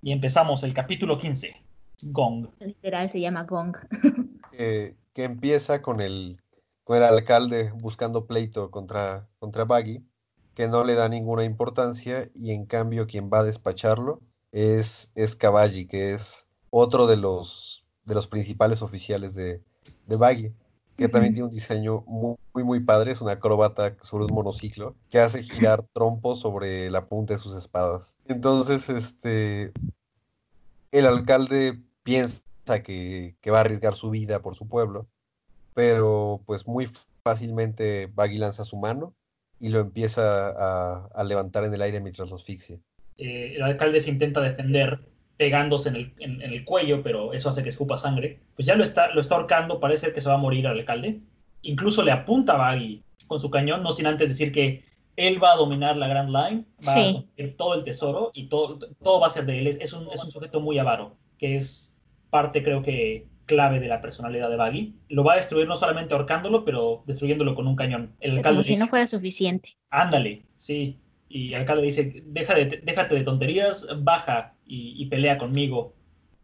Y 0.02 0.12
empezamos 0.12 0.62
el 0.62 0.72
capítulo 0.72 1.18
15. 1.18 1.54
Gong. 2.12 2.48
Literal 2.60 3.10
se 3.10 3.20
llama 3.20 3.44
Gong. 3.44 3.76
que 4.56 5.24
empieza 5.24 5.82
con 5.82 6.00
el, 6.00 6.40
con 6.90 6.96
el 6.96 7.04
alcalde 7.04 7.70
buscando 7.70 8.26
pleito 8.26 8.72
contra, 8.72 9.28
contra 9.38 9.64
Baggy, 9.64 10.04
que 10.54 10.66
no 10.66 10.82
le 10.82 10.96
da 10.96 11.08
ninguna 11.08 11.44
importancia 11.44 12.28
y 12.34 12.50
en 12.50 12.66
cambio 12.66 13.06
quien 13.06 13.30
va 13.32 13.38
a 13.38 13.44
despacharlo 13.44 14.20
es, 14.50 15.12
es 15.14 15.36
Cavalli, 15.36 15.86
que 15.86 16.14
es 16.14 16.48
otro 16.70 17.06
de 17.06 17.16
los, 17.16 17.86
de 18.06 18.16
los 18.16 18.26
principales 18.26 18.82
oficiales 18.82 19.36
de, 19.36 19.62
de 20.08 20.16
Baggy, 20.16 20.52
que 20.96 21.08
también 21.08 21.32
tiene 21.32 21.46
un 21.46 21.54
diseño 21.54 22.02
muy, 22.08 22.34
muy, 22.52 22.64
muy 22.64 22.80
padre, 22.80 23.12
es 23.12 23.20
una 23.20 23.34
acróbata 23.34 23.96
sobre 24.02 24.24
un 24.24 24.34
monociclo 24.34 24.96
que 25.10 25.20
hace 25.20 25.44
girar 25.44 25.86
trompos 25.92 26.40
sobre 26.40 26.90
la 26.90 27.06
punta 27.06 27.34
de 27.34 27.38
sus 27.38 27.54
espadas. 27.54 28.16
Entonces, 28.26 28.90
este, 28.90 29.72
el 30.90 31.06
alcalde 31.06 31.80
piensa 32.02 32.42
que, 32.82 33.36
que 33.40 33.50
va 33.52 33.58
a 33.58 33.60
arriesgar 33.60 33.94
su 33.94 34.10
vida 34.10 34.42
por 34.42 34.56
su 34.56 34.66
pueblo, 34.66 35.06
pero 35.74 36.40
pues 36.46 36.66
muy 36.66 36.86
fácilmente 37.24 38.08
Baggy 38.12 38.38
lanza 38.38 38.64
su 38.64 38.76
mano 38.76 39.14
y 39.58 39.68
lo 39.68 39.80
empieza 39.80 40.48
a, 40.48 41.06
a 41.14 41.24
levantar 41.24 41.64
en 41.64 41.74
el 41.74 41.82
aire 41.82 42.00
mientras 42.00 42.30
lo 42.30 42.36
asfixia. 42.36 42.78
Eh, 43.18 43.54
el 43.56 43.62
alcalde 43.62 44.00
se 44.00 44.10
intenta 44.10 44.40
defender 44.40 45.00
pegándose 45.36 45.90
en 45.90 45.96
el, 45.96 46.14
en- 46.18 46.42
en 46.42 46.52
el 46.52 46.64
cuello, 46.64 47.02
pero 47.02 47.32
eso 47.32 47.50
hace 47.50 47.62
que 47.62 47.68
escupa 47.68 47.98
sangre. 47.98 48.40
Pues 48.56 48.66
ya 48.66 48.74
lo 48.74 48.82
está, 48.82 49.08
lo 49.14 49.20
está 49.20 49.36
ahorcando, 49.36 49.80
parece 49.80 50.12
que 50.12 50.20
se 50.20 50.28
va 50.28 50.34
a 50.34 50.38
morir 50.38 50.66
al 50.66 50.78
alcalde. 50.78 51.20
Incluso 51.62 52.02
le 52.02 52.12
apunta 52.12 52.54
a 52.54 52.58
Baggy 52.58 53.02
con 53.26 53.38
su 53.40 53.50
cañón, 53.50 53.82
no 53.82 53.92
sin 53.92 54.06
antes 54.06 54.28
decir 54.30 54.52
que 54.52 54.82
él 55.16 55.42
va 55.42 55.52
a 55.52 55.56
dominar 55.56 55.96
la 55.96 56.08
Grand 56.08 56.28
Line, 56.30 56.64
va 56.86 56.92
Sí. 56.94 57.00
a 57.00 57.12
conseguir 57.12 57.56
todo 57.56 57.74
el 57.74 57.84
tesoro 57.84 58.30
y 58.32 58.48
todo, 58.48 58.78
todo 59.02 59.20
va 59.20 59.26
a 59.26 59.30
ser 59.30 59.44
de 59.44 59.58
él. 59.58 59.66
Es, 59.66 59.78
es 59.80 59.92
un, 59.92 60.10
es 60.10 60.24
un 60.24 60.30
sujeto 60.30 60.60
muy 60.60 60.78
avaro, 60.78 61.16
que 61.38 61.56
es 61.56 61.98
parte, 62.30 62.62
creo 62.62 62.82
que, 62.82 63.26
clave 63.50 63.80
de 63.80 63.88
la 63.88 64.00
personalidad 64.00 64.48
de 64.48 64.56
Baggy. 64.56 64.94
Lo 65.08 65.24
va 65.24 65.32
a 65.34 65.36
destruir 65.36 65.66
no 65.66 65.76
solamente 65.76 66.14
ahorcándolo, 66.14 66.64
pero 66.64 67.02
destruyéndolo 67.06 67.54
con 67.54 67.66
un 67.66 67.76
cañón. 67.76 68.14
El 68.20 68.30
alcalde 68.36 68.54
Como 68.56 68.64
si 68.64 68.72
dice, 68.72 68.84
no 68.84 68.88
fuera 68.88 69.06
suficiente. 69.06 69.76
ándale, 69.90 70.46
sí. 70.56 70.98
Y 71.28 71.48
el 71.52 71.60
alcalde 71.60 71.82
dice, 71.82 72.22
Deja 72.26 72.54
de, 72.54 72.80
déjate 72.82 73.14
de 73.14 73.22
tonterías, 73.24 73.86
baja 73.98 74.54
y, 74.64 74.94
y 75.02 75.06
pelea 75.06 75.36
conmigo. 75.38 75.94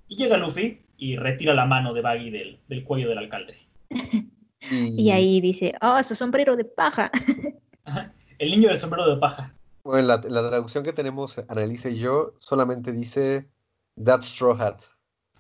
Y 0.09 0.17
llega 0.17 0.37
Luffy 0.37 0.83
y 0.97 1.17
retira 1.17 1.55
la 1.55 1.67
mano 1.67 1.95
de 1.95 2.01
Baggy 2.03 2.31
del, 2.31 2.59
del 2.69 2.85
cuello 2.85 3.09
del 3.09 3.19
alcalde. 3.19 3.57
Y 4.69 5.11
ahí 5.11 5.41
dice, 5.41 5.75
oh, 5.81 6.03
su 6.03 6.17
sombrero 6.17 6.57
de 6.57 6.65
paja. 6.65 7.11
Ajá. 7.85 8.13
El 8.39 8.51
niño 8.51 8.69
del 8.69 8.79
sombrero 8.79 9.09
de 9.09 9.17
paja. 9.19 9.55
Bueno, 9.85 10.09
la, 10.09 10.17
la 10.29 10.49
traducción 10.49 10.83
que 10.83 10.93
tenemos, 10.93 11.39
Annalisa 11.49 11.89
y 11.89 11.99
yo, 12.01 12.33
solamente 12.39 12.91
dice 12.91 13.49
That 14.05 14.23
Straw 14.23 14.61
Hat. 14.61 14.81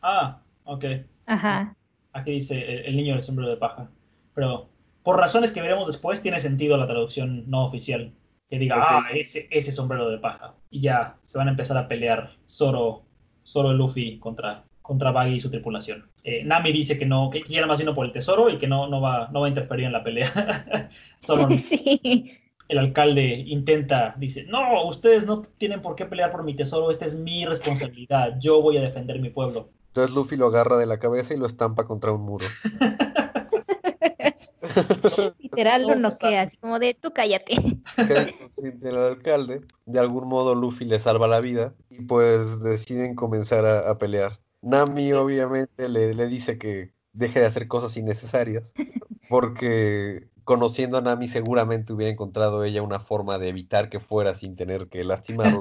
Ah, 0.02 0.40
ok. 0.64 0.85
Ajá. 1.27 1.77
Aquí 2.12 2.33
dice 2.33 2.59
el, 2.65 2.87
el 2.87 2.97
niño 2.97 3.15
del 3.15 3.23
sombrero 3.23 3.51
de 3.51 3.57
paja. 3.59 3.91
Pero 4.35 4.71
por 5.03 5.19
razones 5.19 5.53
que 5.53 5.61
veremos 5.61 5.87
después, 5.87 6.23
tiene 6.23 6.41
sentido 6.41 6.77
la 6.77 6.87
traducción 6.87 7.49
no 7.49 7.65
oficial. 7.65 8.12
Que 8.51 8.59
diga, 8.59 8.77
ah, 8.79 9.03
ese, 9.15 9.49
ese 9.51 9.73
sombrero 9.73 10.09
de 10.09 10.19
paja. 10.19 10.55
Y 10.71 10.81
ya 10.83 11.19
se 11.23 11.39
van 11.39 11.49
a 11.49 11.51
empezar 11.53 11.77
a 11.79 11.89
pelear 11.89 12.37
Zoro, 12.49 13.05
Zoro 13.45 13.73
y 13.73 13.77
Luffy 13.77 14.19
contra, 14.19 14.65
contra 14.83 15.11
Baggy 15.12 15.35
y 15.35 15.41
su 15.41 15.51
tripulación. 15.51 16.11
Eh, 16.23 16.43
Nami 16.45 16.73
dice 16.73 16.99
que 16.99 17.07
no, 17.07 17.31
que 17.31 17.43
quiere 17.43 17.67
más 17.67 17.79
bien 17.79 17.95
por 17.95 18.07
el 18.07 18.12
tesoro 18.12 18.49
y 18.51 18.59
que 18.59 18.67
no, 18.69 18.89
no, 18.89 19.01
va, 19.01 19.29
no 19.33 19.41
va 19.41 19.47
a 19.47 19.49
interferir 19.49 19.87
en 19.87 19.93
la 19.93 20.03
pelea. 20.05 20.91
Solo 21.21 21.49
Sí. 21.59 22.31
el 22.69 22.79
alcalde 22.79 23.35
intenta, 23.47 24.15
dice, 24.19 24.45
no, 24.45 24.85
ustedes 24.87 25.27
no 25.27 25.43
tienen 25.43 25.83
por 25.83 25.95
qué 25.97 26.05
pelear 26.07 26.33
por 26.33 26.45
mi 26.45 26.55
tesoro, 26.57 26.91
esta 26.91 27.07
es 27.07 27.17
mi 27.17 27.45
responsabilidad, 27.47 28.39
yo 28.41 28.61
voy 28.62 28.77
a 28.79 28.83
defender 28.83 29.21
mi 29.21 29.31
pueblo. 29.31 29.71
Entonces 29.96 30.14
Luffy 30.14 30.37
lo 30.37 30.48
agarra 30.48 30.76
de 30.76 30.85
la 30.85 30.98
cabeza 30.98 31.32
y 31.32 31.38
lo 31.38 31.46
estampa 31.46 31.87
contra 31.87 32.12
un 32.12 32.20
muro. 32.20 32.44
Literal 35.38 35.87
lo 35.87 35.94
noquea, 35.94 36.42
así 36.42 36.59
como 36.59 36.78
de 36.78 36.92
tú 36.92 37.14
cállate. 37.14 37.54
El 38.82 38.96
alcalde. 38.96 39.62
De 39.87 39.98
algún 39.98 40.28
modo 40.28 40.54
Luffy 40.54 40.85
le 40.85 40.98
salva 40.98 41.28
la 41.28 41.40
vida 41.40 41.74
y 41.88 42.02
pues 42.04 42.61
deciden 42.61 43.14
comenzar 43.14 43.64
a, 43.64 43.88
a 43.88 43.96
pelear. 43.96 44.38
Nami 44.61 45.14
obviamente 45.14 45.88
le, 45.88 46.12
le 46.12 46.26
dice 46.26 46.59
que 46.59 46.92
deje 47.14 47.40
de 47.40 47.46
hacer 47.46 47.66
cosas 47.66 47.96
innecesarias 47.96 48.74
porque 49.30 50.28
conociendo 50.44 50.98
a 50.98 51.00
Nami 51.00 51.26
seguramente 51.26 51.94
hubiera 51.94 52.12
encontrado 52.12 52.64
ella 52.64 52.82
una 52.82 53.00
forma 53.00 53.38
de 53.38 53.48
evitar 53.48 53.88
que 53.88 53.98
fuera 53.98 54.35
sin 54.35 54.56
tener 54.56 54.88
que 54.88 55.04
lastimarlo. 55.04 55.61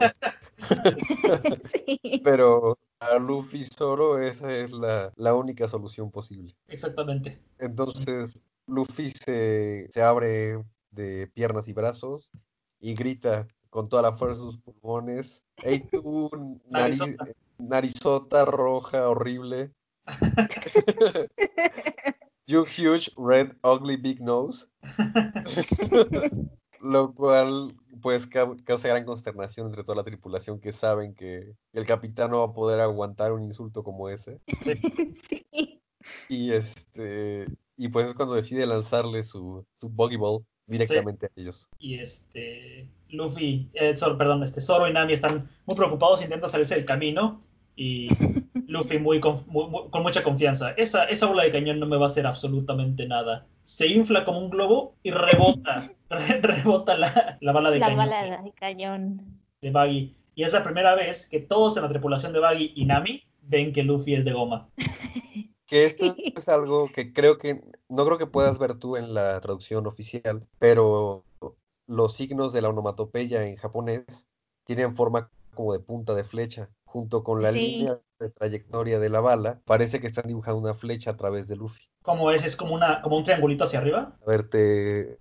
Sí. 1.72 2.22
Pero 2.24 2.78
a 3.12 3.18
Luffy 3.20 3.64
Zoro 3.66 4.20
esa 4.20 4.56
es 4.56 4.72
la, 4.72 5.12
la 5.16 5.34
única 5.36 5.68
solución 5.68 6.12
posible. 6.12 6.56
Exactamente. 6.68 7.40
Entonces 7.60 8.42
Luffy 8.68 9.12
se, 9.12 9.88
se 9.92 10.02
abre 10.02 10.64
de 10.92 11.28
piernas 11.28 11.68
y 11.68 11.74
brazos 11.74 12.32
y 12.80 12.94
grita 12.96 13.48
con 13.70 13.90
toda 13.90 14.02
la 14.04 14.14
fuerza 14.14 14.40
de 14.40 14.46
sus 14.46 14.58
pulmones. 14.58 15.44
¡Ey 15.64 15.88
tú, 15.92 16.30
nariz- 16.70 17.16
Narizota. 17.18 17.26
narizota 17.58 18.46
roja, 18.46 19.10
horrible! 19.10 19.72
you 22.48 22.64
huge, 22.66 23.12
red, 23.18 23.52
ugly, 23.64 23.96
big 23.96 24.22
nose. 24.22 24.68
Lo 26.82 27.14
cual 27.14 27.76
pues 28.02 28.30
cau- 28.30 28.62
causa 28.64 28.88
gran 28.88 29.06
consternación 29.06 29.68
entre 29.68 29.84
toda 29.84 29.96
la 29.98 30.04
tripulación 30.04 30.60
que 30.60 30.72
saben 30.72 31.14
que 31.16 31.54
el 31.74 31.86
capitán 31.86 32.32
no 32.32 32.40
va 32.40 32.46
a 32.46 32.54
poder 32.54 32.80
aguantar 32.80 33.32
un 33.34 33.44
insulto 33.44 33.84
como 33.84 34.10
ese. 34.10 34.40
Sí. 35.28 35.82
Y 36.30 36.52
este 36.52 37.48
y 37.78 37.88
pues 37.90 38.08
es 38.08 38.14
cuando 38.14 38.36
decide 38.36 38.66
lanzarle 38.68 39.24
su, 39.24 39.66
su 39.80 39.90
buggy 39.90 40.18
ball 40.18 40.46
directamente 40.68 41.26
a 41.26 41.30
ellos. 41.36 41.68
Y 41.80 41.96
este, 42.00 42.90
Luffy, 43.10 43.70
eh, 43.74 43.96
Zoro, 43.98 44.18
perdón, 44.18 44.44
este, 44.44 44.62
Zoro 44.62 44.88
y 44.88 44.94
Nami 44.94 45.14
están 45.14 45.50
muy 45.66 45.76
preocupados, 45.76 46.22
intentan 46.24 46.50
salirse 46.50 46.76
del 46.76 46.86
camino 46.86 47.42
y 47.76 48.08
Luffy 48.68 48.98
muy, 49.00 49.20
conf- 49.20 49.46
muy- 49.48 49.68
muy- 49.68 49.90
con 49.90 50.04
mucha 50.04 50.24
confianza. 50.24 50.72
Esa, 50.72 51.06
esa 51.06 51.26
bola 51.28 51.44
de 51.44 51.52
cañón 51.52 51.80
no 51.80 51.86
me 51.88 51.98
va 51.98 52.04
a 52.04 52.08
hacer 52.08 52.26
absolutamente 52.28 53.08
nada. 53.08 53.48
Se 53.64 53.88
infla 53.88 54.26
como 54.26 54.40
un 54.40 54.50
globo 54.52 54.96
y 55.04 55.12
rebota, 55.12 55.82
re- 55.88 55.95
rebota 56.10 56.98
la, 56.98 57.38
la 57.42 57.52
bala 57.52 57.72
de 57.72 57.80
La 57.80 57.88
cañón 57.88 57.98
bala 57.98 58.42
de 58.42 58.52
cañón. 58.54 59.42
de 59.62 59.72
Baggy. 59.72 60.16
Y 60.36 60.44
es 60.44 60.54
la 60.54 60.64
primera 60.64 60.96
vez 60.96 61.30
que 61.30 61.40
todos 61.40 61.78
en 61.78 61.84
la 61.84 61.90
tripulación 61.90 62.34
de 62.34 62.40
Baggy 62.40 62.74
y 62.76 62.86
Nami 62.86 63.24
ven 63.42 63.72
que 63.72 63.84
Luffy 63.84 64.16
es 64.16 64.26
de 64.26 64.34
goma. 64.34 64.70
Que 65.68 65.84
esto 65.86 66.16
es 66.36 66.48
algo 66.48 66.92
que 66.92 67.12
creo 67.12 67.40
que 67.40 67.60
no 67.90 68.06
creo 68.06 68.20
que 68.20 68.28
puedas 68.28 68.60
ver 68.60 68.76
tú 68.76 68.98
en 68.98 69.16
la 69.16 69.42
traducción 69.42 69.88
oficial, 69.88 70.46
pero 70.60 71.26
los 71.88 72.14
signos 72.14 72.54
de 72.54 72.62
la 72.62 72.70
onomatopeya 72.70 73.48
en 73.48 73.56
japonés 73.56 74.28
tienen 74.64 74.96
forma 74.96 75.32
como 75.56 75.74
de 75.74 75.80
punta 75.80 76.14
de 76.14 76.24
flecha, 76.24 76.70
junto 76.86 77.24
con 77.24 77.42
la 77.42 77.52
Sí. 77.52 77.78
línea 77.78 78.00
de 78.20 78.30
trayectoria 78.30 79.00
de 79.00 79.10
la 79.10 79.22
bala, 79.22 79.60
parece 79.66 80.00
que 80.00 80.06
están 80.06 80.28
dibujando 80.28 80.60
una 80.60 80.76
flecha 80.76 81.10
a 81.10 81.18
través 81.18 81.48
de 81.48 81.56
Luffy. 81.56 81.84
Como 82.04 82.30
es, 82.30 82.46
es 82.46 82.56
como, 82.56 82.76
una, 82.76 83.02
como 83.02 83.18
un 83.18 83.24
triangulito 83.24 83.64
hacia 83.64 83.80
arriba. 83.80 84.16
A 84.22 84.30
ver, 84.30 84.48
te... 84.48 85.18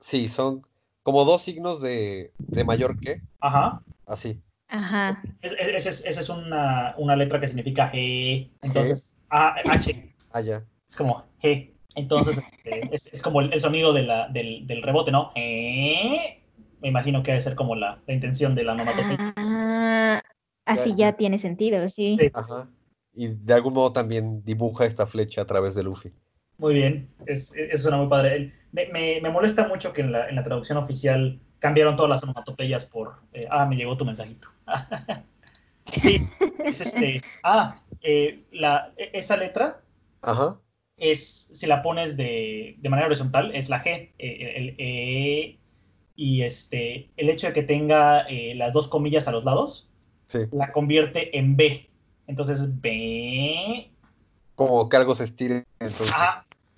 Sí, 0.00 0.28
son 0.28 0.66
como 1.02 1.24
dos 1.24 1.42
signos 1.42 1.80
de, 1.80 2.32
de 2.52 2.64
mayor 2.64 2.98
que, 3.00 3.22
Ajá. 3.40 3.82
así. 4.06 4.42
Esa 4.68 4.78
Ajá. 4.78 5.22
es, 5.42 5.86
es, 5.86 6.18
es 6.18 6.28
una, 6.28 6.94
una 6.96 7.16
letra 7.16 7.40
que 7.40 7.48
significa 7.48 7.90
G. 7.92 8.50
Entonces, 8.62 9.14
A, 9.28 9.54
H. 9.68 10.14
Ah, 10.32 10.40
ya. 10.40 10.64
Es 10.88 10.96
como 10.96 11.24
G. 11.42 11.72
Entonces, 11.96 12.38
este, 12.38 12.94
es, 12.94 13.12
es 13.12 13.22
como 13.22 13.40
el, 13.40 13.52
el 13.52 13.60
sonido 13.60 13.92
de 13.92 14.04
la, 14.04 14.28
del, 14.28 14.66
del 14.66 14.82
rebote, 14.82 15.10
¿no? 15.10 15.32
Eh, 15.34 16.40
Me 16.80 16.88
imagino 16.88 17.22
que 17.22 17.32
debe 17.32 17.40
ser 17.42 17.56
como 17.56 17.74
la, 17.74 18.00
la 18.06 18.14
intención 18.14 18.54
de 18.54 18.62
la 18.64 18.72
onomatopeya. 18.72 19.34
Ah, 19.36 20.22
así 20.66 20.90
Ya. 20.90 21.10
ya 21.10 21.16
tiene 21.16 21.38
sentido, 21.38 21.88
sí. 21.88 22.16
Sí. 22.18 22.30
Ajá. 22.32 22.70
Y 23.12 23.26
de 23.28 23.54
algún 23.54 23.74
modo 23.74 23.92
también 23.92 24.44
dibuja 24.44 24.86
esta 24.86 25.06
flecha 25.06 25.42
a 25.42 25.46
través 25.46 25.74
de 25.74 25.82
Luffy. 25.82 26.12
Muy 26.60 26.74
bien. 26.74 27.08
Es, 27.26 27.54
es 27.56 27.82
suena 27.82 27.96
muy 27.96 28.08
padre. 28.08 28.52
Me, 28.72 28.86
me- 28.88 29.20
me 29.20 29.30
molesta 29.30 29.66
mucho 29.66 29.92
que 29.92 30.02
en 30.02 30.12
la, 30.12 30.28
en 30.28 30.36
la 30.36 30.44
traducción 30.44 30.78
oficial 30.78 31.40
cambiaron 31.58 31.96
todas 31.96 32.10
las 32.10 32.22
onomatopeyas 32.22 32.84
por. 32.86 33.16
eh, 33.32 33.46
ah, 33.50 33.66
me 33.66 33.76
llegó 33.76 33.96
tu 33.96 34.04
mensajito. 34.04 34.48
sí, 36.00 36.18
es 36.64 36.80
este. 36.80 37.22
Ah, 37.42 37.80
eh, 38.02 38.44
la, 38.52 38.92
e- 38.96 39.10
esa 39.14 39.36
letra 39.36 39.80
Ajá. 40.22 40.60
es, 40.96 41.48
si 41.54 41.66
la 41.66 41.82
pones 41.82 42.16
de, 42.16 42.76
de 42.78 42.88
manera 42.88 43.06
horizontal, 43.08 43.54
es 43.54 43.68
la 43.68 43.82
G, 43.82 44.12
eh, 44.18 44.52
el 44.56 44.74
E, 44.78 45.58
y 46.16 46.42
este, 46.42 47.10
el 47.16 47.30
hecho 47.30 47.48
de 47.48 47.52
que 47.54 47.62
tenga 47.62 48.20
eh, 48.28 48.54
las 48.54 48.72
dos 48.72 48.86
comillas 48.88 49.26
a 49.28 49.32
los 49.32 49.44
lados, 49.44 49.86
Sí. 50.26 50.38
la 50.52 50.70
convierte 50.70 51.36
en 51.36 51.56
B. 51.56 51.90
Entonces, 52.28 52.80
B. 52.80 53.90
Como 54.54 54.88
que 54.88 54.96
algo 54.96 55.14
se 55.16 55.24
estire. 55.24 55.64
Entonces. 55.80 56.14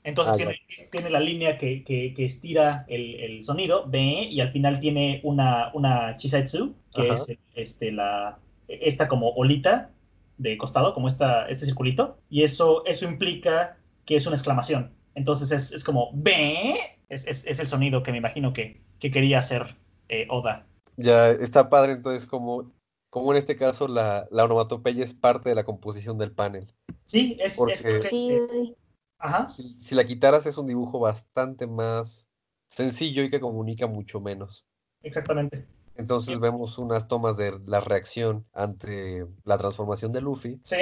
Entonces 0.04 0.34
Ah, 0.34 0.36
tiene, 0.36 0.58
tiene 0.90 1.10
la 1.10 1.20
línea 1.20 1.58
que, 1.58 1.84
que- 1.84 2.12
que 2.14 2.24
estira 2.24 2.84
el, 2.88 3.14
el 3.20 3.42
sonido, 3.44 3.84
B, 3.86 4.26
y 4.30 4.40
al 4.40 4.50
final 4.52 4.80
tiene 4.80 5.20
una, 5.22 5.70
una 5.74 6.16
chisaitsu, 6.16 6.74
que 6.94 7.02
Ajá. 7.02 7.14
es 7.14 7.38
este, 7.54 7.92
la, 7.92 8.38
esta 8.68 9.06
como 9.08 9.28
olita 9.30 9.90
de 10.38 10.56
costado, 10.58 10.92
como 10.94 11.06
esta, 11.08 11.48
este 11.48 11.66
circulito, 11.66 12.18
y 12.28 12.42
eso, 12.42 12.84
eso 12.86 13.04
implica 13.06 13.76
que 14.04 14.16
es 14.16 14.26
una 14.26 14.34
exclamación. 14.36 14.92
Entonces 15.14 15.52
es, 15.52 15.72
es 15.72 15.84
como 15.84 16.10
B, 16.14 16.74
es, 17.08 17.26
es- 17.28 17.46
es 17.46 17.60
el 17.60 17.68
sonido 17.68 18.02
que 18.02 18.10
me 18.12 18.18
imagino 18.18 18.52
que, 18.52 18.80
que 18.98 19.10
quería 19.10 19.38
hacer 19.38 19.76
eh, 20.08 20.26
Oda. 20.30 20.66
Ya 20.96 21.28
está 21.30 21.70
padre, 21.70 21.92
entonces, 21.92 22.26
como, 22.26 22.72
como 23.08 23.32
en 23.32 23.38
este 23.38 23.56
caso 23.56 23.86
la, 23.88 24.26
la 24.32 24.44
onomatopeya 24.44 25.04
es 25.04 25.14
parte 25.14 25.48
de 25.48 25.54
la 25.54 25.64
composición 25.64 26.18
del 26.18 26.32
panel. 26.32 26.66
Sí, 27.04 27.36
es... 27.40 27.52
es 27.52 27.58
Porque- 27.58 27.74
porque- 27.82 28.08
Sí, 28.08 28.74
Ajá. 29.22 29.48
Si, 29.48 29.62
si 29.80 29.94
la 29.94 30.04
quitaras 30.04 30.44
es 30.46 30.58
un 30.58 30.66
dibujo 30.66 30.98
bastante 30.98 31.66
más 31.66 32.28
sencillo 32.66 33.22
y 33.22 33.30
que 33.30 33.40
comunica 33.40 33.86
mucho 33.86 34.20
menos. 34.20 34.66
Exactamente. 35.02 35.66
Entonces 35.96 36.34
Sí. 36.34 36.40
vemos 36.40 36.78
unas 36.78 37.06
tomas 37.06 37.36
de 37.36 37.58
la 37.66 37.80
reacción 37.80 38.46
ante 38.52 39.26
la 39.44 39.58
transformación 39.58 40.10
de 40.12 40.22
Luffy. 40.22 40.60
Sí. 40.64 40.76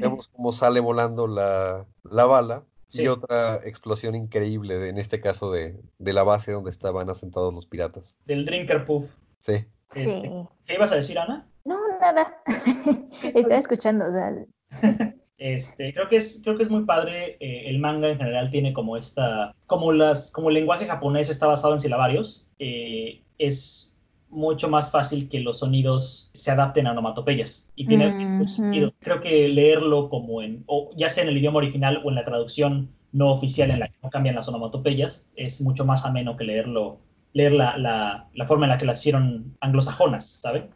Vemos 0.00 0.28
cómo 0.28 0.52
sale 0.52 0.80
volando 0.80 1.26
la, 1.26 1.86
la 2.02 2.24
bala 2.26 2.64
Sí. 2.88 3.02
y 3.02 3.08
otra 3.08 3.56
explosión 3.64 4.14
increíble, 4.14 4.78
de- 4.78 4.88
en 4.90 4.98
este 4.98 5.20
caso 5.20 5.50
de, 5.50 5.80
de 5.98 6.12
la 6.12 6.22
base 6.22 6.52
donde 6.52 6.70
estaban 6.70 7.10
asentados 7.10 7.52
los 7.52 7.66
piratas. 7.66 8.16
Del 8.24 8.44
Drinker 8.44 8.84
Puff. 8.84 9.04
Sí. 9.38 9.66
sí. 9.90 10.00
Este, 10.00 10.48
¿Qué 10.64 10.74
ibas 10.74 10.92
a 10.92 10.96
decir, 10.96 11.18
Ana? 11.18 11.48
No, 11.64 11.78
nada. 12.00 12.42
Estaba 13.22 13.56
escuchando, 13.58 14.06
o 14.06 14.12
sea, 14.12 14.32
Este, 15.38 15.92
creo 15.92 16.08
que 16.08 16.16
es, 16.16 16.40
creo 16.42 16.56
que 16.56 16.62
es 16.62 16.70
muy 16.70 16.84
padre. 16.84 17.36
eh, 17.40 17.68
el 17.68 17.78
manga 17.78 18.08
en 18.08 18.18
general 18.18 18.50
tiene 18.50 18.72
como 18.72 18.96
esta, 18.96 19.54
como 19.66 19.92
las, 19.92 20.30
como 20.32 20.48
el 20.48 20.54
lenguaje 20.54 20.86
japonés 20.86 21.28
está 21.28 21.46
basado 21.46 21.74
en 21.74 21.80
silabarios, 21.80 22.46
eh, 22.58 23.22
es 23.38 23.96
mucho 24.28 24.68
más 24.68 24.90
fácil 24.90 25.28
que 25.28 25.40
los 25.40 25.60
sonidos 25.60 26.30
se 26.34 26.50
adapten 26.50 26.86
a 26.86 26.92
onomatopeyas 26.92 27.70
y 27.76 27.86
tiene 27.86 28.16
sentido. 28.42 28.92
Creo 29.00 29.20
que 29.20 29.48
leerlo 29.48 30.08
como 30.08 30.42
en, 30.42 30.64
o 30.66 30.90
ya 30.96 31.08
sea 31.08 31.22
en 31.24 31.30
el 31.30 31.38
idioma 31.38 31.58
original 31.58 32.00
o 32.04 32.08
en 32.10 32.16
la 32.16 32.24
traducción 32.24 32.90
no 33.12 33.30
oficial 33.30 33.70
en 33.70 33.78
la 33.80 33.88
que 33.88 33.94
no 34.02 34.10
cambian 34.10 34.34
las 34.34 34.48
onomatopeyas, 34.48 35.30
es 35.36 35.60
mucho 35.60 35.84
más 35.84 36.04
ameno 36.04 36.36
que 36.36 36.44
leerlo, 36.44 36.98
leer 37.32 37.52
la, 37.52 37.78
la, 37.78 38.28
la 38.34 38.46
forma 38.46 38.66
en 38.66 38.70
la 38.70 38.78
que 38.78 38.86
las 38.86 39.00
hicieron 39.00 39.56
anglosajonas, 39.60 40.26
¿saben? 40.26 40.70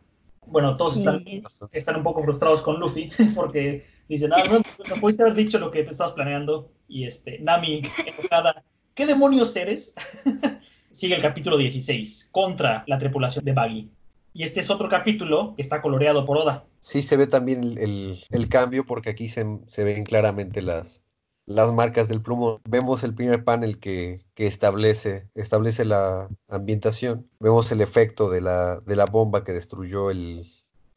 Bueno, 0.51 0.75
todos 0.75 0.95
Sí. 0.95 0.99
están 1.01 1.25
están 1.73 1.97
un 1.97 2.03
poco 2.03 2.23
frustrados 2.23 2.63
con 2.63 2.79
Luffy 2.81 3.11
porque 3.35 3.87
dicen, 4.09 4.33
ah, 4.33 4.43
no, 4.51 4.59
no 4.59 5.01
pudiste 5.01 5.23
haber 5.23 5.35
dicho 5.35 5.59
lo 5.59 5.71
que 5.71 5.83
te 5.85 5.91
estabas 5.91 6.13
planeando. 6.13 6.71
Y 6.89 7.05
este, 7.05 7.39
Nami, 7.41 7.83
enojada, 8.07 8.65
¿qué 8.95 9.07
demonios 9.07 9.55
eres? 9.57 9.95
sigue 10.91 11.15
el 11.15 11.23
capítulo 11.23 11.57
16, 11.57 12.31
contra 12.33 12.83
la 12.87 12.99
tripulación 12.99 13.45
de 13.45 13.53
Baggy. 13.53 13.91
Y 14.35 14.43
este 14.43 14.61
es 14.61 14.71
otro 14.71 14.89
capítulo 14.89 15.55
que 15.57 15.63
está 15.63 15.81
coloreado 15.83 16.25
por 16.25 16.39
Oda. 16.39 16.65
Sí, 16.81 17.03
se 17.03 17.17
ve 17.17 17.27
también 17.27 17.63
el, 17.65 17.79
el- 17.79 18.25
el 18.31 18.49
cambio 18.49 18.85
porque 18.87 19.11
aquí 19.11 19.29
se, 19.29 19.45
se 19.67 19.85
ven 19.85 20.05
claramente 20.05 20.63
las, 20.63 21.03
las 21.49 21.73
marcas 21.73 22.09
del 22.09 22.21
plumón. 22.21 22.61
Vemos 22.69 23.03
el 23.05 23.15
primer 23.15 23.43
panel 23.43 23.79
que, 23.81 24.21
que 24.35 24.47
establece, 24.47 25.31
establece 25.35 25.85
la 25.87 26.29
ambientación. 26.49 27.29
Vemos 27.41 27.73
el 27.73 27.81
efecto 27.81 28.29
de 28.29 28.43
la, 28.43 28.81
de 28.81 28.97
la 28.97 29.07
bomba 29.07 29.45
que 29.45 29.53
destruyó 29.53 30.11
el, 30.11 30.47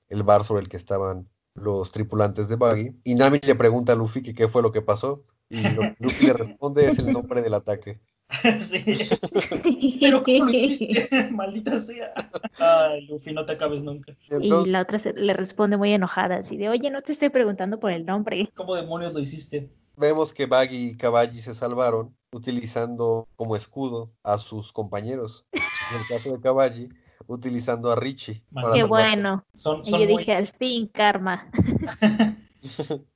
el 0.10 0.24
bar 0.24 0.44
sobre 0.44 0.62
el 0.64 0.70
que 0.70 0.76
estaban 0.78 1.30
los 1.54 1.92
tripulantes 1.92 2.50
de 2.50 2.58
Buggy. 2.58 2.96
Y 3.06 3.16
Nami 3.16 3.40
le 3.42 3.56
pregunta 3.56 3.94
a 3.94 3.96
Luffy 3.96 4.22
que 4.22 4.34
qué 4.36 4.50
fue 4.50 4.62
lo 4.62 4.72
que 4.74 4.82
pasó. 4.82 5.24
Y 5.50 5.62
lo 5.74 5.82
que 5.82 5.96
Luffy 6.00 6.26
le 6.28 6.34
responde 6.34 6.88
es 6.90 7.00
el 7.00 7.12
nombre 7.14 7.42
del 7.42 7.54
ataque. 7.54 8.02
sí. 8.60 8.84
Pero 10.02 10.24
¿cómo 10.24 10.46
lo 10.46 10.52
hiciste? 10.52 11.30
Maldita 11.32 11.80
sea. 11.80 12.14
Ay, 12.58 13.06
Luffy, 13.08 13.34
no 13.34 13.46
te 13.46 13.54
acabes 13.54 13.84
nunca. 13.84 14.12
Y 14.30 14.36
Entonces, 14.36 14.72
la 14.72 14.82
otra 14.82 15.00
se- 15.00 15.14
le 15.14 15.34
responde 15.34 15.78
muy 15.78 15.94
enojada, 15.94 16.38
así 16.38 16.58
de, 16.58 16.70
oye, 16.70 16.90
no 16.92 17.02
te 17.02 17.12
estoy 17.14 17.30
preguntando 17.30 17.80
por 17.80 17.92
el 17.92 18.06
nombre. 18.06 18.50
¿Cómo 18.54 18.76
demonios 18.76 19.14
lo 19.14 19.20
hiciste? 19.20 19.70
Vemos 20.02 20.34
que 20.34 20.46
Buggy 20.48 20.90
y 20.90 20.98
Caballi 20.98 21.40
se 21.40 21.54
salvaron 21.54 22.14
utilizando 22.34 23.28
como 23.38 23.56
escudo 23.56 24.12
a 24.24 24.38
sus 24.38 24.74
compañeros. 24.74 25.46
En 25.54 26.02
el 26.02 26.08
caso 26.10 26.32
de 26.34 26.42
Caballi, 26.42 26.90
utilizando 27.28 27.92
a 27.92 27.96
Richie. 27.96 28.44
Qué 28.74 28.84
bueno. 28.84 29.46
Son, 29.54 29.82
Y 29.86 29.92
yo 29.92 29.98
muy- 29.98 30.08
dije, 30.08 30.34
al 30.34 30.48
fin, 30.48 30.88
karma. 30.88 31.50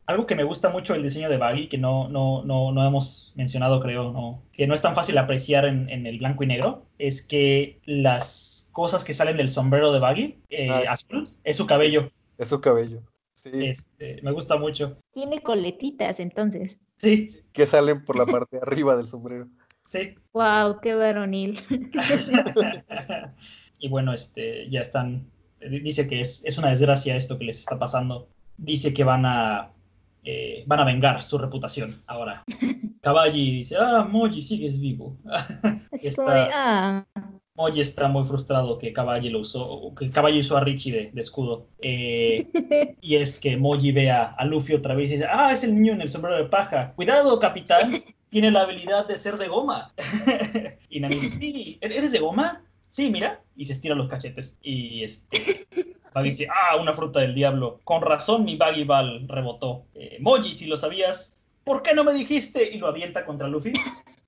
Algo 0.08 0.26
que 0.26 0.36
me 0.36 0.44
gusta 0.44 0.70
mucho 0.70 0.94
del 0.94 1.04
diseño 1.04 1.30
de 1.30 1.38
Baggy, 1.38 1.68
que 1.68 1.78
no, 1.78 2.08
no, 2.10 2.44
no, 2.44 2.72
no 2.72 2.86
hemos 2.88 3.32
mencionado, 3.36 3.80
creo, 3.82 4.12
no, 4.12 4.42
que 4.52 4.66
no 4.68 4.74
es 4.74 4.82
tan 4.82 4.96
fácil 4.96 5.18
apreciar 5.18 5.66
en, 5.66 5.90
en 5.90 6.06
el 6.08 6.18
blanco 6.20 6.44
y 6.44 6.48
negro, 6.48 6.86
es 6.98 7.22
que 7.26 7.80
las 7.86 8.70
cosas 8.72 9.04
que 9.04 9.14
salen 9.14 9.38
del 9.38 9.50
sombrero 9.50 9.92
de 9.92 10.00
Baggy, 10.00 10.40
eh, 10.50 10.68
Ah, 10.72 10.94
azul, 10.94 11.28
es 11.44 11.58
su 11.58 11.66
cabello. 11.68 12.12
Es 12.38 12.50
su 12.50 12.60
cabello. 12.60 13.02
Sí, 13.46 13.68
Este, 13.68 14.20
me 14.24 14.32
gusta 14.32 14.58
mucho. 14.58 14.98
Tiene 15.14 15.42
coletitas, 15.44 16.20
entonces. 16.20 16.80
Sí, 16.98 17.42
que 17.54 17.68
salen 17.68 18.04
por 18.04 18.18
la 18.18 18.26
parte 18.26 18.58
de 18.58 18.64
arriba 18.64 18.98
del 18.98 19.06
sombrero. 19.08 19.48
sí. 19.88 20.16
Wow, 20.34 20.80
qué 20.82 20.96
varonil. 20.96 21.60
y 23.80 23.90
bueno, 23.90 24.14
este, 24.14 24.70
ya 24.70 24.82
están. 24.82 25.30
Dice 25.60 26.08
que 26.08 26.22
es, 26.22 26.46
es 26.46 26.58
una 26.58 26.70
desgracia 26.70 27.16
esto 27.16 27.38
que 27.38 27.46
les 27.46 27.60
está 27.60 27.80
pasando. 27.80 28.30
Dice 28.58 28.94
que 28.94 29.04
van 29.04 29.26
a. 29.26 29.72
eh, 30.24 30.64
van 30.68 30.80
a 30.80 30.86
vengar 30.86 31.22
su 31.24 31.38
reputación 31.38 32.02
ahora. 32.08 32.44
Caballi 33.02 33.52
dice, 33.52 33.76
ah, 33.80 34.08
Moji, 34.10 34.42
sigues 34.42 34.80
vivo. 34.80 35.18
Así 35.92 36.08
Está- 36.08 36.24
como 36.24 36.36
de, 36.36 36.48
ah, 36.54 37.06
Moji 37.56 37.80
está 37.80 38.08
muy 38.10 38.26
frustrado 38.26 38.78
que 38.78 38.92
Caballi 38.92 39.30
lo 39.30 39.40
usó, 39.40 39.94
que 39.98 40.12
Caballi 40.12 40.40
usó 40.40 40.58
a 40.58 40.62
Richie 40.62 40.92
de, 40.92 41.12
de 41.12 41.22
escudo. 41.22 41.68
Eh, 41.82 42.46
y 43.02 43.16
es 43.16 43.40
que 43.40 43.56
Moji 43.56 43.92
ve 43.92 44.12
a, 44.12 44.26
a 44.26 44.46
Luffy 44.46 44.74
otra 44.74 44.94
vez 44.94 45.10
y 45.10 45.14
dice, 45.14 45.28
ah, 45.30 45.52
es 45.52 45.64
el 45.64 45.74
niño 45.74 45.94
en 45.94 46.02
el 46.02 46.10
sombrero 46.10 46.38
de 46.38 46.46
paja. 46.46 46.94
Cuidado, 46.96 47.40
capitán, 47.40 48.04
tiene 48.30 48.52
la 48.52 48.64
habilidad 48.64 49.08
de 49.08 49.18
ser 49.18 49.38
de 49.38 49.48
goma. 49.48 49.94
y 50.90 51.00
Nami 51.00 51.16
dice, 51.16 51.40
sí, 51.40 51.78
¿eres 51.80 52.12
de 52.12 52.20
goma? 52.20 52.62
Sí, 52.90 53.10
mira. 53.10 53.42
Y 53.56 53.66
se 53.66 53.74
estira 53.74 53.96
los 53.96 54.10
cachetes. 54.10 54.58
Y 54.62 55.04
este... 55.04 55.68
Baggy 56.14 56.30
dice, 56.30 56.48
ah, 56.50 56.78
una 56.78 56.94
fruta 56.94 57.20
del 57.20 57.36
diablo. 57.36 57.82
Con 57.84 58.02
razón 58.02 58.46
mi 58.46 58.56
Baggy 58.56 58.86
Ball 58.86 59.28
rebotó. 59.28 59.86
Eh, 59.94 60.18
Moji, 60.22 60.54
si 60.54 60.66
lo 60.66 60.78
sabías, 60.78 61.38
¿por 61.66 61.84
qué 61.84 61.94
no 61.94 62.06
me 62.06 62.14
dijiste? 62.14 62.74
Y 62.74 62.78
lo 62.78 62.88
avienta 62.88 63.26
contra 63.26 63.48
Luffy. 63.50 63.74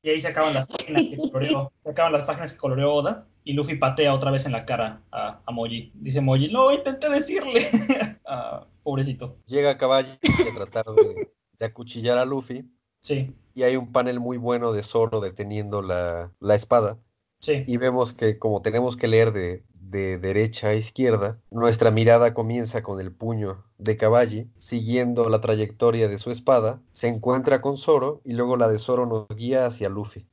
Y 0.07 0.09
ahí 0.11 0.21
se 0.21 0.29
acaban 0.29 0.53
las 0.53 0.67
páginas 0.69 1.01
que 1.09 1.17
coloreó, 1.31 1.73
se 1.83 1.89
acaban 1.89 2.13
las 2.13 2.25
páginas 2.25 2.53
que 2.53 2.57
coloreó 2.59 2.93
Oda. 2.93 3.27
Y 3.43 3.51
Luffy 3.51 3.75
patea 3.75 4.13
otra 4.13 4.31
vez 4.31 4.45
en 4.45 4.53
la 4.53 4.63
cara 4.65 5.01
a, 5.11 5.41
a 5.45 5.51
Moji. 5.51 5.91
Dice 5.95 6.21
Moji, 6.21 6.49
no, 6.49 6.71
intenté 6.71 7.09
decirle. 7.09 7.67
Ah, 8.25 8.65
pobrecito. 8.83 9.37
Llega 9.47 9.77
Caballi 9.77 10.09
a 10.11 10.55
tratar 10.55 10.85
de, 10.85 11.29
de 11.59 11.65
acuchillar 11.65 12.17
a 12.17 12.25
Luffy. 12.25 12.69
Sí, 13.01 13.33
Y 13.53 13.63
hay 13.63 13.75
un 13.77 13.91
panel 13.93 14.19
muy 14.21 14.37
bueno 14.37 14.71
de 14.73 14.83
Zoro 14.83 15.19
deteniendo 15.21 15.81
la, 15.81 16.33
la 16.39 16.55
espada. 16.55 16.99
sí. 17.41 17.63
Y 17.67 17.75
vemos 17.77 18.11
que 18.13 18.37
como 18.37 18.61
tenemos 18.61 18.95
que 18.97 19.07
leer 19.07 19.31
de, 19.33 19.63
de 19.89 20.17
derecha 20.17 20.69
a 20.69 20.73
izquierda, 20.75 21.39
nuestra 21.51 21.91
mirada 21.91 22.33
comienza 22.33 22.83
con 22.83 22.99
el 22.99 23.11
puño 23.11 23.63
de 23.77 23.97
Caballi, 23.97 24.49
siguiendo 24.57 25.29
la 25.29 25.41
trayectoria 25.41 26.07
de 26.07 26.17
su 26.17 26.31
espada, 26.31 26.81
se 26.91 27.07
encuentra 27.07 27.61
con 27.61 27.77
Zoro 27.77 28.21
y 28.23 28.33
luego 28.33 28.57
la 28.57 28.67
de 28.67 28.79
Zoro 28.79 29.05
nos 29.05 29.27
guía 29.29 29.65
hacia 29.65 29.89
Luffy. 29.89 30.25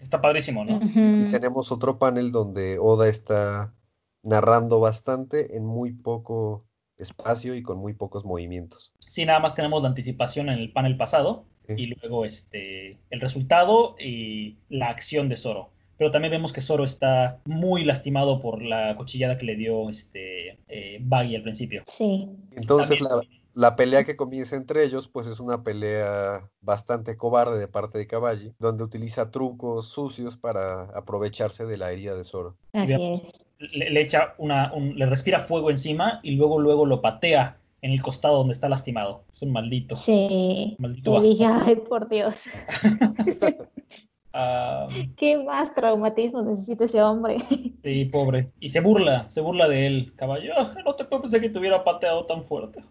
Está 0.00 0.20
padrísimo, 0.20 0.64
¿no? 0.64 0.80
Y 0.82 1.30
tenemos 1.30 1.72
otro 1.72 1.98
panel 1.98 2.30
donde 2.30 2.78
Oda 2.78 3.08
está 3.08 3.74
narrando 4.22 4.80
bastante 4.80 5.56
en 5.56 5.64
muy 5.64 5.92
poco 5.92 6.64
espacio 6.96 7.54
y 7.54 7.62
con 7.62 7.78
muy 7.78 7.94
pocos 7.94 8.24
movimientos. 8.24 8.92
Sí, 8.98 9.24
nada 9.24 9.40
más 9.40 9.54
tenemos 9.54 9.82
la 9.82 9.88
anticipación 9.88 10.48
en 10.48 10.58
el 10.58 10.72
panel 10.72 10.96
pasado. 10.96 11.46
Sí. 11.66 11.74
Y 11.78 11.86
luego 11.86 12.26
este, 12.26 12.98
el 13.08 13.20
resultado 13.20 13.96
y 13.98 14.58
la 14.68 14.88
acción 14.88 15.30
de 15.30 15.36
Zoro. 15.36 15.70
Pero 15.96 16.10
también 16.10 16.32
vemos 16.32 16.52
que 16.52 16.60
Zoro 16.60 16.84
está 16.84 17.38
muy 17.46 17.84
lastimado 17.84 18.40
por 18.40 18.62
la 18.62 18.96
cuchillada 18.96 19.38
que 19.38 19.46
le 19.46 19.56
dio 19.56 19.88
este, 19.88 20.58
eh, 20.68 20.98
Baggy 21.00 21.36
al 21.36 21.42
principio. 21.42 21.82
Sí. 21.86 22.28
Entonces 22.52 22.98
También- 23.00 23.30
la, 23.54 23.68
la 23.70 23.76
pelea 23.76 24.02
que 24.04 24.16
comienza 24.16 24.56
entre 24.56 24.84
ellos 24.84 25.06
pues 25.06 25.28
es 25.28 25.38
una 25.38 25.62
pelea 25.62 26.50
bastante 26.60 27.16
cobarde 27.16 27.58
de 27.60 27.68
parte 27.68 27.98
de 27.98 28.08
Caballi, 28.08 28.52
donde 28.58 28.82
utiliza 28.82 29.30
trucos 29.30 29.88
sucios 29.88 30.36
para 30.36 30.84
aprovecharse 30.96 31.64
de 31.64 31.76
la 31.78 31.92
herida 31.92 32.16
de 32.16 32.24
Zoro. 32.24 32.56
Así 32.72 32.94
es. 33.12 33.46
le, 33.58 33.90
le 33.90 34.00
echa 34.00 34.34
una, 34.38 34.72
un- 34.74 34.98
le 34.98 35.06
respira 35.06 35.38
fuego 35.38 35.70
encima 35.70 36.18
y 36.24 36.32
luego 36.32 36.58
luego 36.58 36.84
lo 36.86 37.00
patea 37.00 37.58
en 37.82 37.92
el 37.92 38.02
costado 38.02 38.38
donde 38.38 38.54
está 38.54 38.68
lastimado. 38.68 39.22
Es 39.30 39.42
un 39.42 39.52
maldito. 39.52 39.94
Sí. 39.94 40.74
Maldito 40.78 41.20
dije, 41.20 41.44
ay, 41.46 41.76
por 41.76 42.08
Dios, 42.08 42.46
Ah, 44.36 44.88
qué 45.16 45.38
más 45.38 45.72
traumatismo 45.74 46.42
necesita 46.42 46.86
ese 46.86 47.00
hombre. 47.00 47.38
sí, 47.84 48.04
pobre. 48.06 48.50
Y 48.58 48.68
se 48.70 48.80
burla, 48.80 49.30
se 49.30 49.40
burla 49.40 49.68
de 49.68 49.86
él, 49.86 50.12
caballo. 50.16 50.52
"Ah, 50.56 50.74
No 50.84 50.96
te 50.96 51.04
puedo 51.04 51.22
pensar 51.22 51.40
que 51.40 51.50
te 51.50 51.58
hubiera 51.60 51.84
pateado 51.84 52.26
tan 52.26 52.42
fuerte. 52.44 52.82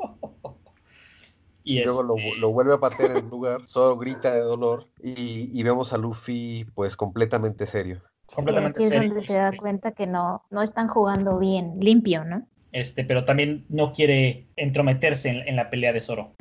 y 1.63 1.79
Y 1.81 1.83
luego 1.83 2.03
lo, 2.03 2.15
este, 2.17 2.35
lo 2.39 2.51
vuelve 2.53 2.73
a 2.75 2.77
patear 2.79 3.11
en 3.11 3.17
el 3.17 3.29
lugar, 3.29 3.61
Zoro 3.67 3.97
grita 3.97 4.33
de 4.33 4.39
dolor 4.39 4.87
y, 5.03 5.49
y 5.51 5.63
vemos 5.63 5.91
a 5.91 5.97
Luffy 5.97 6.65
pues 6.75 6.95
completamente 6.95 7.65
serio. 7.65 8.01
Completamente 8.33 8.77
Aquí 8.79 8.85
es 8.85 8.89
serio, 8.93 9.09
donde 9.09 9.21
se 9.21 9.33
da 9.33 9.47
este. 9.49 9.57
cuenta 9.57 9.91
que 9.91 10.07
no, 10.07 10.43
no 10.49 10.61
están 10.61 10.87
jugando 10.87 11.39
bien, 11.39 11.73
limpio, 11.81 12.23
¿no? 12.23 12.47
este, 12.71 13.03
pero 13.03 13.23
también 13.23 13.65
no 13.69 13.91
quiere 13.93 14.47
entrometerse 14.55 15.29
en, 15.29 15.47
en 15.47 15.55
la 15.57 15.69
pelea 15.69 15.93
de 15.93 16.01
Zoro. 16.01 16.33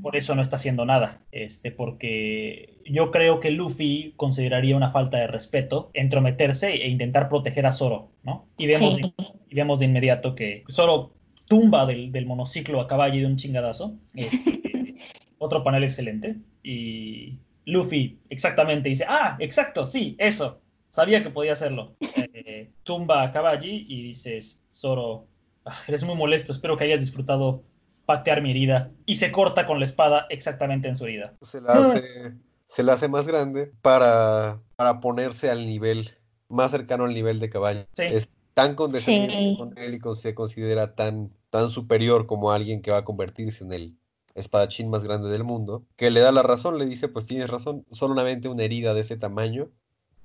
Por 0.00 0.16
eso 0.16 0.34
no 0.34 0.40
está 0.40 0.56
haciendo 0.56 0.86
nada. 0.86 1.20
Este, 1.30 1.70
porque 1.70 2.77
yo 2.90 3.10
creo 3.10 3.40
que 3.40 3.50
Luffy 3.50 4.12
consideraría 4.16 4.76
una 4.76 4.90
falta 4.90 5.18
de 5.18 5.26
respeto 5.26 5.90
entrometerse 5.94 6.74
e 6.74 6.88
intentar 6.88 7.28
proteger 7.28 7.66
a 7.66 7.72
Zoro, 7.72 8.10
¿no? 8.22 8.46
Y 8.58 8.66
vemos, 8.66 8.96
Sí. 8.96 9.14
y 9.48 9.54
vemos 9.54 9.78
de 9.78 9.86
inmediato 9.86 10.34
que 10.34 10.64
Zoro 10.70 11.12
tumba 11.46 11.86
del, 11.86 12.12
del 12.12 12.26
monociclo 12.26 12.80
a 12.80 12.86
caballo 12.86 13.20
de 13.20 13.26
un 13.26 13.36
chingadazo. 13.36 13.94
Este, 14.14 14.96
otro 15.38 15.62
panel 15.64 15.84
excelente. 15.84 16.36
Y 16.62 17.38
Luffy 17.64 18.18
exactamente 18.28 18.88
dice, 18.88 19.04
ah, 19.08 19.36
exacto, 19.40 19.86
sí, 19.86 20.14
eso. 20.18 20.60
Sabía 20.90 21.22
que 21.22 21.30
podía 21.30 21.52
hacerlo. 21.52 21.94
Eh, 22.00 22.70
tumba 22.82 23.22
a 23.22 23.32
Caballi 23.32 23.86
y 23.88 24.02
dices, 24.02 24.64
Zoro, 24.72 25.26
ah, 25.64 25.76
eres 25.86 26.02
muy 26.04 26.16
molesto, 26.16 26.52
espero 26.52 26.76
que 26.76 26.84
hayas 26.84 27.00
disfrutado 27.00 27.62
patear 28.06 28.40
mi 28.42 28.50
herida. 28.50 28.90
Y 29.06 29.16
se 29.16 29.30
corta 29.30 29.66
con 29.66 29.78
la 29.78 29.84
espada 29.84 30.26
exactamente 30.30 30.88
en 30.88 30.96
su 30.96 31.04
herida. 31.04 31.34
Se 31.42 31.60
la 31.60 31.72
hace, 31.74 32.34
se 32.68 32.82
la 32.84 32.94
hace 32.94 33.08
más 33.08 33.26
grande 33.28 33.72
para, 33.82 34.62
para 34.76 35.00
ponerse 35.00 35.50
al 35.50 35.66
nivel, 35.66 36.10
más 36.48 36.70
cercano 36.72 37.04
al 37.06 37.14
nivel 37.14 37.40
de 37.40 37.50
caballo. 37.50 37.86
Sí. 37.96 38.04
Es 38.04 38.30
tan 38.54 38.76
condescendiente 38.76 39.34
Sí. 39.34 39.56
con 39.58 39.76
él 39.78 39.94
y 39.94 39.98
con- 40.00 40.16
se 40.16 40.34
considera 40.34 40.94
tan, 40.94 41.32
tan 41.50 41.70
superior 41.70 42.26
como 42.26 42.52
alguien 42.52 42.82
que 42.82 42.90
va 42.92 42.98
a 42.98 43.04
convertirse 43.04 43.64
en 43.64 43.72
el 43.72 43.98
espadachín 44.34 44.90
más 44.90 45.04
grande 45.04 45.30
del 45.30 45.44
mundo, 45.44 45.84
que 45.96 46.10
le 46.12 46.20
da 46.20 46.32
la 46.32 46.42
razón, 46.44 46.78
le 46.78 46.86
dice, 46.86 47.08
pues 47.08 47.26
tienes 47.26 47.50
razón, 47.50 47.84
solamente 47.90 48.48
una 48.48 48.64
herida 48.64 48.94
de 48.94 49.00
ese 49.02 49.16
tamaño 49.16 49.70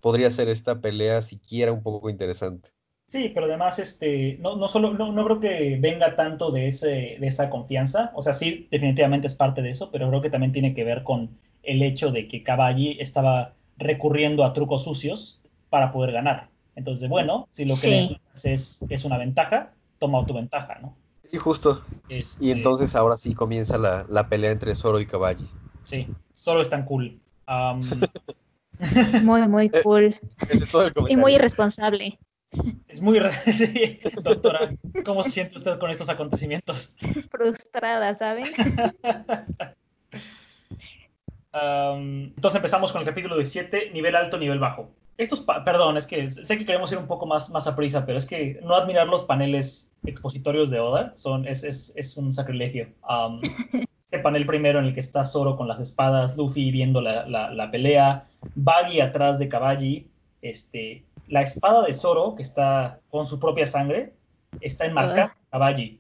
podría 0.01 0.29
ser 0.31 0.49
esta 0.49 0.81
pelea 0.81 1.21
siquiera 1.21 1.71
un 1.71 1.81
poco 1.83 2.09
interesante. 2.09 2.71
Sí, 3.07 3.31
pero 3.33 3.45
además, 3.45 3.77
este, 3.79 4.37
no, 4.39 4.55
no 4.55 4.67
solo, 4.67 4.93
no, 4.93 5.11
no 5.11 5.25
creo 5.25 5.39
que 5.39 5.77
venga 5.79 6.15
tanto 6.15 6.51
de, 6.51 6.67
ese, 6.67 7.17
de 7.19 7.27
esa 7.27 7.49
confianza. 7.49 8.11
O 8.15 8.21
sea, 8.23 8.33
sí, 8.33 8.67
definitivamente 8.71 9.27
es 9.27 9.35
parte 9.35 9.61
de 9.61 9.69
eso, 9.69 9.91
pero 9.91 10.09
creo 10.09 10.21
que 10.21 10.29
también 10.31 10.51
tiene 10.51 10.73
que 10.73 10.83
ver 10.83 11.03
con 11.03 11.37
el 11.63 11.81
hecho 11.81 12.11
de 12.11 12.27
que 12.27 12.43
Caballi 12.43 12.97
estaba 12.99 13.53
recurriendo 13.77 14.43
a 14.43 14.53
trucos 14.53 14.83
sucios 14.83 15.39
para 15.69 15.91
poder 15.91 16.11
ganar. 16.11 16.49
Entonces, 16.75 17.09
bueno, 17.09 17.47
si 17.53 17.63
lo 17.65 17.73
que 17.75 18.17
Sí. 18.33 18.51
es, 18.51 18.81
es 18.89 19.05
una 19.05 19.17
ventaja, 19.17 19.71
toma 19.99 20.25
tu 20.25 20.33
ventaja, 20.33 20.79
¿no? 20.81 20.95
Y 21.31 21.37
justo, 21.37 21.81
Este, 22.09 22.45
y 22.45 22.51
entonces 22.51 22.95
ahora 22.95 23.17
sí 23.17 23.33
comienza 23.33 23.77
la, 23.77 24.05
la 24.09 24.27
pelea 24.29 24.51
entre 24.51 24.75
Zoro 24.75 24.99
y 24.99 25.05
Caballi. 25.05 25.47
Sí, 25.83 26.07
solo 26.33 26.61
es 26.61 26.69
tan 26.69 26.85
cool. 26.85 27.19
Muy, 29.23 29.47
muy 29.47 29.71
Eh, 29.73 29.81
cool. 29.83 30.19
Ese 30.41 30.55
es 30.55 30.69
todo 30.69 30.85
el 30.87 30.93
Y 31.09 31.15
muy 31.15 31.35
irresponsable. 31.35 32.19
Es 32.87 33.01
muy... 33.01 33.19
sí, 33.45 33.99
doctora, 34.21 34.71
¿cómo 35.05 35.23
se 35.23 35.31
siente 35.31 35.55
usted 35.55 35.79
con 35.79 35.89
estos 35.89 36.09
acontecimientos? 36.09 36.95
Frustrada, 37.31 38.13
¿saben? 38.13 38.45
Am, 41.53 42.33
entonces 42.35 42.55
empezamos 42.57 42.91
con 42.91 43.01
el 43.01 43.07
capítulo 43.07 43.35
17, 43.35 43.91
nivel 43.91 44.15
alto, 44.15 44.37
nivel 44.37 44.59
bajo. 44.59 44.89
Estos, 45.17 45.45
perdón, 45.63 45.95
es 45.97 46.07
que 46.07 46.29
sé 46.31 46.57
que 46.57 46.65
queremos 46.65 46.91
ir 46.91 46.97
un 46.97 47.05
poco 47.05 47.27
más, 47.27 47.51
más 47.51 47.67
a 47.67 47.75
prisa, 47.75 48.05
pero 48.05 48.17
es 48.17 48.25
que 48.25 48.59
no 48.63 48.73
admirar 48.73 49.07
los 49.07 49.23
paneles 49.23 49.93
expositorios 50.03 50.71
de 50.71 50.79
Oda 50.79 51.15
son, 51.15 51.47
es, 51.47 51.63
es, 51.63 51.93
es 51.95 52.17
un 52.17 52.33
sacrilegio. 52.33 52.87
Am, 53.03 53.39
este 54.03 54.19
panel 54.19 54.47
primero 54.47 54.79
en 54.79 54.85
el 54.85 54.93
que 54.93 54.99
está 54.99 55.23
Zoro 55.23 55.55
con 55.55 55.67
las 55.67 55.79
espadas, 55.79 56.35
Luffy 56.35 56.71
viendo 56.71 56.99
la, 57.01 57.27
la, 57.27 57.53
la 57.53 57.69
pelea, 57.69 58.27
Baggy 58.55 59.01
atrás 59.01 59.37
de 59.37 59.47
Kabaji, 59.47 60.07
este, 60.41 61.03
la 61.27 61.41
espada 61.41 61.83
de 61.83 61.93
Zoro, 61.93 62.35
que 62.35 62.41
está 62.41 62.99
con 63.11 63.27
su 63.27 63.39
propia 63.39 63.67
sangre, 63.67 64.13
está 64.61 64.85
enmarcada 64.85 65.35
en 65.35 65.49
Kabaji, 65.51 65.99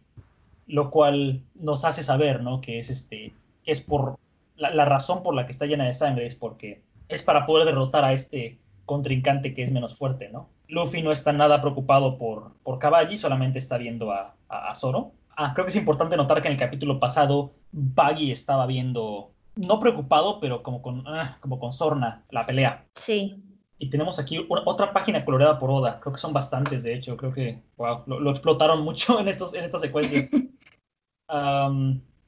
lo 0.67 0.89
cual 0.89 1.43
nos 1.53 1.85
hace 1.85 2.01
saber, 2.01 2.41
¿no? 2.41 2.61
Que 2.61 2.79
es 2.79 2.89
este, 2.89 3.33
que 3.63 3.71
es 3.71 3.81
por 3.81 4.17
la, 4.55 4.69
la 4.71 4.85
razón 4.85 5.23
por 5.23 5.33
la 5.35 5.45
que 5.45 5.51
está 5.51 5.65
llena 5.65 5.85
de 5.85 5.93
sangre 5.93 6.25
es 6.25 6.35
porque 6.35 6.83
es 7.09 7.23
para 7.23 7.45
poder 7.45 7.65
derrotar 7.65 8.03
a 8.05 8.13
este 8.13 8.59
contrincante 8.85 9.53
que 9.53 9.63
es 9.63 9.71
menos 9.71 9.95
fuerte, 9.97 10.29
¿no? 10.29 10.49
Luffy 10.67 11.01
no 11.03 11.11
está 11.11 11.31
nada 11.33 11.61
preocupado 11.61 12.17
por, 12.17 12.53
por 12.63 12.79
Caballi, 12.79 13.17
solamente 13.17 13.59
está 13.59 13.77
viendo 13.77 14.11
a, 14.11 14.35
a, 14.49 14.69
a 14.71 14.75
Zoro. 14.75 15.11
Ah, 15.35 15.51
creo 15.53 15.65
que 15.65 15.69
es 15.71 15.75
importante 15.75 16.17
notar 16.17 16.41
que 16.41 16.47
en 16.47 16.53
el 16.53 16.59
capítulo 16.59 16.99
pasado 16.99 17.53
Baggy 17.71 18.31
estaba 18.31 18.65
viendo, 18.65 19.31
no 19.55 19.79
preocupado, 19.79 20.39
pero 20.39 20.63
como 20.63 20.81
con, 20.81 21.03
ah, 21.07 21.37
como 21.41 21.59
con 21.59 21.73
sorna 21.73 22.23
la 22.29 22.43
pelea. 22.43 22.85
Sí. 22.95 23.35
Y 23.79 23.89
tenemos 23.89 24.19
aquí 24.19 24.45
una- 24.49 24.61
otra 24.65 24.93
página 24.93 25.25
coloreada 25.25 25.59
por 25.59 25.69
Oda. 25.71 25.99
Creo 25.99 26.13
que 26.13 26.19
son 26.21 26.33
bastantes, 26.33 26.83
de 26.83 26.93
hecho. 26.93 27.17
Creo 27.17 27.33
que 27.33 27.59
wow, 27.77 28.03
lo, 28.05 28.19
lo 28.19 28.31
explotaron 28.31 28.81
mucho 28.83 29.19
en, 29.19 29.27
estos, 29.27 29.53
en 29.55 29.63
esta 29.65 29.79
secuencia. 29.79 30.27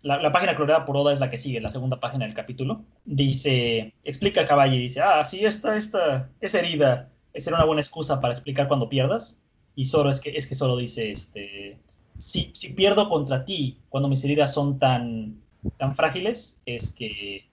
la, 0.05 0.21
la 0.21 0.31
página 0.31 0.55
coloreada 0.55 0.85
por 0.85 0.95
Oda 0.97 1.13
es 1.13 1.19
la 1.19 1.31
que 1.31 1.39
sigue, 1.39 1.59
la 1.59 1.71
segunda 1.71 1.99
página 1.99 2.25
del 2.25 2.35
capítulo. 2.35 2.83
Dice, 3.05 3.91
explica 4.03 4.41
a 4.41 4.45
Caballi, 4.45 4.77
dice, 4.77 5.01
ah, 5.01 5.25
sí, 5.25 5.43
esta, 5.43 5.75
esta, 5.75 6.29
esa 6.41 6.59
herida 6.59 7.09
será 7.33 7.57
una 7.57 7.65
buena 7.65 7.81
excusa 7.81 8.21
para 8.21 8.35
explicar 8.35 8.67
cuando 8.67 8.87
pierdas. 8.87 9.39
Y 9.73 9.85
Zoro 9.85 10.11
es 10.11 10.21
que, 10.21 10.37
es 10.37 10.45
que 10.45 10.53
Zoro 10.53 10.77
dice, 10.77 11.09
este, 11.09 11.79
si, 12.19 12.51
si 12.53 12.73
pierdo 12.73 13.09
contra 13.09 13.45
ti 13.45 13.79
cuando 13.89 14.07
mis 14.07 14.23
heridas 14.23 14.53
son 14.53 14.77
tan, 14.77 15.41
tan 15.77 15.95
frágiles, 15.95 16.61
es 16.67 16.93
que 16.93 17.49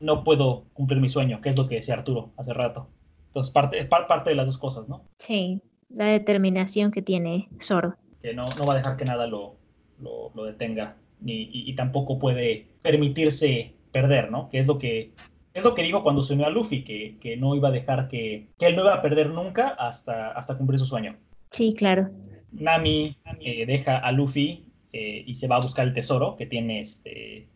no 0.00 0.24
puedo 0.24 0.64
cumplir 0.72 1.00
mi 1.00 1.08
sueño, 1.08 1.40
que 1.40 1.50
es 1.50 1.56
lo 1.56 1.68
que 1.68 1.76
decía 1.76 1.94
Arturo 1.94 2.30
hace 2.36 2.52
rato. 2.52 2.88
Entonces, 3.28 3.52
parte, 3.52 3.84
parte 3.84 4.30
de 4.30 4.36
las 4.36 4.46
dos 4.46 4.58
cosas, 4.58 4.88
¿no? 4.88 5.04
Sí. 5.18 5.62
La 5.88 6.06
determinación 6.06 6.90
que 6.90 7.00
tiene 7.00 7.48
Zoro. 7.62 7.94
Que 8.22 8.34
no, 8.34 8.44
no 8.58 8.66
va 8.66 8.72
a 8.72 8.76
dejar 8.78 8.96
que 8.96 9.04
nada 9.04 9.28
lo, 9.28 9.54
lo, 10.00 10.32
lo 10.34 10.44
detenga, 10.44 10.96
ni, 11.20 11.42
y, 11.42 11.70
y 11.70 11.74
tampoco 11.74 12.18
puede 12.18 12.66
permitirse 12.82 13.74
perder, 13.92 14.30
¿no? 14.30 14.48
Que 14.48 14.58
es 14.58 14.66
lo 14.66 14.78
que, 14.78 15.12
es 15.54 15.64
lo 15.64 15.74
que 15.74 15.82
dijo 15.82 16.02
cuando 16.02 16.22
se 16.22 16.34
unió 16.34 16.46
a 16.46 16.50
Luffy, 16.50 16.82
que, 16.82 17.16
que 17.20 17.36
no 17.36 17.54
iba 17.54 17.68
a 17.68 17.72
dejar 17.72 18.08
que, 18.08 18.48
que 18.58 18.66
él 18.66 18.76
no 18.76 18.82
iba 18.82 18.94
a 18.94 19.02
perder 19.02 19.30
nunca 19.30 19.68
hasta, 19.68 20.32
hasta 20.32 20.56
cumplir 20.58 20.78
su 20.78 20.86
sueño. 20.86 21.16
Sí, 21.50 21.74
claro. 21.76 22.10
Nami 22.52 23.16
eh, 23.40 23.66
deja 23.66 23.98
a 23.98 24.12
Luffy 24.12 24.64
eh, 24.92 25.24
y 25.26 25.34
se 25.34 25.48
va 25.48 25.56
a 25.56 25.60
buscar 25.60 25.86
el 25.86 25.94
tesoro 25.94 26.36
que 26.36 26.46
tiene 26.46 26.80
este 26.80 27.48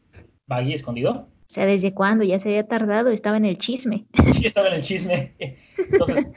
Baggy 0.47 0.75
escondido. 0.75 1.13
O 1.13 1.53
sea, 1.53 1.67
¿desde 1.67 1.93
cuándo? 1.95 2.25
Ya 2.25 2.39
se 2.39 2.51
había 2.51 2.67
tardado, 2.69 3.11
estaba 3.11 3.37
en 3.37 3.45
el 3.45 3.59
chisme. 3.59 4.07
Sí, 4.33 4.47
estaba 4.47 4.69
en 4.69 4.75
el 4.75 4.83
chisme. 4.83 5.35
Entonces, 5.77 6.33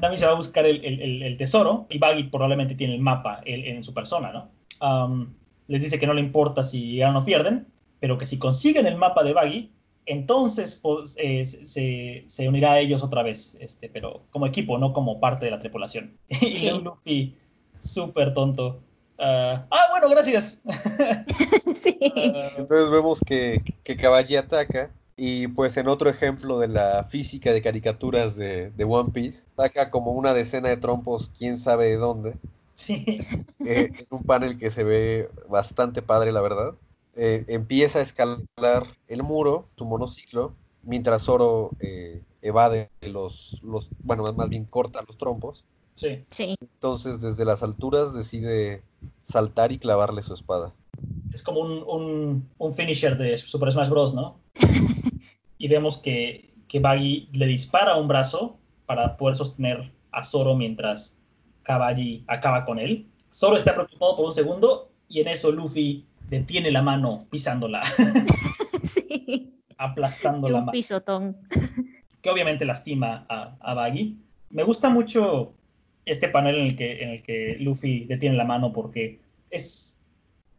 Nami 0.00 0.16
se 0.16 0.26
va 0.26 0.32
a 0.32 0.36
buscar 0.36 0.64
el, 0.66 0.84
el- 0.84 1.22
el- 1.22 1.36
tesoro 1.36 1.86
y 1.90 1.98
Baggy 1.98 2.24
probablemente 2.24 2.74
tiene 2.74 2.94
el 2.94 3.00
mapa 3.00 3.40
él- 3.44 3.64
en 3.66 3.84
su 3.84 3.92
persona, 3.92 4.32
¿no? 4.32 4.50
Am, 4.80 5.34
les 5.68 5.82
dice 5.82 5.98
que 5.98 6.06
no 6.06 6.14
le 6.14 6.20
importa 6.20 6.62
si 6.62 6.98
ganan 6.98 7.16
o 7.16 7.24
pierden, 7.24 7.66
pero 8.00 8.18
que 8.18 8.26
si 8.26 8.38
consiguen 8.38 8.86
el 8.86 8.96
mapa 8.96 9.22
de 9.24 9.32
Baggy, 9.32 9.70
entonces 10.06 10.78
pues, 10.82 11.16
eh, 11.18 11.44
se, 11.44 12.24
se 12.26 12.48
unirá 12.48 12.72
a 12.72 12.78
ellos 12.80 13.02
otra 13.02 13.22
vez, 13.22 13.56
este, 13.60 13.88
pero 13.88 14.22
como 14.30 14.46
equipo, 14.46 14.78
no 14.78 14.92
como 14.92 15.20
parte 15.20 15.46
de 15.46 15.50
la 15.52 15.58
tripulación. 15.58 16.18
Y 16.28 16.52
Sí. 16.52 16.66
luego 16.66 16.80
Luffy, 16.80 17.34
súper 17.80 18.34
tonto. 18.34 18.80
ah, 19.18 19.66
ah, 19.70 19.86
bueno, 19.92 20.08
gracias. 20.10 20.60
sí. 21.74 21.98
Ah, 22.34 22.50
Entonces 22.58 22.90
vemos 22.90 23.20
que, 23.24 23.62
que 23.82 23.96
Caballi 23.96 24.36
ataca 24.36 24.90
y 25.16 25.46
pues 25.48 25.76
en 25.76 25.88
otro 25.88 26.10
ejemplo 26.10 26.58
de 26.58 26.68
la 26.68 27.04
física 27.04 27.52
de 27.52 27.62
caricaturas 27.62 28.36
de, 28.36 28.70
de 28.70 28.84
One 28.84 29.10
Piece, 29.12 29.44
saca 29.56 29.90
como 29.90 30.12
una 30.12 30.34
decena 30.34 30.68
de 30.68 30.76
trompos, 30.76 31.30
quién 31.38 31.58
sabe 31.58 31.86
de 31.86 31.96
dónde. 31.96 32.34
Sí, 32.74 33.18
Eh, 33.66 33.90
es 33.94 34.06
un 34.10 34.22
panel 34.22 34.58
que 34.58 34.70
se 34.70 34.84
ve 34.84 35.30
bastante 35.48 36.02
padre, 36.02 36.32
la 36.32 36.40
verdad. 36.42 36.74
Eh, 37.16 37.44
empieza 37.48 38.00
a 38.00 38.02
escalar 38.02 38.84
el 39.08 39.22
muro, 39.22 39.66
su 39.76 39.84
monociclo, 39.84 40.54
mientras 40.82 41.22
Zoro 41.22 41.70
eh, 41.80 42.22
evade 42.42 42.90
los, 43.02 43.60
los, 43.62 43.88
bueno, 44.02 44.30
más 44.34 44.48
bien 44.48 44.64
corta 44.64 45.02
los 45.06 45.16
trompos. 45.16 45.64
sí. 45.94 46.24
Sí. 46.28 46.56
Entonces 46.60 47.20
desde 47.20 47.44
las 47.44 47.62
alturas 47.62 48.12
decide 48.14 48.82
saltar 49.24 49.72
y 49.72 49.78
clavarle 49.78 50.22
su 50.22 50.34
espada. 50.34 50.74
es 51.32 51.42
como 51.42 51.60
un, 51.60 51.82
un, 51.86 52.48
un 52.58 52.74
finisher 52.74 53.16
de 53.16 53.38
Super 53.38 53.72
Smash 53.72 53.88
Bros., 53.88 54.14
¿no? 54.14 54.36
Y 55.58 55.68
vemos 55.68 55.96
que, 55.98 56.52
que 56.68 56.80
Baggy 56.80 57.28
le 57.32 57.46
dispara 57.46 57.96
un 57.96 58.08
brazo 58.08 58.58
para 58.86 59.16
poder 59.16 59.36
sostener 59.36 59.92
a 60.12 60.22
Zoro 60.22 60.54
mientras 60.56 61.16
Kabaji 61.64 62.24
acaba 62.28 62.64
con 62.64 62.78
él. 62.78 63.06
Zoro 63.32 63.56
está 63.56 63.74
preocupado 63.74 64.16
por 64.16 64.26
un 64.26 64.32
segundo 64.34 64.90
y 65.08 65.20
en 65.20 65.28
eso 65.28 65.50
Luffy 65.50 66.04
detiene 66.30 66.70
la 66.70 66.82
mano 66.82 67.18
pisándola, 67.30 67.82
Sí. 68.84 69.52
aplastando 69.78 70.48
Y 70.48 70.52
la 70.52 70.58
un 70.58 70.64
mano, 70.66 70.72
pisotón. 70.72 71.36
que 72.22 72.30
obviamente 72.30 72.64
lastima 72.64 73.26
a, 73.28 73.56
a 73.60 73.74
Baggy. 73.74 74.16
Me 74.50 74.62
gusta 74.62 74.88
mucho 74.88 75.52
este 76.06 76.28
panel 76.28 76.56
en 76.56 76.66
el, 76.66 76.76
que, 76.76 77.02
en 77.02 77.08
el 77.10 77.22
que 77.22 77.56
Luffy 77.60 78.04
detiene 78.04 78.36
la 78.36 78.44
mano 78.44 78.72
porque 78.72 79.18
es 79.50 79.98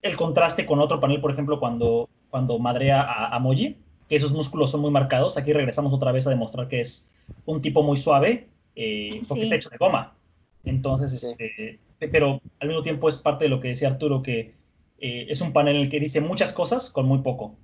el 0.02 0.16
contraste 0.16 0.66
con 0.66 0.80
otro 0.80 1.00
panel, 1.00 1.22
por 1.22 1.32
ejemplo, 1.32 1.60
cuando, 1.60 2.10
cuando 2.30 2.60
madrea 2.60 3.02
a, 3.02 3.36
a 3.36 3.40
Moji, 3.40 3.78
que 4.10 4.16
esos 4.18 4.34
músculos 4.34 4.70
son 4.72 4.82
muy 4.82 4.92
marcados. 4.92 5.38
Aquí 5.38 5.54
regresamos 5.54 5.94
otra 5.94 6.12
vez 6.12 6.28
a 6.28 6.30
demostrar 6.30 6.68
que 6.68 6.80
es 6.82 7.10
un 7.46 7.62
tipo 7.62 7.82
muy 7.84 7.98
suave, 7.98 8.48
eh, 8.76 9.22
porque 9.28 9.42
Sí. 9.42 9.42
está 9.44 9.56
hecho 9.56 9.70
de 9.70 9.78
goma. 9.78 10.14
Entonces, 10.66 11.20
Sí. 11.20 11.28
este, 11.40 11.80
pero 12.12 12.42
al 12.60 12.68
mismo 12.68 12.84
tiempo 12.84 13.08
es 13.10 13.18
parte 13.18 13.46
de 13.46 13.50
lo 13.50 13.60
que 13.60 13.70
decía 13.70 13.88
Arturo, 13.90 14.22
que 14.22 14.54
eh, 15.00 15.28
es 15.30 15.42
un 15.42 15.54
panel 15.54 15.76
en 15.76 15.82
el 15.84 15.90
que 15.90 16.00
dice 16.00 16.22
muchas 16.22 16.52
cosas 16.54 16.90
con 16.90 17.06
muy 17.08 17.20
poco. 17.20 17.56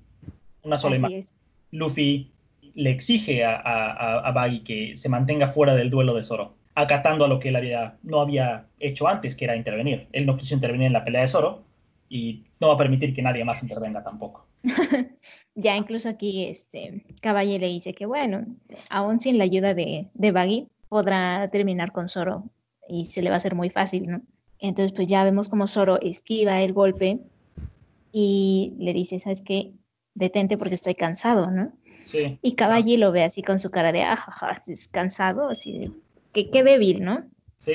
Una 0.64 0.78
sola 0.78 0.96
Así 0.96 1.00
imagen. 1.00 1.20
es. 1.20 1.34
Luffy 1.72 2.32
le 2.76 2.92
exige 2.92 3.44
a, 3.44 3.56
a, 3.56 3.92
a- 3.92 4.20
a 4.28 4.32
Baggy 4.32 4.60
que 4.62 4.96
se 4.96 5.10
mantenga 5.10 5.48
fuera 5.48 5.76
del 5.76 5.90
duelo 5.90 6.14
de 6.14 6.24
Zoro, 6.24 6.56
acatando 6.76 7.26
a 7.26 7.28
lo 7.28 7.40
que 7.40 7.50
él 7.50 7.56
había, 7.56 7.98
no 8.04 8.22
había 8.22 8.68
hecho 8.80 9.08
antes, 9.08 9.36
que 9.36 9.46
era 9.46 9.56
intervenir. 9.56 10.08
Él 10.12 10.26
no 10.26 10.38
quiso 10.38 10.54
intervenir 10.56 10.88
en 10.88 10.94
la 10.94 11.04
pelea 11.04 11.22
de 11.22 11.28
Zoro 11.28 11.64
y 12.10 12.44
no 12.60 12.68
va 12.68 12.74
a 12.76 12.78
permitir 12.78 13.14
que 13.16 13.22
nadie 13.22 13.44
más 13.46 13.64
intervenga 13.64 14.04
tampoco. 14.04 14.46
Ya 15.56 15.76
incluso 15.76 16.08
aquí 16.08 16.46
este 16.46 17.04
Caballe 17.22 17.60
le 17.60 17.68
dice 17.68 17.94
que 17.94 18.06
bueno, 18.06 18.46
aún 18.90 19.20
sin 19.20 19.38
la 19.38 19.44
ayuda 19.44 19.74
de, 19.74 20.08
de 20.14 20.32
Baggy, 20.32 20.68
podrá 20.88 21.50
terminar 21.52 21.92
con 21.92 22.08
Zoro 22.10 22.46
y 22.92 23.06
se 23.06 23.22
le 23.22 23.30
va 23.30 23.36
a 23.36 23.38
hacer 23.38 23.56
muy 23.56 23.70
fácil, 23.70 24.08
¿no? 24.08 24.22
Entonces 24.60 24.92
pues 24.92 25.08
ya 25.08 25.24
vemos 25.24 25.48
como 25.48 25.66
Zoro 25.66 26.00
esquiva 26.02 26.62
el 26.62 26.74
golpe 26.74 27.20
y 28.12 28.74
le 28.80 28.92
dice, 28.94 29.18
¿sabes 29.18 29.42
qué? 29.42 29.72
Detente 30.14 30.58
porque 30.58 30.76
estoy 30.76 30.96
cansado, 30.96 31.50
¿no? 31.50 31.72
Sí, 32.04 32.38
Y 32.42 32.54
Caballi 32.56 32.98
lo 32.98 33.14
ve 33.14 33.24
así 33.24 33.44
con 33.44 33.60
su 33.60 33.72
cara 33.72 33.94
de, 33.94 34.04
ajaja, 34.04 34.62
es 34.68 34.90
cansado, 34.90 35.50
así 35.50 35.78
de, 35.78 35.92
que 36.34 36.50
qué 36.50 36.64
débil, 36.64 37.02
¿no? 37.02 37.24
sí, 37.60 37.74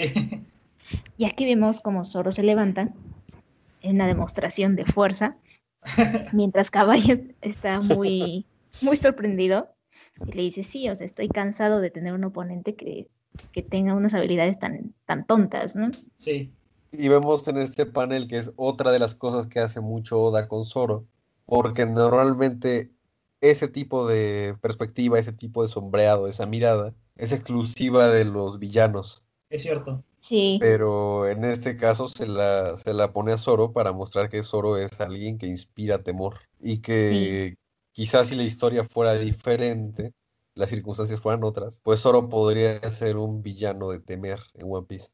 Y 1.17 1.25
aquí 1.25 1.47
vemos 1.47 1.81
como 1.81 2.05
Zoro 2.05 2.31
se 2.31 2.43
levanta 2.43 2.93
en 3.81 3.95
una 3.95 4.07
demostración 4.07 4.77
de 4.77 4.85
fuerza, 4.85 5.39
mientras 6.33 6.71
Caballo 6.71 7.17
está 7.41 7.81
muy, 7.81 8.45
muy 8.83 8.97
sorprendido 8.97 9.71
y 10.27 10.33
le 10.33 10.43
dice, 10.43 10.63
sí, 10.63 10.89
o 10.91 10.95
sea, 10.95 11.07
estoy 11.07 11.29
cansado 11.29 11.81
de 11.81 11.91
tener 11.91 12.13
un 12.13 12.25
oponente 12.25 12.75
que, 12.75 13.09
que 13.53 13.63
tenga 13.63 13.95
unas 13.95 14.15
habilidades 14.15 14.59
tan, 14.59 14.95
tan 15.07 15.27
tontas, 15.27 15.77
¿no? 15.77 15.91
sí, 16.17 16.53
Y 16.93 17.09
vemos 17.09 17.47
en 17.49 17.59
este 17.59 17.87
panel 17.87 18.29
que 18.29 18.39
es 18.39 18.53
otra 18.57 18.93
de 18.93 18.99
las 18.99 19.15
cosas 19.15 19.47
que 19.47 19.61
hace 19.61 19.81
mucho 19.81 20.21
Oda 20.21 20.49
con 20.49 20.65
Zoro, 20.65 21.07
porque 21.47 21.87
normalmente 21.87 22.91
ese 23.41 23.69
tipo 23.69 24.07
de 24.07 24.57
perspectiva, 24.61 25.19
ese 25.19 25.33
tipo 25.33 25.63
de 25.63 25.69
sombreado, 25.69 26.29
esa 26.29 26.47
mirada, 26.47 26.95
es 27.17 27.33
exclusiva 27.33 28.09
de 28.09 28.25
los 28.25 28.59
villanos. 28.59 29.25
es 29.51 29.63
cierto. 29.63 30.03
Sí, 30.21 30.59
Pero 30.61 31.29
en 31.29 31.45
este 31.45 31.77
caso 31.77 32.09
se 32.09 32.27
la, 32.27 32.77
se 32.77 32.93
la 32.95 33.13
pone 33.13 33.33
a 33.33 33.39
Zoro 33.39 33.73
para 33.73 33.93
mostrar 33.93 34.29
que 34.29 34.43
Zoro 34.43 34.77
es 34.77 35.01
alguien 35.01 35.39
que 35.39 35.47
inspira 35.47 35.99
temor 36.01 36.41
y 36.61 36.79
que 36.79 37.57
quizás 37.93 38.29
si 38.29 38.35
la 38.35 38.43
historia 38.43 38.85
fuera 38.85 39.15
diferente, 39.15 40.13
las 40.57 40.71
circunstancias 40.71 41.21
fueran 41.21 41.45
otras, 41.45 41.81
pues 41.85 42.01
Zoro 42.01 42.29
podría 42.29 42.81
ser 42.91 43.17
un 43.19 43.43
villano 43.43 43.91
de 43.91 44.01
temer 44.01 44.39
en 44.55 44.67
One 44.69 44.87
Piece. 44.89 45.09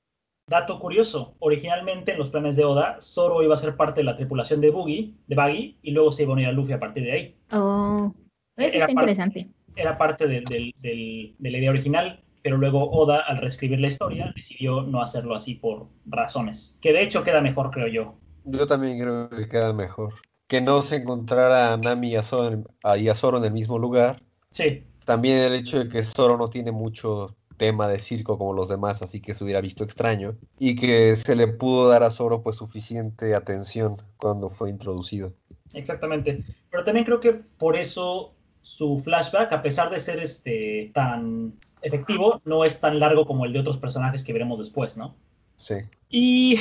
Dato 0.49 0.79
curioso, 0.79 1.35
originalmente 1.41 2.13
en 2.13 2.19
los 2.19 2.31
planes 2.31 2.57
de 2.57 2.65
Oda, 2.65 2.99
Zoro 3.01 3.43
iba 3.43 3.55
a 3.55 3.57
ser 3.57 3.77
parte 3.77 4.01
de 4.01 4.05
la 4.05 4.17
tripulación 4.17 4.61
de 4.61 4.71
Buggy, 4.71 5.17
de 5.27 5.35
Baggy, 5.37 5.79
y 5.83 5.91
luego 5.91 6.11
se 6.13 6.23
iba 6.23 6.31
a 6.31 6.35
unir 6.35 6.47
a 6.49 6.53
Luffy 6.53 6.73
a 6.73 6.81
partir 6.81 7.05
de 7.05 7.13
ahí. 7.13 7.37
Oh, 7.53 8.13
eso 8.57 8.77
Era 8.77 8.79
está 8.87 8.93
interesante. 8.93 9.51
Era 9.75 9.99
parte 9.99 10.27
del- 10.27 10.45
del- 10.45 10.75
del- 10.81 11.35
de 11.39 11.51
la 11.51 11.59
idea 11.59 11.71
original, 11.71 12.23
pero 12.43 12.57
luego 12.59 12.91
Oda, 12.91 13.21
al 13.21 13.39
reescribir 13.39 13.81
la 13.81 13.87
historia, 13.89 14.33
decidió 14.35 14.83
no 14.83 15.01
hacerlo 15.01 15.35
así 15.35 15.55
por 15.55 15.89
razones. 16.07 16.77
Que 16.81 16.93
de 16.93 17.03
hecho 17.03 17.25
queda 17.25 17.41
mejor, 17.41 17.71
creo 17.71 17.89
yo. 17.89 18.15
Yo 18.45 18.67
también 18.67 18.99
creo 19.01 19.29
que 19.31 19.49
queda 19.49 19.73
mejor. 19.73 20.15
Que 20.49 20.61
no 20.61 20.83
se 20.83 20.97
encontrara 20.97 21.73
a 21.73 21.77
Nami 21.79 22.11
y 22.11 22.17
a 22.17 22.23
Zoro 22.23 22.53
en, 22.55 22.65
a 22.83 23.15
Zoro 23.15 23.39
en 23.39 23.45
el 23.45 23.53
mismo 23.53 23.79
lugar. 23.79 24.23
Sí, 24.51 24.85
También 25.05 25.39
el 25.39 25.55
hecho 25.55 25.79
de 25.79 25.89
que 25.89 26.05
Zoro 26.05 26.37
no 26.37 26.49
tiene 26.49 26.73
mucho 26.73 27.37
tema 27.57 27.87
de 27.89 28.01
circo 28.01 28.39
como 28.39 28.53
los 28.53 28.69
demás, 28.69 29.03
así 29.03 29.21
que 29.21 29.35
se 29.35 29.45
hubiera 29.45 29.61
visto 29.61 29.85
extraño. 29.85 30.37
Y 30.59 30.75
que 30.75 31.15
se 31.17 31.37
le 31.37 31.49
pudo 31.49 31.89
dar 31.89 32.03
a 32.03 32.11
Zoro 32.11 32.43
pues 32.43 32.57
suficiente 32.57 33.35
atención 33.35 33.97
cuando 34.17 34.49
fue 34.49 34.71
introducido. 34.71 35.33
exactamente. 35.75 36.45
Pero 36.71 36.85
también 36.85 37.05
creo 37.05 37.21
que 37.21 37.33
por 37.33 37.77
eso 37.77 38.35
su 38.61 38.99
flashback, 38.99 39.53
a 39.53 39.63
pesar 39.63 39.91
de 39.91 40.01
ser 40.01 40.19
este 40.19 40.91
tan 40.95 41.55
efectivo, 41.83 42.41
no 42.45 42.65
es 42.65 42.81
tan 42.81 42.99
largo 42.99 43.27
como 43.27 43.45
el 43.45 43.53
de 43.53 43.61
otros 43.61 43.79
personajes 43.79 44.25
que 44.25 44.33
veremos 44.33 44.59
después, 44.59 44.97
¿no? 44.97 45.15
Sí. 45.57 45.75
Y 46.09 46.59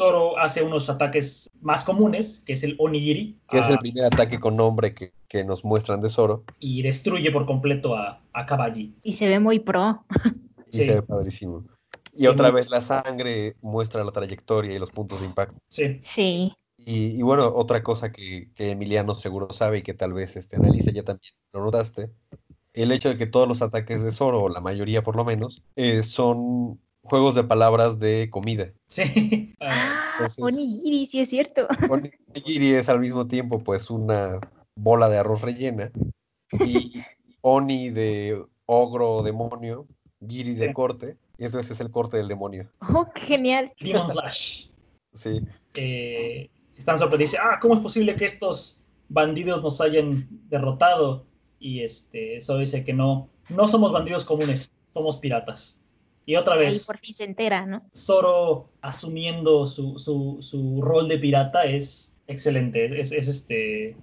Zoro 0.00 0.38
hace 0.38 0.62
unos 0.62 0.88
ataques 0.88 1.50
más 1.60 1.84
comunes, 1.84 2.42
que 2.46 2.54
es 2.54 2.62
el 2.64 2.74
Onigiri, 2.78 3.38
Que 3.50 3.58
es 3.58 3.68
el 3.68 3.76
primer 3.76 4.06
ataque 4.06 4.40
con 4.40 4.56
nombre 4.56 4.94
que, 4.94 5.12
que 5.28 5.44
nos 5.44 5.62
muestran 5.62 6.00
de 6.00 6.08
Zoro. 6.08 6.44
y 6.58 6.80
destruye 6.80 7.30
por 7.30 7.44
completo 7.44 7.94
a, 7.94 8.22
a 8.32 8.46
Kabaji. 8.46 8.94
Y 9.02 9.12
se 9.12 9.28
ve 9.28 9.38
muy 9.38 9.58
pro. 9.58 10.02
Y 10.72 10.76
Sí. 10.78 10.86
se 10.86 10.94
ve 10.94 11.02
padrísimo. 11.02 11.64
Y 12.14 12.20
Sí, 12.20 12.26
otra 12.28 12.50
muy- 12.50 12.60
vez 12.60 12.70
la 12.70 12.80
sangre 12.80 13.56
muestra 13.60 14.02
la 14.04 14.12
trayectoria 14.12 14.74
y 14.74 14.78
los 14.78 14.90
puntos 14.90 15.20
de 15.20 15.26
impacto. 15.26 15.56
Sí, 15.68 15.98
Sí. 16.02 16.52
Y, 16.78 17.18
y 17.18 17.22
bueno, 17.22 17.52
otra 17.54 17.82
cosa 17.82 18.10
que, 18.10 18.48
que 18.54 18.70
Emiliano 18.70 19.14
seguro 19.14 19.52
sabe 19.52 19.78
y 19.78 19.82
que 19.82 19.92
tal 19.92 20.14
vez 20.14 20.36
este, 20.36 20.56
analiza 20.56 20.90
ya 20.92 21.02
también 21.02 21.34
lo 21.52 21.62
notaste, 21.62 22.10
el 22.72 22.90
hecho 22.92 23.10
de 23.10 23.18
que 23.18 23.26
todos 23.26 23.46
los 23.46 23.60
ataques 23.60 24.02
de 24.02 24.12
Zoro, 24.12 24.42
o 24.44 24.48
la 24.48 24.60
mayoría 24.62 25.02
por 25.02 25.14
lo 25.16 25.24
menos, 25.26 25.62
eh, 25.76 26.02
son 26.02 26.80
juegos 27.02 27.34
de 27.34 27.44
palabras 27.44 27.98
de 27.98 28.28
comida. 28.30 28.72
sí. 28.88 29.54
Ah, 29.60 29.94
Ah, 30.20 30.26
entonces- 30.26 30.44
onigiri, 30.44 31.06
sí 31.06 31.20
es 31.20 31.30
cierto. 31.30 31.66
Onigiri 31.88 32.74
es 32.74 32.88
al 32.88 33.00
mismo 33.00 33.26
tiempo 33.26 33.58
pues 33.58 33.88
una 33.90 34.38
bola 34.76 35.08
de 35.08 35.18
arroz 35.18 35.40
rellena 35.42 35.90
y 36.66 36.92
Oni 37.42 37.88
de 37.90 38.42
ogro 38.66 39.14
o 39.16 39.22
demonio, 39.22 39.86
Giri 40.26 40.54
de 40.54 40.68
Sí. 40.68 40.72
corte, 40.74 41.16
y 41.38 41.44
entonces 41.46 41.70
es 41.72 41.80
el 41.80 41.90
corte 41.90 42.18
del 42.18 42.28
demonio. 42.28 42.70
Oh, 42.94 43.06
qué 43.14 43.22
genial. 43.22 43.72
Demon 43.80 44.10
Slash. 44.10 44.66
Sí, 45.14 45.40
eh, 45.76 46.50
están 46.76 46.98
sorprendidos. 46.98 47.30
Dice, 47.32 47.42
ah, 47.42 47.58
¿cómo 47.60 47.74
es 47.74 47.80
posible 47.80 48.14
que 48.16 48.26
estos 48.26 48.82
bandidos 49.08 49.62
nos 49.62 49.80
hayan 49.80 50.28
derrotado? 50.50 51.24
Y 51.58 51.82
este, 51.82 52.36
eso 52.36 52.58
dice 52.58 52.84
que 52.84 52.92
no, 52.92 53.30
no 53.48 53.66
somos 53.68 53.90
bandidos 53.92 54.24
comunes, 54.24 54.70
somos 54.92 55.16
piratas. 55.18 55.79
Y 56.30 56.36
otra 56.36 56.54
Ahí 56.54 56.60
vez, 56.60 56.86
por 56.86 56.96
fin 56.98 57.12
se 57.12 57.24
entera, 57.24 57.66
¿no? 57.66 57.82
Zoro 57.92 58.68
asumiendo 58.82 59.66
su, 59.66 59.98
su- 59.98 60.36
su 60.40 60.80
rol 60.80 61.08
de 61.08 61.18
pirata 61.18 61.64
es 61.64 62.16
excelente. 62.28 62.84
Es, 62.84 62.92
es- 62.92 63.10
es, 63.12 63.26
este. 63.26 63.96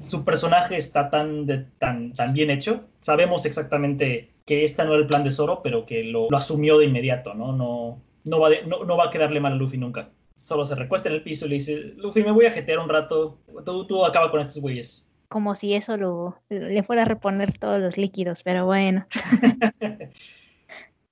Su 0.00 0.24
personaje 0.24 0.76
está 0.76 1.10
tan, 1.10 1.44
de- 1.44 1.66
tan, 1.78 2.12
tan 2.12 2.32
bien 2.34 2.50
hecho. 2.50 2.84
Sabemos 3.00 3.46
exactamente 3.46 4.30
que 4.44 4.62
este 4.62 4.84
no 4.84 4.92
era 4.92 5.00
el 5.02 5.08
plan 5.08 5.24
de 5.24 5.32
Zoro, 5.32 5.60
pero 5.60 5.86
que 5.86 6.04
lo, 6.04 6.28
lo 6.30 6.36
asumió 6.36 6.78
de 6.78 6.84
inmediato, 6.84 7.34
¿no? 7.34 7.50
No, 7.52 8.00
no, 8.26 8.38
va 8.38 8.50
de- 8.50 8.64
no, 8.64 8.84
no 8.84 8.96
va 8.96 9.06
a 9.06 9.10
quedarle 9.10 9.40
mal 9.40 9.54
a 9.54 9.56
Luffy 9.56 9.76
nunca. 9.76 10.10
Solo 10.36 10.66
se 10.66 10.76
recuesta 10.76 11.08
en 11.08 11.16
el 11.16 11.22
piso 11.24 11.46
y 11.46 11.48
le 11.48 11.54
dice, 11.54 11.94
Luffy, 11.96 12.22
me 12.22 12.30
voy 12.30 12.46
a 12.46 12.52
jetear 12.52 12.78
un 12.78 12.88
rato. 12.88 13.38
Tú, 13.64 13.86
tú 13.88 14.04
acaba 14.04 14.30
con 14.30 14.38
estos 14.40 14.62
güeyes. 14.62 15.08
Como 15.28 15.56
si 15.56 15.74
eso 15.74 15.96
lo, 15.96 16.36
le 16.48 16.84
fuera 16.84 17.02
a 17.02 17.06
reponer 17.06 17.58
todos 17.58 17.80
los 17.80 17.96
líquidos, 17.96 18.44
pero 18.44 18.66
bueno. 18.66 19.04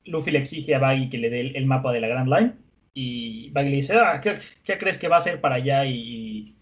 Luffy 0.04 0.30
le 0.30 0.38
exige 0.38 0.74
a 0.74 0.78
Baggy 0.78 1.08
que 1.10 1.18
le 1.18 1.30
dé 1.30 1.40
el, 1.40 1.56
el 1.56 1.66
mapa 1.66 1.92
de 1.92 2.00
la 2.00 2.08
Grand 2.08 2.28
Line. 2.28 2.52
Y 2.94 3.50
Baggy 3.50 3.70
le 3.70 3.76
dice, 3.76 3.96
ah, 3.96 4.20
¿qué, 4.22 4.36
qué 4.62 4.78
crees 4.78 4.98
que 4.98 5.08
va 5.08 5.16
a 5.16 5.18
hacer 5.18 5.40
para 5.40 5.56
allá? 5.56 5.84
Y 5.86 6.54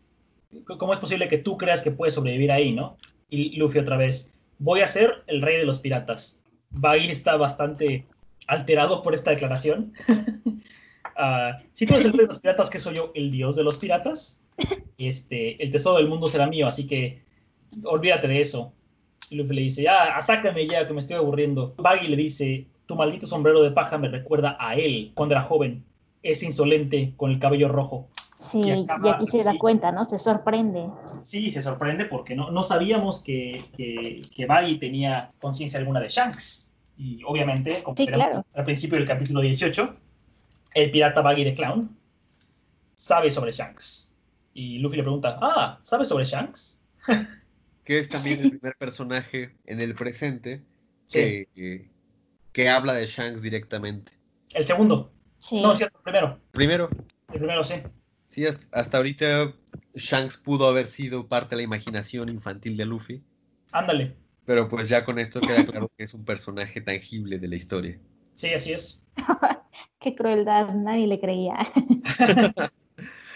¿cómo 0.78 0.92
es 0.92 0.98
posible 0.98 1.28
que 1.28 1.38
tú 1.38 1.56
creas 1.56 1.82
que 1.82 1.90
puedes 1.90 2.14
sobrevivir 2.14 2.52
ahí, 2.52 2.72
no? 2.72 2.96
Y 3.28 3.56
Luffy 3.56 3.78
otra 3.78 3.96
vez, 3.96 4.34
voy 4.58 4.80
a 4.80 4.86
ser 4.86 5.24
el 5.26 5.42
rey 5.42 5.58
de 5.58 5.66
los 5.66 5.78
piratas. 5.78 6.42
Baggy 6.70 7.10
está 7.10 7.36
bastante 7.36 8.06
alterado 8.46 9.02
por 9.02 9.14
esta 9.14 9.30
declaración. 9.30 9.92
Ah, 11.14 11.58
si 11.74 11.84
tú 11.84 11.92
eres 11.92 12.06
el 12.06 12.12
rey 12.12 12.22
de 12.22 12.28
los 12.28 12.40
piratas, 12.40 12.70
¿qué 12.70 12.80
soy 12.80 12.96
yo? 12.96 13.12
¿El 13.14 13.30
dios 13.30 13.54
de 13.54 13.62
los 13.62 13.76
piratas? 13.76 14.42
Este, 14.96 15.62
el 15.62 15.70
tesoro 15.70 15.98
del 15.98 16.08
mundo 16.08 16.26
será 16.26 16.46
mío, 16.46 16.66
así 16.66 16.86
que 16.86 17.22
olvídate 17.84 18.28
de 18.28 18.40
eso. 18.40 18.72
Y 19.28 19.36
Luffy 19.36 19.54
le 19.54 19.62
dice, 19.62 19.86
ah, 19.88 20.16
atácame 20.16 20.66
ya, 20.66 20.86
que 20.86 20.94
me 20.94 21.00
estoy 21.00 21.16
aburriendo. 21.16 21.74
Baggy 21.76 22.08
le 22.08 22.16
dice, 22.16 22.66
tu 22.86 22.96
maldito 22.96 23.26
sombrero 23.26 23.62
de 23.62 23.70
paja 23.70 23.98
me 23.98 24.08
recuerda 24.08 24.56
a 24.60 24.74
él 24.74 25.12
cuando 25.14 25.34
era 25.34 25.42
joven. 25.42 25.84
Es 26.22 26.42
insolente 26.42 27.14
con 27.16 27.30
el 27.30 27.38
cabello 27.38 27.68
rojo. 27.68 28.08
Sí, 28.38 28.60
Y 28.60 28.70
aquí 29.08 29.26
se 29.26 29.42
da 29.44 29.52
sí. 29.52 29.58
cuenta, 29.58 29.92
¿no? 29.92 30.04
Se 30.04 30.18
sorprende. 30.18 30.88
Sí, 31.22 31.52
se 31.52 31.62
sorprende 31.62 32.06
porque 32.06 32.34
no, 32.34 32.50
no 32.50 32.62
sabíamos 32.62 33.22
que, 33.22 33.64
que, 33.76 34.22
que 34.34 34.46
Baggy 34.46 34.78
tenía 34.78 35.32
conciencia 35.40 35.78
alguna 35.78 36.00
de 36.00 36.08
Shanks. 36.08 36.72
Y 36.96 37.22
obviamente, 37.24 37.82
como 37.82 37.96
Sí, 37.96 38.04
veremos 38.06 38.28
claro. 38.30 38.46
al 38.54 38.64
principio 38.64 38.98
del 38.98 39.06
capítulo 39.06 39.40
18, 39.40 39.96
el 40.74 40.90
pirata 40.90 41.20
Baggy 41.20 41.44
de 41.44 41.54
Clown 41.54 41.96
sabe 42.94 43.30
sobre 43.30 43.52
Shanks. 43.52 44.12
Y 44.54 44.78
Luffy 44.78 44.96
le 44.96 45.02
pregunta, 45.02 45.38
ah, 45.40 45.78
¿sabes 45.82 46.08
sobre 46.08 46.24
Shanks? 46.24 46.80
que 47.84 47.98
es 47.98 48.08
también 48.08 48.40
el 48.40 48.50
primer 48.58 48.76
personaje 48.76 49.56
en 49.66 49.80
el 49.80 49.94
presente 49.94 50.62
Sí. 51.06 51.46
que, 51.54 51.90
que, 52.52 52.68
habla 52.68 52.94
de 52.94 53.06
Shanks 53.06 53.42
directamente. 53.42 54.12
El 54.54 54.64
segundo. 54.64 55.12
Sí. 55.38 55.60
No, 55.60 55.72
es 55.72 55.78
cierto, 55.78 55.98
el 55.98 56.02
primero. 56.04 56.40
Primero, 56.52 56.88
El 57.32 57.38
primero 57.38 57.64
sí. 57.64 57.76
sí, 58.28 58.46
hasta, 58.46 58.78
hasta 58.78 58.96
ahorita 58.98 59.52
Shanks 59.94 60.36
pudo 60.36 60.68
haber 60.68 60.86
sido 60.86 61.26
parte 61.28 61.50
de 61.50 61.56
la 61.56 61.62
imaginación 61.62 62.28
infantil 62.28 62.76
de 62.76 62.86
Luffy, 62.86 63.22
Ándale. 63.72 64.16
pero 64.44 64.68
pues 64.68 64.88
ya 64.88 65.04
con 65.04 65.18
esto 65.18 65.40
queda 65.40 65.64
claro 65.64 65.90
que 65.96 66.04
es 66.04 66.14
un 66.14 66.24
personaje 66.24 66.80
tangible 66.80 67.38
de 67.38 67.48
la 67.48 67.56
historia. 67.56 67.98
Sí, 68.34 68.54
así 68.54 68.72
es. 68.72 69.02
Qué 69.98 70.14
crueldad, 70.14 70.74
nadie 70.74 71.06
le 71.06 71.20
creía. 71.20 71.56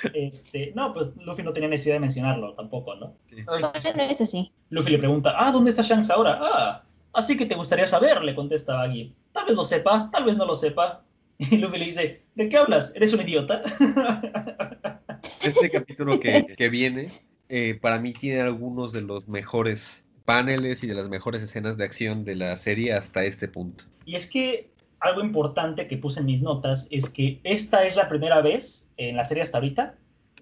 Este, 0.14 0.72
no, 0.74 0.92
pues 0.92 1.12
Luffy 1.16 1.42
no 1.42 1.52
tenía 1.52 1.68
necesidad 1.68 1.96
de 1.96 2.00
mencionarlo 2.00 2.54
tampoco, 2.54 2.94
¿no? 2.96 3.16
Sí. 3.26 3.36
Bueno, 3.44 3.72
eso 3.74 4.26
sí. 4.26 4.52
Luffy 4.70 4.92
le 4.92 4.98
pregunta, 4.98 5.34
ah, 5.36 5.50
¿dónde 5.50 5.70
está 5.70 5.82
Shanks 5.82 6.10
ahora? 6.10 6.38
Ah, 6.40 6.84
así 7.16 7.36
que 7.36 7.46
te 7.46 7.54
gustaría 7.54 7.86
saber, 7.86 8.22
le 8.22 8.34
contesta 8.34 8.74
Baggy. 8.74 9.14
Tal 9.32 9.46
vez 9.46 9.54
lo 9.54 9.64
sepa, 9.64 10.10
tal 10.12 10.24
vez 10.24 10.36
no 10.36 10.44
lo 10.46 10.54
sepa. 10.56 11.02
Y 11.38 11.58
Luffy 11.58 11.78
le 11.78 11.84
dice, 11.86 12.22
¿de 12.34 12.48
qué 12.48 12.56
hablas? 12.56 12.92
¿Eres 12.96 13.12
un 13.12 13.20
idiota? 13.20 13.60
Este 15.42 15.70
capítulo 15.70 16.18
que, 16.18 16.46
que 16.56 16.68
viene, 16.68 17.10
eh, 17.48 17.78
para 17.80 17.98
mí 17.98 18.12
tiene 18.12 18.40
algunos 18.40 18.92
de 18.92 19.02
los 19.02 19.28
mejores 19.28 20.04
paneles 20.24 20.82
y 20.82 20.86
de 20.88 20.94
las 20.94 21.08
mejores 21.08 21.42
escenas 21.42 21.76
de 21.76 21.84
acción 21.84 22.24
de 22.24 22.34
la 22.36 22.56
serie 22.56 22.92
hasta 22.92 23.24
este 23.24 23.46
punto. 23.48 23.84
Y 24.04 24.16
es 24.16 24.28
que 24.30 24.70
algo 24.98 25.20
importante 25.20 25.86
que 25.86 25.96
puse 25.98 26.20
en 26.20 26.26
mis 26.26 26.42
notas 26.42 26.88
es 26.90 27.10
que 27.10 27.40
esta 27.44 27.84
es 27.84 27.94
la 27.96 28.08
primera 28.08 28.40
vez 28.40 28.88
en 28.96 29.16
la 29.16 29.24
serie 29.24 29.42
hasta 29.42 29.58
ahorita 29.58 29.94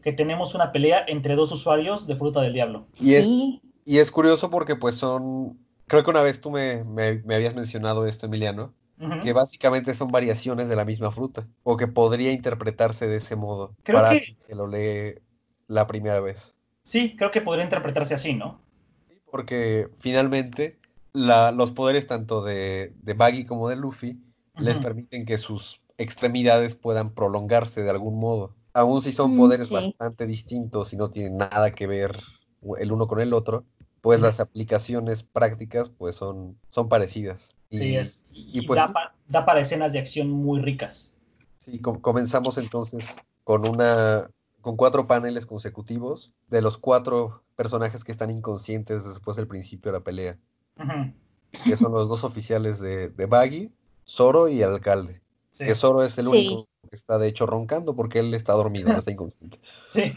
que 0.02 0.12
tenemos 0.12 0.54
una 0.54 0.70
pelea 0.72 1.04
entre 1.08 1.34
dos 1.34 1.50
usuarios 1.52 2.06
de 2.06 2.16
Fruta 2.16 2.40
del 2.40 2.52
Diablo. 2.54 2.86
Y 3.00 3.14
es- 3.14 3.26
sí. 3.26 3.60
Y 3.86 3.98
es 3.98 4.10
curioso 4.10 4.48
porque 4.48 4.76
pues 4.76 4.94
son, 4.94 5.58
creo 5.94 6.04
que 6.04 6.10
una 6.10 6.22
vez 6.22 6.40
tú 6.40 6.50
me, 6.50 6.82
me- 6.84 7.22
me 7.24 7.34
habías 7.36 7.54
mencionado 7.54 8.06
esto, 8.06 8.26
Emiliano, 8.26 8.74
que 9.22 9.32
básicamente 9.32 9.94
son 9.94 10.08
variaciones 10.08 10.68
de 10.68 10.74
la 10.76 10.84
misma 10.84 11.10
fruta, 11.12 11.46
o 11.62 11.76
que 11.76 11.86
podría 11.86 12.32
interpretarse 12.32 13.06
de 13.06 13.16
ese 13.16 13.36
modo 13.36 13.74
Creo 13.84 14.02
para 14.02 14.10
que- 14.10 14.36
que 14.46 14.54
lo 14.54 14.66
lee 14.66 15.20
la 15.68 15.86
primera 15.86 16.18
vez. 16.20 16.56
Sí, 16.82 17.14
creo 17.16 17.30
que 17.30 17.40
podría 17.40 17.64
interpretarse 17.64 18.14
así, 18.14 18.34
¿no? 18.34 18.60
Porque 19.30 19.88
finalmente 20.00 20.78
la- 21.12 21.52
los 21.52 21.70
poderes 21.70 22.06
tanto 22.06 22.42
de, 22.42 22.92
de 23.02 23.14
Baggy 23.14 23.46
como 23.46 23.68
de 23.68 23.76
Luffy 23.76 24.18
les 24.58 24.78
permiten 24.80 25.24
que 25.26 25.38
sus 25.38 25.80
extremidades 25.96 26.74
puedan 26.74 27.10
prolongarse 27.14 27.82
de 27.82 27.90
algún 27.90 28.18
modo. 28.18 28.54
Aun 28.72 29.00
si 29.02 29.12
son 29.12 29.34
Mm, 29.34 29.38
poderes 29.38 29.68
sí. 29.68 29.74
bastante 29.74 30.26
distintos 30.26 30.92
y 30.92 30.96
no 30.96 31.10
tienen 31.10 31.38
nada 31.38 31.70
que 31.70 31.86
ver 31.86 32.20
el 32.78 32.92
uno 32.92 33.06
con 33.06 33.20
el 33.20 33.32
otro, 33.32 33.64
pues 34.04 34.20
las 34.20 34.38
aplicaciones 34.38 35.22
prácticas 35.22 35.88
pues 35.90 36.14
son, 36.14 36.58
son 36.68 36.88
parecidas. 36.88 37.56
Y, 37.70 37.78
Sí, 37.78 37.96
es. 37.96 38.26
Y, 38.32 38.60
y 38.60 38.66
pues 38.66 38.78
da, 38.78 38.86
sí. 38.88 38.92
pa- 38.92 39.14
da 39.28 39.44
para 39.46 39.60
escenas 39.60 39.92
de 39.94 39.98
acción 39.98 40.30
muy 40.30 40.60
ricas. 40.60 41.14
sí, 41.58 41.80
com- 41.80 41.98
comenzamos 42.00 42.58
entonces 42.58 43.16
con 43.44 43.66
una 43.66 44.30
con 44.60 44.76
cuatro 44.76 45.06
paneles 45.06 45.46
consecutivos 45.46 46.32
de 46.48 46.60
los 46.62 46.76
cuatro 46.78 47.42
personajes 47.56 48.04
que 48.04 48.12
están 48.12 48.30
inconscientes 48.30 49.04
después 49.06 49.36
del 49.36 49.46
principio 49.48 49.90
de 49.92 49.98
la 49.98 50.04
pelea. 50.04 50.38
Que 51.64 51.76
son 51.76 51.92
los 51.92 52.08
dos 52.08 52.24
oficiales 52.24 52.80
de, 52.80 53.08
de 53.10 53.26
Baggy, 53.26 53.72
Zoro 54.06 54.48
y 54.48 54.60
el 54.62 54.70
alcalde. 54.70 55.20
Sí. 55.52 55.64
Que 55.64 55.74
Zoro 55.74 56.02
es 56.02 56.18
el 56.18 56.24
Sí. 56.26 56.30
único 56.30 56.66
que 56.90 56.96
está 56.96 57.16
de 57.18 57.28
hecho 57.28 57.46
roncando 57.46 57.94
porque 57.96 58.18
él 58.20 58.34
está 58.34 58.52
dormido, 58.54 58.92
no 58.92 58.98
está 58.98 59.10
inconsciente. 59.10 59.58
Sí. 59.88 60.12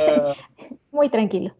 Ah, 0.00 0.34
Muy 0.92 1.08
tranquilo. 1.08 1.54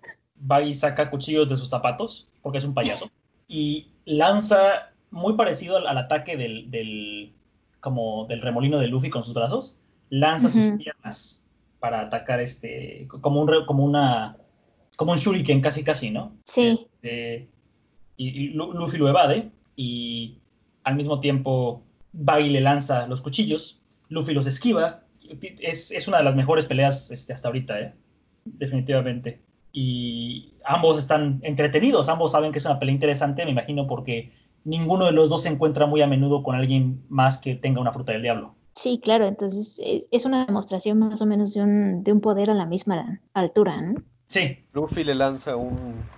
Va 0.51 0.63
y 0.63 0.75
saca 0.75 1.11
cuchillos 1.11 1.49
de 1.49 1.57
sus 1.57 1.69
zapatos, 1.69 2.29
porque 2.43 2.59
es 2.59 2.65
un 2.65 2.75
payaso, 2.75 3.11
y 3.49 3.89
lanza 4.05 4.93
muy 5.11 5.35
parecido 5.35 5.77
al, 5.77 5.87
al 5.87 5.99
ataque 5.99 6.37
del, 6.37 6.71
del, 6.71 7.33
como 7.81 8.27
del 8.27 8.41
remolino 8.41 8.79
de 8.79 8.89
Luffy 8.89 9.11
con 9.11 9.23
sus 9.23 9.35
brazos, 9.35 9.79
lanza 10.11 10.51
sus 10.51 10.79
piernas 10.79 11.47
para 11.81 12.01
atacar 12.01 12.41
este, 12.41 13.07
como 13.09 13.41
un, 13.43 13.65
como 13.67 13.85
una, 13.85 14.37
como 14.97 15.13
un 15.13 15.19
shuriken 15.19 15.61
casi 15.61 15.85
casi, 15.85 16.11
¿no? 16.11 16.33
Sí, 16.45 16.87
Este, 16.95 17.49
y, 18.17 18.29
y 18.29 18.49
Lu- 18.51 18.73
Luffy 18.73 18.99
lo 18.99 19.09
evade 19.09 19.51
y 19.77 20.39
al 20.85 20.97
mismo 20.97 21.21
tiempo 21.21 21.83
Baggy 22.13 22.51
le 22.51 22.61
lanza 22.61 23.07
los 23.07 23.21
cuchillos, 23.21 23.81
Luffy 24.09 24.33
los 24.35 24.47
esquiva, 24.47 25.03
es, 25.61 25.91
es 25.91 26.09
una 26.09 26.19
de 26.19 26.25
las 26.25 26.37
mejores 26.37 26.67
peleas 26.67 27.11
este, 27.11 27.33
hasta 27.33 27.49
ahorita, 27.49 27.81
¿eh? 27.81 27.95
definitivamente. 28.45 29.41
Y 29.73 30.59
ambos 30.65 30.99
están 30.99 31.41
entretenidos, 31.43 32.09
ambos 32.09 32.33
saben 32.33 32.53
que 32.53 32.59
es 32.59 32.65
una 32.67 32.79
pelea 32.79 32.95
interesante, 32.95 33.45
me 33.45 33.53
imagino, 33.53 33.87
porque 33.87 34.33
ninguno 34.65 35.07
de 35.07 35.13
los 35.13 35.29
dos 35.31 35.43
se 35.43 35.49
encuentra 35.51 35.87
muy 35.87 36.03
a 36.03 36.07
menudo 36.07 36.43
con 36.43 36.55
alguien 36.57 37.05
más 37.09 37.39
que 37.39 37.55
tenga 37.57 37.81
una 37.81 37.93
fruta 37.93 38.13
del 38.13 38.23
diablo. 38.23 38.57
sí, 38.75 39.01
claro. 39.01 39.27
Entonces 39.27 39.79
eh, 39.85 40.07
es 40.11 40.25
una 40.25 40.45
demostración 40.47 40.99
más 40.99 41.21
o 41.23 41.27
menos 41.27 41.55
de 41.55 41.63
un, 41.63 42.03
de 42.05 42.13
un 42.13 42.21
poder 42.21 42.51
a 42.51 42.55
la 42.55 42.67
misma 42.67 43.23
altura, 43.35 43.81
¿no? 43.81 44.03
Sí, 44.29 44.67
Luffy 44.73 45.05
le 45.05 45.15
lanza 45.15 45.57
un, 45.57 46.11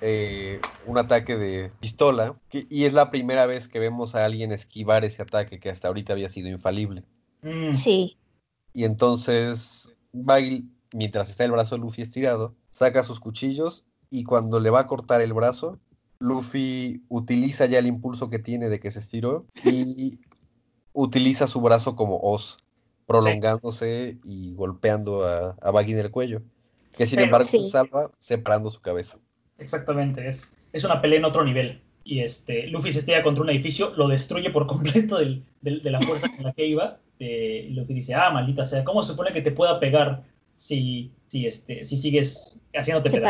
eh, 0.00 0.70
un 0.80 0.98
ataque 0.98 1.36
de 1.36 1.70
pistola 1.80 2.40
que- 2.48 2.66
y 2.70 2.84
es 2.86 2.94
la 2.94 3.10
primera 3.10 3.46
vez 3.46 3.68
que 3.68 3.80
vemos 3.80 4.14
a 4.14 4.24
alguien 4.26 4.52
esquivar 4.52 5.04
ese 5.04 5.22
ataque 5.22 5.60
que 5.60 5.70
hasta 5.70 5.88
ahorita 5.88 6.14
había 6.14 6.28
sido 6.30 6.48
infalible. 6.50 7.04
Mm, 7.44 7.84
Sí, 7.84 8.18
Y 8.72 8.84
entonces 8.84 9.94
Baggy, 10.12 10.64
mientras 10.92 11.30
está 11.30 11.44
el 11.44 11.52
brazo 11.52 11.74
de 11.76 11.80
Luffy 11.82 12.02
estirado, 12.02 12.56
saca 12.72 13.04
sus 13.04 13.20
cuchillos 13.20 13.84
y 14.10 14.24
cuando 14.24 14.58
le 14.58 14.70
va 14.70 14.80
a 14.80 14.86
cortar 14.88 15.20
el 15.20 15.32
brazo, 15.32 15.78
Luffy 16.18 17.02
utiliza 17.08 17.66
ya 17.66 17.78
el 17.78 17.86
impulso 17.86 18.28
que 18.30 18.38
tiene 18.40 18.68
de 18.68 18.80
que 18.80 18.90
se 18.90 18.98
estiró 18.98 19.46
y 19.64 20.18
utiliza 20.92 21.46
su 21.46 21.60
brazo 21.60 21.94
como 21.96 22.18
hoz, 22.18 22.58
prolongándose 23.06 24.18
y 24.24 24.54
golpeando 24.54 25.24
a, 25.26 25.56
a 25.60 25.70
Baggy 25.70 25.92
en 25.92 25.98
el 26.00 26.10
cuello, 26.10 26.42
que 26.92 27.06
sin 27.06 27.16
Pero- 27.16 27.26
embargo 27.26 27.48
se 27.48 27.64
salva 27.68 28.10
separando 28.18 28.70
su 28.70 28.80
cabeza. 28.80 29.18
Exactamente, 29.58 30.26
es, 30.26 30.54
es 30.72 30.84
una 30.84 31.00
pelea 31.00 31.18
en 31.18 31.24
otro 31.24 31.44
nivel. 31.44 31.80
Y 32.04 32.20
este, 32.20 32.66
Luffy 32.66 32.90
se 32.90 32.98
estrella 32.98 33.22
contra 33.22 33.44
un 33.44 33.50
edificio, 33.50 33.94
lo 33.96 34.08
destruye 34.08 34.50
por 34.50 34.66
completo 34.72 35.18
del- 35.18 35.44
del- 35.60 35.82
de 35.82 35.90
la 35.90 36.00
fuerza 36.00 36.28
con 36.34 36.44
la 36.44 36.52
que 36.52 36.66
iba. 36.66 36.98
Eh, 37.20 37.66
y 37.70 37.74
Luffy 37.74 37.94
dice, 37.94 38.14
ah, 38.14 38.30
maldita 38.30 38.64
sea, 38.64 38.82
¿cómo 38.84 39.02
se 39.04 39.12
supone 39.12 39.32
que 39.32 39.42
te 39.42 39.52
pueda 39.52 39.78
pegar 39.78 40.24
si, 40.56 41.12
si, 41.28 41.46
este, 41.46 41.84
si 41.84 41.96
sigues 41.96 42.56
haciéndote. 42.74 43.20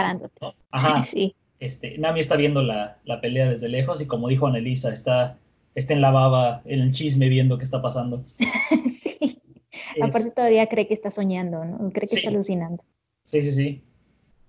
¿no? 0.40 0.54
Ajá, 0.70 1.02
sí. 1.04 1.34
este, 1.60 1.98
Nami 1.98 2.20
está 2.20 2.36
viendo 2.36 2.62
la, 2.62 2.98
la 3.04 3.20
pelea 3.20 3.48
desde 3.50 3.68
lejos 3.68 4.00
y 4.00 4.06
como 4.06 4.28
dijo 4.28 4.46
Anelisa, 4.46 4.92
está, 4.92 5.38
está 5.74 5.92
en 5.94 6.00
la 6.00 6.10
baba, 6.10 6.62
en 6.64 6.80
el 6.80 6.92
chisme 6.92 7.28
viendo 7.28 7.58
qué 7.58 7.64
está 7.64 7.80
pasando. 7.82 8.24
sí. 8.88 9.40
Es- 9.96 10.02
Aparte 10.02 10.30
todavía 10.30 10.66
cree 10.68 10.86
que 10.86 10.94
está 10.94 11.10
soñando, 11.10 11.64
¿no? 11.64 11.90
Cree 11.90 12.02
que 12.02 12.14
Sí. 12.14 12.16
está 12.18 12.30
alucinando. 12.30 12.82
Sí, 13.24 13.42
sí, 13.42 13.52
sí. 13.52 13.82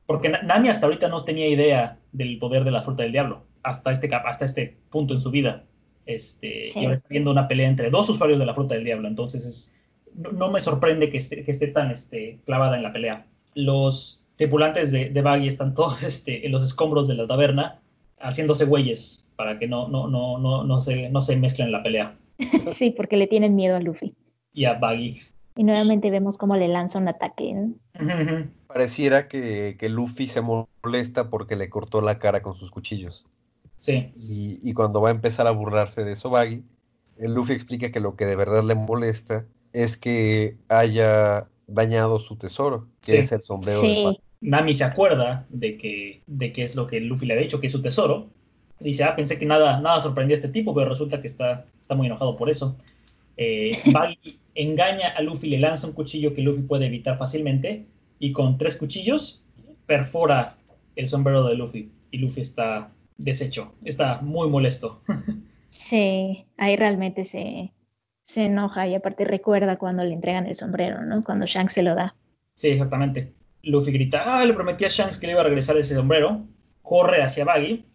Porque 0.05 0.29
Na- 0.29 0.41
Nami 0.41 0.69
hasta 0.69 0.85
ahorita 0.85 1.07
no 1.09 1.23
tenía 1.23 1.47
idea 1.47 1.97
del 2.11 2.37
poder 2.39 2.63
de 2.63 2.71
la 2.71 2.83
fruta 2.83 3.03
del 3.03 3.11
diablo, 3.11 3.43
hasta 3.63 3.91
este, 3.91 4.13
hasta 4.13 4.45
este 4.45 4.77
punto 4.89 5.13
en 5.13 5.21
su 5.21 5.31
vida. 5.31 5.63
Este, 6.05 6.63
Sí. 6.65 6.79
Y 6.81 6.83
ahora 6.85 6.97
está 6.97 7.07
viendo 7.09 7.31
una 7.31 7.47
pelea 7.47 7.67
entre 7.69 7.89
dos 7.89 8.09
usuarios 8.09 8.37
de 8.39 8.45
la 8.45 8.53
fruta 8.53 8.75
del 8.75 8.83
diablo, 8.83 9.07
entonces 9.07 9.45
es- 9.45 9.75
no, 10.15 10.31
no 10.31 10.51
me 10.51 10.59
sorprende 10.59 11.09
que 11.09 11.17
esté, 11.17 11.43
que 11.43 11.51
esté 11.51 11.67
tan 11.67 11.89
este, 11.91 12.39
clavada 12.45 12.75
en 12.75 12.83
la 12.83 12.91
pelea. 12.93 13.25
Los 13.55 14.22
tripulantes 14.35 14.91
de, 14.91 15.09
de 15.09 15.21
Baggy 15.21 15.47
están 15.47 15.73
todos 15.73 16.03
este, 16.03 16.45
en 16.45 16.51
los 16.51 16.63
escombros 16.63 17.07
de 17.07 17.15
la 17.15 17.27
taberna 17.27 17.79
haciéndose 18.19 18.65
güeyes 18.65 19.25
para 19.35 19.59
que 19.59 19.67
no, 19.67 19.87
no, 19.87 20.07
no, 20.07 20.37
no, 20.37 20.63
no, 20.63 20.81
se, 20.81 21.09
no 21.09 21.21
se 21.21 21.35
mezclen 21.35 21.67
en 21.67 21.71
la 21.71 21.83
pelea. 21.83 22.17
Sí, 22.73 22.91
porque 22.91 23.17
le 23.17 23.27
tienen 23.27 23.55
miedo 23.55 23.75
a 23.75 23.79
Luffy. 23.79 24.15
Y 24.53 24.65
a 24.65 24.73
Baggy. 24.73 25.21
Y 25.55 25.63
nuevamente 25.63 26.09
vemos 26.09 26.37
cómo 26.37 26.55
le 26.55 26.67
lanza 26.67 26.99
un 26.99 27.07
ataque. 27.07 27.53
¿no? 27.53 27.73
Pareciera 28.67 29.27
que, 29.27 29.75
que 29.77 29.89
Luffy 29.89 30.27
se 30.27 30.41
molesta 30.41 31.29
porque 31.29 31.55
le 31.55 31.69
cortó 31.69 32.01
la 32.01 32.17
cara 32.17 32.41
con 32.41 32.55
sus 32.55 32.71
cuchillos. 32.71 33.25
Sí, 33.77 34.11
Y, 34.15 34.59
y 34.61 34.73
cuando 34.73 35.01
va 35.01 35.09
a 35.09 35.11
empezar 35.11 35.45
a 35.45 35.51
burlarse 35.51 36.03
de 36.03 36.13
eso, 36.13 36.29
Baggy, 36.29 36.63
el 37.17 37.33
Luffy 37.33 37.53
explica 37.53 37.91
que 37.91 37.99
lo 37.99 38.15
que 38.15 38.25
de 38.25 38.35
verdad 38.35 38.63
le 38.63 38.75
molesta 38.75 39.45
es 39.73 39.97
que 39.97 40.57
haya 40.69 41.45
dañado 41.67 42.19
su 42.19 42.35
tesoro, 42.35 42.87
que 43.01 43.13
Sí. 43.13 43.17
es 43.19 43.31
el 43.31 43.41
sombrero 43.41 43.81
de 43.81 44.03
Baggy. 44.03 44.19
Nami 44.41 44.73
se 44.73 44.83
acuerda 44.83 45.45
de 45.49 45.77
que, 45.77 46.21
de 46.27 46.51
que 46.51 46.63
es 46.63 46.75
lo 46.75 46.85
que 46.87 46.99
Luffy 46.99 47.25
le 47.25 47.33
había 47.33 47.43
dicho, 47.43 47.59
que 47.61 47.67
es 47.67 47.71
su 47.71 47.81
tesoro. 47.81 48.27
Dice, 48.79 49.05
ah, 49.05 49.15
pensé 49.15 49.39
que 49.39 49.45
nada, 49.45 49.79
nada 49.79 50.01
sorprendía 50.01 50.35
a 50.35 50.39
este 50.39 50.49
tipo, 50.49 50.73
pero 50.75 50.89
resulta 50.89 51.21
que 51.21 51.27
está, 51.27 51.65
está 51.81 51.95
muy 51.95 52.07
enojado 52.07 52.35
por 52.35 52.49
eso. 52.49 52.75
Eh, 53.37 53.71
Baggy 53.93 54.39
engaña 54.55 55.09
a 55.15 55.21
Luffy, 55.21 55.49
le 55.49 55.59
lanza 55.59 55.87
un 55.87 55.93
cuchillo 55.93 56.33
que 56.33 56.41
Luffy 56.41 56.61
puede 56.63 56.87
evitar 56.87 57.17
fácilmente, 57.17 57.85
y 58.19 58.31
con 58.33 58.57
tres 58.57 58.75
cuchillos 58.75 59.41
perfora 59.85 60.57
el 60.95 61.07
sombrero 61.07 61.45
de 61.45 61.55
Luffy. 61.55 61.89
Y 62.11 62.17
Luffy 62.17 62.41
está 62.41 62.91
deshecho, 63.17 63.73
está 63.85 64.21
muy 64.21 64.49
molesto. 64.49 65.01
sí. 65.69 66.45
Ahí 66.57 66.75
realmente 66.75 67.23
se, 67.23 67.71
se 68.23 68.45
enoja 68.45 68.87
y 68.87 68.95
aparte 68.95 69.25
recuerda 69.25 69.77
cuando 69.77 70.03
le 70.03 70.13
entregan 70.13 70.47
el 70.47 70.55
sombrero, 70.55 71.01
¿no? 71.03 71.23
Cuando 71.23 71.45
Shanks 71.45 71.73
se 71.73 71.83
lo 71.83 71.93
da. 71.95 72.15
Sí, 72.55 72.69
exactamente. 72.69 73.33
Luffy 73.63 73.91
grita, 73.91 74.23
ah, 74.25 74.43
le 74.45 74.53
prometí 74.53 74.85
a 74.85 74.89
Shanks 74.89 75.19
que 75.19 75.27
le 75.27 75.33
iba 75.33 75.41
a 75.41 75.45
regresar 75.45 75.77
ese 75.77 75.95
sombrero. 75.95 76.45
Corre 76.81 77.23
hacia 77.23 77.45
Baggy. 77.45 77.85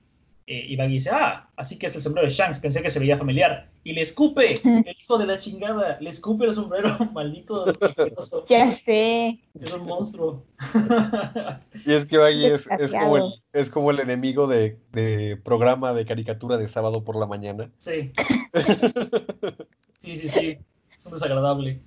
eh, 0.47 0.65
y 0.69 0.77
Baggy 0.77 0.95
dice, 0.95 1.11
ah, 1.13 1.51
así 1.57 1.79
que 1.79 1.87
es 1.87 1.95
el 1.97 2.01
sombrero 2.03 2.27
de 2.27 2.33
Shanks. 2.35 2.59
Pensé 2.59 2.81
que 2.83 2.89
se 2.91 2.99
veía 2.99 3.19
familiar. 3.19 3.71
Y 3.85 3.93
le 3.93 4.01
escupe, 4.01 4.55
el 4.65 4.97
hijo 5.01 5.19
de 5.19 5.27
la 5.27 5.39
chingada. 5.39 5.99
Le 6.01 6.09
escupe 6.11 6.47
el 6.47 6.53
sombrero, 6.53 6.97
maldito. 7.15 7.67
Ya 8.49 8.71
sé. 8.71 9.41
Es 9.61 9.75
un 9.75 9.87
monstruo. 9.87 10.47
Y 11.85 11.93
es 11.93 12.07
que 12.07 12.17
Baggy 12.19 12.47
es, 12.47 12.67
es 12.79 12.93
como, 12.93 13.17
el, 13.19 13.23
Desgraciado. 13.25 13.33
es 13.53 13.71
como 13.71 13.91
el 13.91 14.01
enemigo 14.01 14.47
de, 14.47 14.79
de 14.93 15.37
programa 15.37 15.93
de 15.93 16.05
caricatura 16.07 16.57
de 16.57 16.67
sábado 16.69 17.05
por 17.05 17.17
la 17.17 17.27
mañana. 17.27 17.71
sí. 17.79 18.13
Sí, 20.09 20.17
sí, 20.17 20.29
sí. 20.29 20.59
Es 20.99 21.05
un 21.05 21.13
desagradable. 21.13 21.83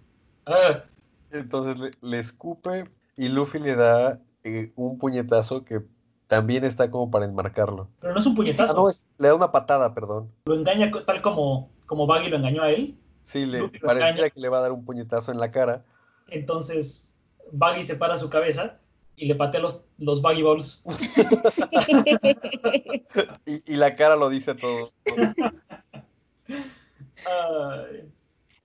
Ah, 0.46 0.84
Entonces 1.32 1.80
le, 1.80 1.92
le 2.08 2.20
escupe 2.20 2.86
y 3.18 3.30
Luffy 3.30 3.58
le 3.58 3.76
da 3.76 4.20
eh, 4.44 4.72
un 4.76 5.00
puñetazo 5.00 5.66
que 5.66 5.82
también 6.28 6.64
está 6.64 6.92
como 6.92 7.10
para 7.10 7.26
enmarcarlo. 7.26 7.90
pero 8.00 8.14
no 8.14 8.20
es 8.20 8.26
un 8.28 8.34
Ah, 8.34 8.36
puñetazo. 8.36 8.74
no, 8.76 8.90
es- 8.90 9.08
le 9.18 9.30
da 9.30 9.36
una 9.36 9.52
patada, 9.52 9.96
perdón. 9.96 10.30
Lo 10.46 10.54
engaña 10.56 10.92
tal 11.06 11.22
como, 11.24 11.72
como 11.88 12.06
Baggy 12.06 12.30
lo 12.30 12.38
engañó 12.38 12.62
a 12.62 12.70
él. 12.70 12.96
Sí, 13.24 13.48
le 13.48 13.70
pareciera 13.80 14.10
engaña. 14.12 14.30
que 14.30 14.40
le 14.40 14.50
va 14.50 14.60
a 14.60 14.62
dar 14.62 14.72
un 14.72 14.86
puñetazo 14.86 15.32
en 15.32 15.40
la 15.40 15.50
cara. 15.50 15.84
Entonces 16.28 17.18
Baggy 17.52 17.84
separa 17.84 18.20
su 18.20 18.30
cabeza 18.30 18.78
y 19.16 19.26
le 19.26 19.34
patea 19.36 19.62
los, 19.62 19.86
los 19.98 20.22
Baggy 20.22 20.44
Balls. 20.44 20.84
Y, 23.46 23.74
y 23.74 23.76
la 23.76 23.96
cara 23.96 24.16
lo 24.16 24.30
dice 24.30 24.56
todo. 24.56 24.92
Ay. 27.26 28.10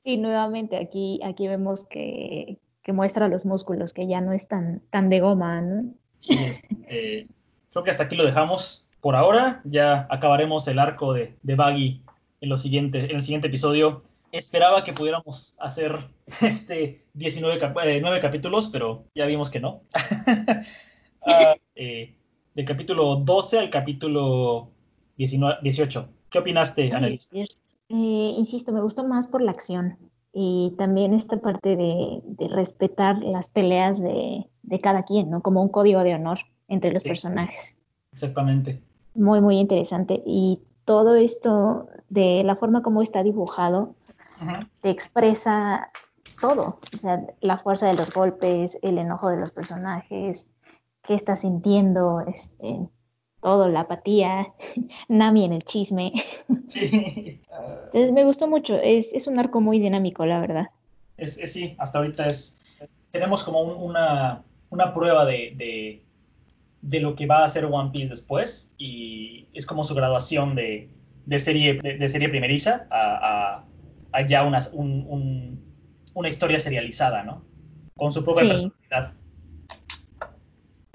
Y 0.05 0.19
nuevamente 0.19 0.77
aquí, 0.77 1.21
aquí 1.25 1.49
vemos 1.49 1.85
que, 1.85 2.59
que 2.83 2.93
muestra 2.93 3.29
los 3.29 3.45
músculos, 3.45 3.93
que 3.93 4.07
ya 4.07 4.21
no 4.21 4.33
es 4.33 4.47
tan, 4.49 4.81
tan 4.91 5.09
de 5.09 5.21
goma, 5.21 5.61
¿no? 5.61 5.93
Y 6.23 6.39
este, 6.39 7.27
creo 7.73 7.85
que 7.85 7.91
hasta 7.91 8.05
aquí 8.05 8.17
lo 8.17 8.25
dejamos 8.25 8.87
por 9.01 9.17
ahora. 9.17 9.61
Ya 9.65 10.07
acabaremos 10.11 10.67
el 10.69 10.79
arco 10.79 11.13
de, 11.13 11.37
de 11.43 11.55
Baggy 11.57 12.03
en, 12.41 12.49
lo 12.49 12.57
siguiente, 12.57 13.11
en 13.11 13.17
el 13.17 13.23
siguiente 13.23 13.49
episodio. 13.49 14.03
Esperaba 14.33 14.85
que 14.85 14.93
pudiéramos 14.93 15.57
hacer 15.59 15.97
este 16.43 17.05
19 17.15 17.59
cap- 17.59 17.77
eh, 17.85 18.01
nueve 18.01 18.21
capítulos, 18.21 18.69
pero 18.73 19.05
ya 19.15 19.27
vimos 19.27 19.51
que 19.51 19.61
no. 19.61 19.83
Eh, 21.75 22.15
del 22.55 22.65
capítulo 22.65 23.17
12 23.17 23.59
al 23.59 23.71
capítulo 23.71 24.71
19, 25.17 25.59
18. 25.63 26.09
¿Qué 26.31 26.39
opinaste, 26.39 26.83
Ay, 26.85 26.91
Annalise? 26.93 27.25
es 27.25 27.29
cierto. 27.31 27.55
Eh, 27.89 28.35
insisto, 28.37 28.73
me 28.73 28.81
gustó 28.83 29.05
más 29.05 29.27
por 29.27 29.41
la 29.41 29.53
acción 29.53 29.97
y 30.33 30.75
también 30.77 31.15
esta 31.15 31.39
parte 31.39 31.77
de, 31.77 32.21
de 32.25 32.49
respetar 32.49 33.19
las 33.23 33.49
peleas 33.49 34.01
de, 34.01 34.49
de 34.63 34.81
cada 34.81 35.05
quien, 35.05 35.31
¿no? 35.31 35.41
Como 35.41 35.63
un 35.63 35.69
código 35.69 36.03
de 36.03 36.15
honor 36.15 36.39
entre 36.69 36.93
los 36.93 37.03
Sí. 37.03 37.09
personajes. 37.11 37.77
Exactamente. 38.13 38.83
Muy, 39.15 39.41
muy 39.41 39.59
interesante. 39.59 40.23
Y 40.27 40.61
todo 40.85 41.15
esto 41.15 41.89
de 42.09 42.43
la 42.45 42.57
forma 42.57 42.83
como 42.83 43.03
está 43.03 43.23
dibujado, 43.23 43.95
te 44.83 44.91
expresa 44.91 45.91
todo, 46.41 46.81
o 46.93 46.97
sea, 46.99 47.27
la 47.41 47.57
fuerza 47.57 47.87
de 47.87 47.95
los 47.95 48.13
golpes, 48.13 48.79
el 48.83 48.99
enojo 48.99 49.31
de 49.31 49.39
los 49.39 49.53
personajes, 49.53 50.51
qué 51.03 51.15
está 51.15 51.35
sintiendo, 51.37 52.21
este, 52.27 52.89
todo, 53.47 53.69
la 53.69 53.83
apatía, 53.83 54.53
Nami 55.09 55.45
en 55.45 55.53
el 55.53 55.63
chisme. 55.63 56.13
Sí. 56.69 57.41
Entonces 57.85 58.11
me 58.11 58.25
gustó 58.25 58.49
mucho, 58.49 58.77
es, 58.77 59.13
es 59.15 59.29
un 59.29 59.39
arco 59.39 59.61
muy 59.61 59.79
dinámico, 59.79 60.27
la 60.27 60.41
verdad. 60.41 60.67
Es, 61.17 61.39
es- 61.39 61.53
sí, 61.53 61.77
hasta 61.79 61.99
ahorita 62.01 62.27
es. 62.27 62.59
Tenemos 63.11 63.45
como 63.45 63.61
un- 63.61 63.81
una, 63.91 64.43
una 64.71 64.93
prueba 64.93 65.25
de, 65.25 65.53
de, 65.57 66.03
de 66.83 67.01
lo 67.01 67.15
que 67.15 67.27
va 67.27 67.39
a 67.39 67.45
hacer 67.45 67.65
One 67.67 67.91
Piece 67.93 68.09
después. 68.09 68.73
Y 68.79 69.47
es 69.55 69.65
como 69.65 69.85
su 69.85 69.95
graduación 69.95 70.57
de, 70.57 70.89
de 71.25 71.39
serie, 71.39 71.75
de, 71.75 71.99
de 71.99 72.09
serie 72.09 72.29
primeriza 72.29 72.89
a, 72.91 73.01
a- 73.61 73.65
a 74.13 74.27
ya 74.27 74.43
una, 74.45 74.59
un- 74.73 75.07
un- 75.09 75.61
una 76.15 76.29
historia 76.29 76.59
serializada, 76.59 77.23
¿no? 77.23 77.45
Con 77.97 78.11
su 78.11 78.25
propia 78.25 78.43
Sí. 78.43 78.49
personalidad. 78.49 79.15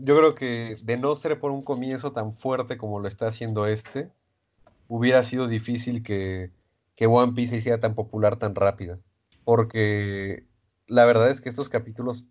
Yo 0.01 0.17
creo 0.17 0.35
que 0.35 0.73
de 0.85 0.97
no 0.97 1.15
ser 1.15 1.39
por 1.39 1.51
un 1.51 1.63
comienzo 1.63 2.11
tan 2.11 2.33
fuerte 2.35 2.77
como 2.77 2.99
lo 2.99 3.07
está 3.07 3.27
haciendo 3.27 3.67
este, 3.67 4.11
hubiera 4.87 5.23
sido 5.23 5.47
difícil 5.47 6.03
que, 6.03 6.51
que 6.95 7.07
One 7.07 7.33
Piece 7.33 7.51
se 7.51 7.57
hiciera 7.57 7.79
tan 7.79 7.95
popular 7.95 8.37
tan 8.37 8.55
rápido. 8.55 8.99
Porque 9.45 10.45
la 10.87 11.05
verdad 11.05 11.29
es 11.31 11.41
que 11.41 11.49
estos 11.49 11.69
capítulos 11.69 12.25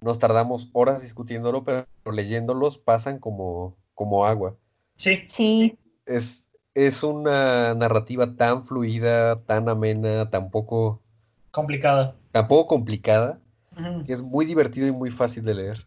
nos 0.00 0.18
tardamos 0.18 0.70
horas 0.72 1.02
discutiéndolo, 1.02 1.64
pero 1.64 1.86
leyéndolos 2.12 2.78
pasan 2.78 3.18
como, 3.18 3.76
como 3.94 4.26
agua. 4.26 4.56
Sí, 4.96 5.24
Sí, 5.26 5.78
Es, 6.06 6.50
es 6.74 7.02
una 7.02 7.74
narrativa 7.74 8.34
tan 8.36 8.64
fluida, 8.64 9.36
tan 9.44 9.68
amena, 9.68 10.30
tan 10.30 10.50
poco, 10.50 11.02
complicada. 11.50 12.14
tan 12.32 12.48
poco 12.48 12.66
complicada, 12.68 13.40
Ujú. 13.76 14.04
que 14.04 14.12
es 14.12 14.22
muy 14.22 14.46
divertido 14.46 14.86
y 14.86 14.92
muy 14.92 15.10
fácil 15.10 15.44
de 15.44 15.54
leer. 15.54 15.86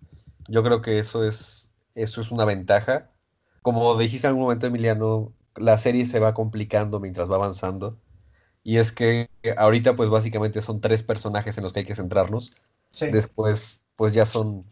Yo 0.51 0.63
creo 0.63 0.81
que 0.81 0.99
eso 0.99 1.23
es, 1.23 1.71
eso 1.95 2.19
es 2.21 2.29
una 2.31 2.45
ventaja. 2.45 3.09
Como 3.61 3.97
dijiste 3.97 4.27
en 4.27 4.31
algún 4.31 4.43
momento, 4.43 4.67
Emiliano, 4.67 5.31
la 5.55 5.77
serie 5.77 6.05
se 6.05 6.19
va 6.19 6.33
complicando 6.33 6.99
mientras 6.99 7.31
va 7.31 7.35
avanzando. 7.35 7.97
Y 8.63 8.77
es 8.77 8.91
que 8.91 9.29
ahorita, 9.57 9.95
pues 9.95 10.09
básicamente 10.09 10.61
son 10.61 10.81
tres 10.81 11.03
personajes 11.03 11.57
en 11.57 11.63
los 11.63 11.73
que 11.73 11.79
hay 11.79 11.85
que 11.85 11.95
centrarnos. 11.95 12.51
Sí, 12.91 13.07
Después, 13.07 13.83
pues 13.95 14.13
ya 14.13 14.25
son 14.25 14.57
eh, 14.59 14.63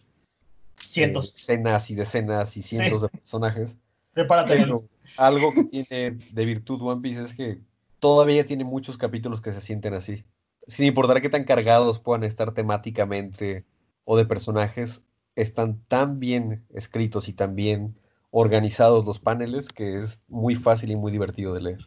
cientos. 0.75 1.33
decenas 1.33 1.89
y 1.89 1.95
decenas 1.95 2.57
y 2.57 2.61
cientos 2.61 3.01
Sí. 3.01 3.07
de 3.07 3.17
personajes. 3.17 3.77
Prepárate. 4.13 4.57
Pero 4.57 4.81
algo 5.17 5.53
que 5.53 5.63
tiene 5.63 6.17
de 6.31 6.45
virtud 6.45 6.81
One 6.81 7.01
Piece 7.01 7.21
es 7.21 7.33
que 7.33 7.61
todavía 7.99 8.45
tiene 8.45 8.63
muchos 8.65 8.97
capítulos 8.97 9.39
que 9.41 9.53
se 9.53 9.61
sienten 9.61 9.93
así. 9.93 10.25
Sin 10.67 10.85
importar 10.85 11.21
qué 11.21 11.29
tan 11.29 11.45
cargados 11.45 11.99
puedan 11.99 12.23
estar 12.23 12.53
temáticamente 12.53 13.65
o 14.03 14.17
de 14.17 14.25
personajes, 14.25 15.03
están 15.41 15.81
tan 15.87 16.19
bien 16.19 16.65
escritos 16.73 17.29
y 17.29 17.33
tan 17.33 17.55
bien 17.55 17.95
organizados 18.31 19.05
los 19.05 19.19
paneles 19.19 19.69
que 19.69 19.99
es 19.99 20.23
muy 20.27 20.55
fácil 20.55 20.91
y 20.91 20.95
muy 20.95 21.11
divertido 21.11 21.53
de 21.53 21.61
leer. 21.61 21.79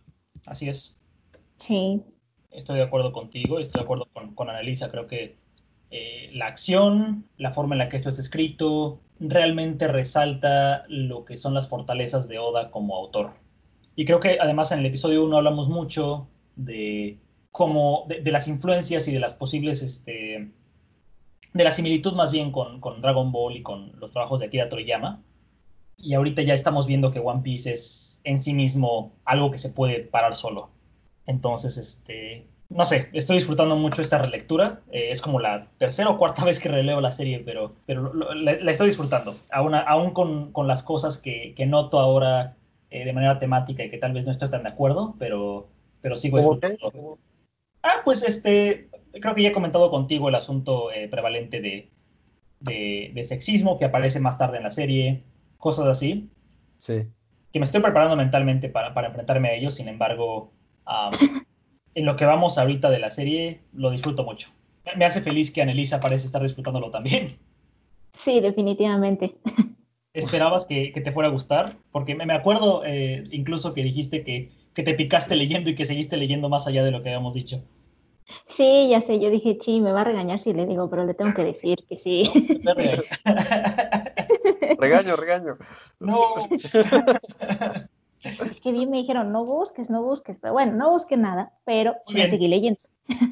Así 0.47 0.69
es. 0.69 0.97
sí, 1.57 2.03
Estoy 2.51 2.77
de 2.77 2.83
acuerdo 2.83 3.13
contigo, 3.13 3.59
estoy 3.59 3.81
de 3.81 3.85
acuerdo 3.85 4.09
con, 4.13 4.35
con 4.35 4.51
Annalisa. 4.51 4.91
Creo 4.91 5.07
que 5.07 5.37
eh, 5.91 6.31
la 6.35 6.47
acción, 6.47 7.25
la 7.39 7.51
forma 7.51 7.75
en 7.75 7.79
la 7.79 7.89
que 7.89 7.97
esto 7.97 8.11
es 8.11 8.19
escrito, 8.19 9.01
realmente 9.21 9.89
resalta 9.89 10.85
lo 10.89 11.25
que 11.25 11.39
son 11.39 11.55
las 11.55 11.69
fortalezas 11.69 12.29
de 12.29 12.39
Oda 12.39 12.71
como 12.71 12.97
autor. 12.97 13.33
Y 13.97 14.05
creo 14.05 14.21
que 14.21 14.39
además 14.39 14.71
en 14.73 14.81
el 14.81 14.87
episodio 14.87 15.25
1 15.25 15.37
hablamos 15.37 15.71
mucho 15.71 16.29
de 16.57 17.19
cómo, 17.53 18.05
de, 18.09 18.21
de 18.21 18.31
las 18.31 18.49
influencias 18.49 19.09
y 19.09 19.13
de 19.13 19.21
las 19.21 19.33
posibles, 19.33 19.83
este, 19.83 20.51
de 21.53 21.65
la 21.65 21.71
similitud 21.71 22.15
más 22.15 22.31
bien 22.33 22.51
con, 22.53 22.81
con 22.81 23.01
Dragon 23.01 23.31
Ball 23.33 23.57
y 23.57 23.63
con 23.63 23.93
los 24.01 24.13
trabajos 24.13 24.41
de 24.41 24.47
Akira 24.47 24.69
Toriyama. 24.69 25.23
Y 25.97 26.15
ahorita 26.15 26.43
ya 26.43 26.55
estamos 26.55 26.87
viendo 26.87 27.11
que 27.13 27.21
One 27.21 27.43
Piece 27.43 27.73
es 27.73 28.21
en 28.25 28.39
sí 28.39 28.55
mismo 28.55 29.13
algo 29.25 29.51
que 29.51 29.59
se 29.59 29.71
puede 29.71 30.01
parar 30.01 30.35
solo. 30.35 30.71
Entonces, 31.27 31.77
este, 31.77 32.47
no 32.69 32.85
sé, 32.87 33.09
estoy 33.13 33.37
disfrutando 33.37 33.77
mucho 33.77 34.03
esta 34.03 34.19
relectura. 34.19 34.81
Eh, 34.91 35.11
es 35.11 35.23
como 35.23 35.39
la 35.41 35.69
tercera 35.79 36.11
o 36.11 36.19
cuarta 36.19 36.45
vez 36.47 36.59
que 36.61 36.69
releo 36.69 37.01
la 37.01 37.11
serie, 37.13 37.41
pero, 37.41 37.75
pero 37.87 38.13
lo- 38.13 38.35
la, 38.35 38.55
la 38.61 38.71
estoy 38.71 38.89
disfrutando. 38.89 39.35
Aún, 39.53 39.75
aún 39.75 40.11
con, 40.13 40.53
con 40.53 40.67
las 40.67 40.83
cosas 40.83 41.19
que, 41.19 41.55
que 41.57 41.67
noto 41.67 42.01
ahora 42.01 42.57
eh, 42.91 43.05
de 43.05 43.13
manera 43.13 43.39
temática 43.39 43.85
y 43.85 43.91
que 43.91 43.99
tal 43.99 44.13
vez 44.13 44.25
no 44.25 44.33
estoy 44.33 44.51
tan 44.51 44.65
de 44.65 44.71
acuerdo, 44.71 45.15
pero, 45.19 45.69
pero 46.01 46.17
sigo 46.17 46.39
disfrutando. 46.39 47.19
Ah, 47.83 48.03
pues 48.05 48.23
este, 48.25 48.89
creo 49.21 49.35
que 49.35 49.43
ya 49.43 49.51
he 49.51 49.53
comentado 49.53 49.91
contigo 49.91 50.29
el 50.29 50.35
asunto 50.35 50.91
eh, 50.93 51.09
prevalente 51.09 51.61
de, 51.61 51.89
de, 52.61 53.11
de 53.15 53.25
sexismo 53.25 53.79
que 53.79 53.85
aparece 53.87 54.21
más 54.21 54.39
tarde 54.39 54.59
en 54.59 54.65
la 54.65 54.71
serie, 54.71 55.23
cosas 55.59 55.87
así 55.87 56.29
Sí. 56.79 57.05
que 57.53 57.59
me 57.61 57.65
estoy 57.65 57.81
preparando 57.81 58.17
mentalmente 58.17 58.69
para, 58.69 58.95
para 58.95 59.09
enfrentarme 59.09 59.49
a 59.49 59.55
ellos, 59.55 59.75
sin 59.75 59.89
embargo, 59.89 60.51
en 61.95 62.07
lo 62.07 62.17
que 62.17 62.25
vamos 62.27 62.59
ahorita 62.59 62.91
de 62.91 62.99
la 62.99 63.11
serie, 63.11 63.61
lo 63.73 63.91
disfruto 63.91 64.25
mucho. 64.25 64.49
Me- 64.97 65.05
hace 65.05 65.21
feliz 65.23 65.53
que 65.53 65.63
Annelisa 65.63 66.01
parece 66.01 66.27
estar 66.27 66.43
disfrutándolo 66.43 66.91
también. 66.91 67.39
sí, 68.13 68.41
definitivamente. 68.41 69.37
¿Esperabas 70.15 70.67
que, 70.67 70.93
que 70.93 71.01
te 71.01 71.13
fuera 71.13 71.29
a 71.29 71.33
gustar? 71.33 71.79
Porque 71.91 72.15
me, 72.15 72.27
me 72.27 72.35
acuerdo 72.35 72.83
eh, 72.85 73.23
incluso 73.31 73.73
que 73.73 73.83
dijiste 73.83 74.25
que, 74.25 74.51
que 74.75 74.83
te 74.83 74.95
picaste 74.95 75.37
leyendo 75.37 75.71
y 75.71 75.75
que 75.75 75.87
seguiste 75.87 76.17
leyendo 76.19 76.49
más 76.51 76.67
allá 76.67 76.85
de 76.85 76.91
lo 76.91 77.03
que 77.03 77.09
habíamos 77.09 77.35
dicho. 77.35 77.65
Sí, 78.47 78.89
ya 78.91 79.01
sé, 79.01 79.18
yo 79.20 79.31
dije, 79.31 79.59
sí, 79.61 79.81
me 79.81 79.93
va 79.93 80.03
a 80.03 80.05
regañar 80.05 80.39
si 80.39 80.53
le 80.53 80.66
digo, 80.66 80.89
pero 80.89 81.05
le 81.05 81.14
tengo 81.14 81.35
que 81.35 81.45
decir 81.45 81.85
que 81.89 81.97
sí. 81.97 82.31
Regaño, 84.79 85.16
regaño. 85.16 85.59
no, 86.01 86.18
Es 88.51 88.61
que 88.61 88.73
bien 88.73 88.91
me 88.91 88.99
dijeron, 88.99 89.33
no 89.33 89.45
busques, 89.45 89.91
no 89.91 90.03
busques, 90.03 90.39
pero 90.41 90.53
bueno, 90.53 90.73
no 90.73 90.91
busqué 90.91 91.16
nada, 91.16 91.53
pero 91.64 91.95
me 92.14 92.27
seguí 92.27 92.49
leyendo. 92.49 92.79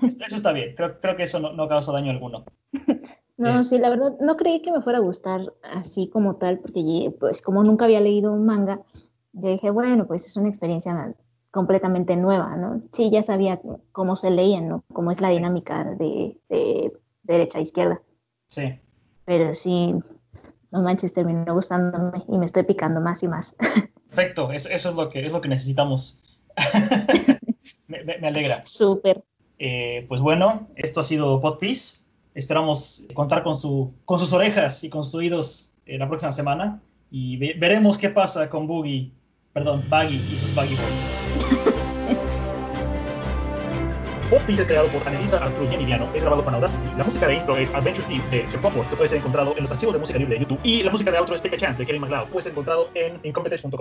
eso 0.03 0.37
está 0.37 0.53
bien. 0.53 0.75
Creo, 0.75 1.01
creo 1.01 1.17
que 1.17 1.25
eso 1.25 1.39
no, 1.41 1.53
no 1.53 1.69
causa 1.69 1.93
daño 1.93 2.11
alguno. 2.11 2.45
No, 3.37 3.57
Es- 3.57 3.71
sí, 3.71 3.79
la 3.79 3.89
verdad, 3.89 4.13
no 4.21 4.37
creí 4.37 4.61
que 4.61 4.71
me 4.71 4.83
fuera 4.83 4.99
a 4.99 5.03
gustar 5.03 5.41
así 5.63 6.11
como 6.11 6.37
tal, 6.37 6.59
porque 6.59 7.11
pues 7.19 7.41
como 7.41 7.65
nunca 7.65 7.87
había 7.87 8.03
leído 8.03 8.33
un 8.35 8.45
manga, 8.45 8.83
yo 9.33 9.49
dije, 9.49 9.71
bueno, 9.71 10.07
pues 10.07 10.27
es 10.27 10.37
una 10.37 10.51
experiencia 10.51 10.93
completamente 11.51 12.17
nueva, 12.17 12.57
¿no? 12.57 12.81
Sí, 12.93 13.11
ya 13.11 13.23
sabía 13.23 13.61
cómo 13.93 14.17
se 14.17 14.31
leían, 14.31 14.69
¿no? 14.69 14.85
Cómo 14.93 15.11
es 15.11 15.21
la 15.21 15.31
dinámica 15.31 15.85
de, 15.85 16.39
de 16.49 16.93
derecha 17.23 17.59
a 17.59 17.63
izquierda, 17.63 18.01
Sí. 18.47 18.79
pero 19.25 19.55
sí, 19.55 19.95
no 20.71 20.83
manches, 20.83 21.13
terminó 21.13 21.53
gustándome 21.55 22.23
y 22.29 22.39
me 22.39 22.47
estoy 22.47 22.63
picando 22.65 23.01
más 23.01 23.23
y 23.23 23.29
más. 23.29 23.57
Perfecto, 24.09 24.51
eso, 24.53 24.69
eso 24.69 24.89
es, 24.91 24.95
lo 24.97 25.09
que, 25.09 25.25
es 25.25 25.33
lo 25.33 25.41
que 25.41 25.49
necesitamos. 25.49 26.21
me, 27.89 28.05
me- 28.05 28.19
me 28.19 28.29
alegra. 28.29 28.63
Súper. 28.67 29.23
Eh, 29.59 30.07
pues 30.09 30.21
bueno, 30.21 30.67
esto 30.77 31.01
ha 31.01 31.05
sido 31.05 31.41
Podpiece. 31.41 32.01
Esperamos 32.35 33.07
contar 33.15 33.43
con, 33.43 33.55
su, 33.57 33.93
con 34.05 34.19
sus 34.19 34.33
orejas 34.33 34.83
y 34.85 34.91
con 34.91 35.05
sus 35.05 35.15
oídos 35.17 35.75
eh, 35.87 35.99
la 35.99 36.09
próxima 36.09 36.33
semana. 36.33 36.81
Y 37.11 37.37
ve- 37.37 37.55
veremos 37.59 37.99
qué 37.99 38.09
pasa 38.11 38.49
con 38.49 38.67
Boogie, 38.67 39.13
perdón, 39.53 39.85
Baggy 39.89 40.17
y 40.17 40.37
sus 40.37 40.55
Baggy 40.55 40.75
Boys. 40.77 41.17
Podpiece 44.31 44.63
es 44.63 44.69
creado 44.69 44.87
por 44.89 45.07
Annelisa 45.09 45.39
Arturo 45.39 45.69
y 45.69 45.75
Emiliano. 45.75 46.09
Es 46.15 46.23
grabado 46.23 46.45
con 46.45 46.55
Audacity. 46.55 46.85
La 46.97 47.03
música 47.03 47.27
de 47.27 47.35
intro 47.35 47.57
es 47.57 47.75
Adventure 47.75 48.07
Theme 48.07 48.23
de 48.31 48.47
Sir 48.47 48.61
Comfort, 48.61 48.89
que 48.89 48.95
puede 48.95 49.09
ser 49.09 49.19
encontrado 49.19 49.55
en 49.57 49.65
los 49.65 49.73
archivos 49.73 49.93
de 49.93 49.99
música 49.99 50.21
libre 50.21 50.35
de 50.35 50.43
YouTube. 50.43 50.61
Y 50.63 50.85
la 50.85 50.93
música 50.93 51.11
de 51.11 51.19
outro 51.19 51.35
es 51.35 51.43
Take 51.43 51.57
a 51.57 51.59
Chance 51.59 51.83
de 51.83 51.87
Kevin 51.87 52.03
MacLeod. 52.03 52.29
Puede 52.29 52.45
ser 52.45 52.53
encontrado 52.53 52.91
en 52.95 53.19
incompetence.com. 53.25 53.73